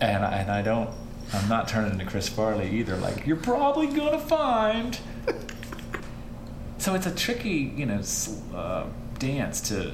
and 0.00 0.24
I- 0.24 0.36
and 0.38 0.50
I 0.50 0.62
don't. 0.62 0.90
I'm 1.34 1.48
not 1.48 1.68
turning 1.68 1.92
into 1.92 2.04
Chris 2.04 2.28
Farley 2.28 2.70
either. 2.70 2.96
Like 2.96 3.26
you're 3.26 3.36
probably 3.36 3.86
gonna 3.88 4.18
find. 4.18 4.98
So 6.78 6.94
it's 6.94 7.06
a 7.06 7.14
tricky, 7.14 7.72
you 7.76 7.86
know, 7.86 8.02
uh, 8.54 8.86
dance 9.18 9.60
to 9.62 9.92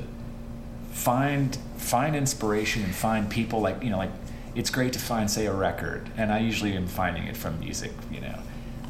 find 0.93 1.57
find 1.77 2.15
inspiration 2.15 2.83
and 2.83 2.95
find 2.95 3.31
people 3.31 3.61
like 3.61 3.83
you 3.83 3.91
know 3.91 3.97
like 3.97 4.11
it's 4.55 4.71
great 4.71 4.93
to 4.93 4.99
find 4.99 5.31
say 5.31 5.47
a 5.47 5.53
record 5.53 6.11
and 6.17 6.33
i 6.33 6.39
usually 6.39 6.73
am 6.73 6.87
finding 6.87 7.25
it 7.25 7.37
from 7.37 7.59
music 7.61 7.93
you 8.11 8.21
know 8.21 8.39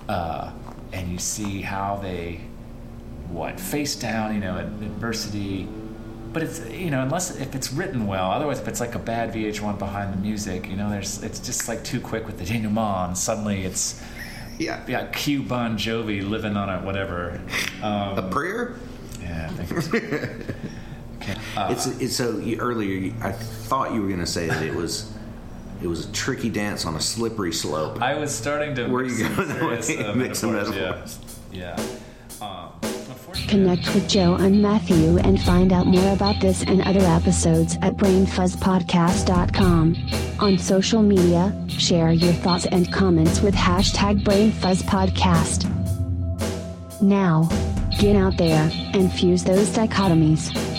uh, 0.08 0.50
and 0.92 1.12
you 1.12 1.18
see 1.18 1.60
how 1.60 1.96
they 2.02 2.40
what 3.28 3.60
face 3.60 3.94
down 3.94 4.34
you 4.34 4.40
know 4.40 4.56
adversity 4.58 5.68
but 6.32 6.42
it's 6.42 6.66
you 6.70 6.90
know 6.90 7.02
unless 7.02 7.36
if 7.40 7.54
it's 7.54 7.72
written 7.72 8.06
well 8.06 8.30
otherwise 8.30 8.60
if 8.60 8.68
it's 8.68 8.80
like 8.80 8.94
a 8.94 8.98
bad 8.98 9.32
vh1 9.32 9.78
behind 9.78 10.12
the 10.12 10.18
music 10.18 10.68
you 10.68 10.76
know 10.76 10.90
there's 10.90 11.22
it's 11.22 11.40
just 11.40 11.68
like 11.68 11.82
too 11.84 12.00
quick 12.00 12.26
with 12.26 12.38
the 12.38 12.44
denouement 12.44 13.08
and 13.08 13.18
suddenly 13.18 13.64
it's 13.64 14.02
yeah, 14.58 14.82
yeah 14.86 15.06
q 15.12 15.42
bon 15.42 15.76
jovi 15.76 16.26
living 16.28 16.56
on 16.56 16.68
a 16.68 16.78
whatever 16.84 17.40
um, 17.82 18.18
a 18.18 18.28
prayer. 18.30 18.76
yeah 19.20 19.50
i 19.58 19.64
think 19.64 19.70
it's 19.72 19.88
it's 21.56 21.86
it's 22.00 22.16
so 22.16 22.38
you, 22.38 22.56
earlier. 22.58 23.12
I 23.22 23.32
thought 23.32 23.92
you 23.92 24.00
were 24.00 24.08
going 24.08 24.20
to 24.20 24.26
say 24.26 24.48
that 24.48 24.62
it 24.62 24.74
was 24.74 25.12
it 25.82 25.86
was 25.86 26.06
a 26.06 26.12
tricky 26.12 26.48
dance 26.50 26.84
on 26.86 26.94
a 26.94 27.00
slippery 27.00 27.52
slope. 27.52 28.00
I 28.02 28.14
was 28.14 28.34
starting 28.34 28.74
to 28.76 28.86
Where 28.88 29.04
mix 29.04 29.18
you 29.18 29.28
going? 29.28 29.48
serious, 29.50 29.90
uh, 29.90 30.12
Mix 30.14 30.38
some 30.38 30.52
metaphors, 30.52 31.18
Yeah. 31.52 31.76
yeah. 31.78 32.46
Um, 32.46 32.72
Connect 33.48 33.94
with 33.94 34.08
Joe 34.08 34.34
and 34.34 34.62
Matthew 34.62 35.18
and 35.18 35.40
find 35.40 35.72
out 35.72 35.86
more 35.86 36.12
about 36.12 36.40
this 36.40 36.62
and 36.62 36.82
other 36.82 37.00
episodes 37.00 37.76
at 37.82 37.96
brainfuzzpodcast.com. 37.96 39.96
On 40.40 40.58
social 40.58 41.02
media, 41.02 41.52
share 41.68 42.12
your 42.12 42.32
thoughts 42.32 42.66
and 42.66 42.92
comments 42.92 43.40
with 43.40 43.54
hashtag 43.54 44.22
brainfuzzpodcast. 44.22 45.68
Now, 47.00 47.48
get 47.98 48.16
out 48.16 48.36
there 48.36 48.70
and 48.94 49.12
fuse 49.12 49.44
those 49.44 49.68
dichotomies. 49.68 50.69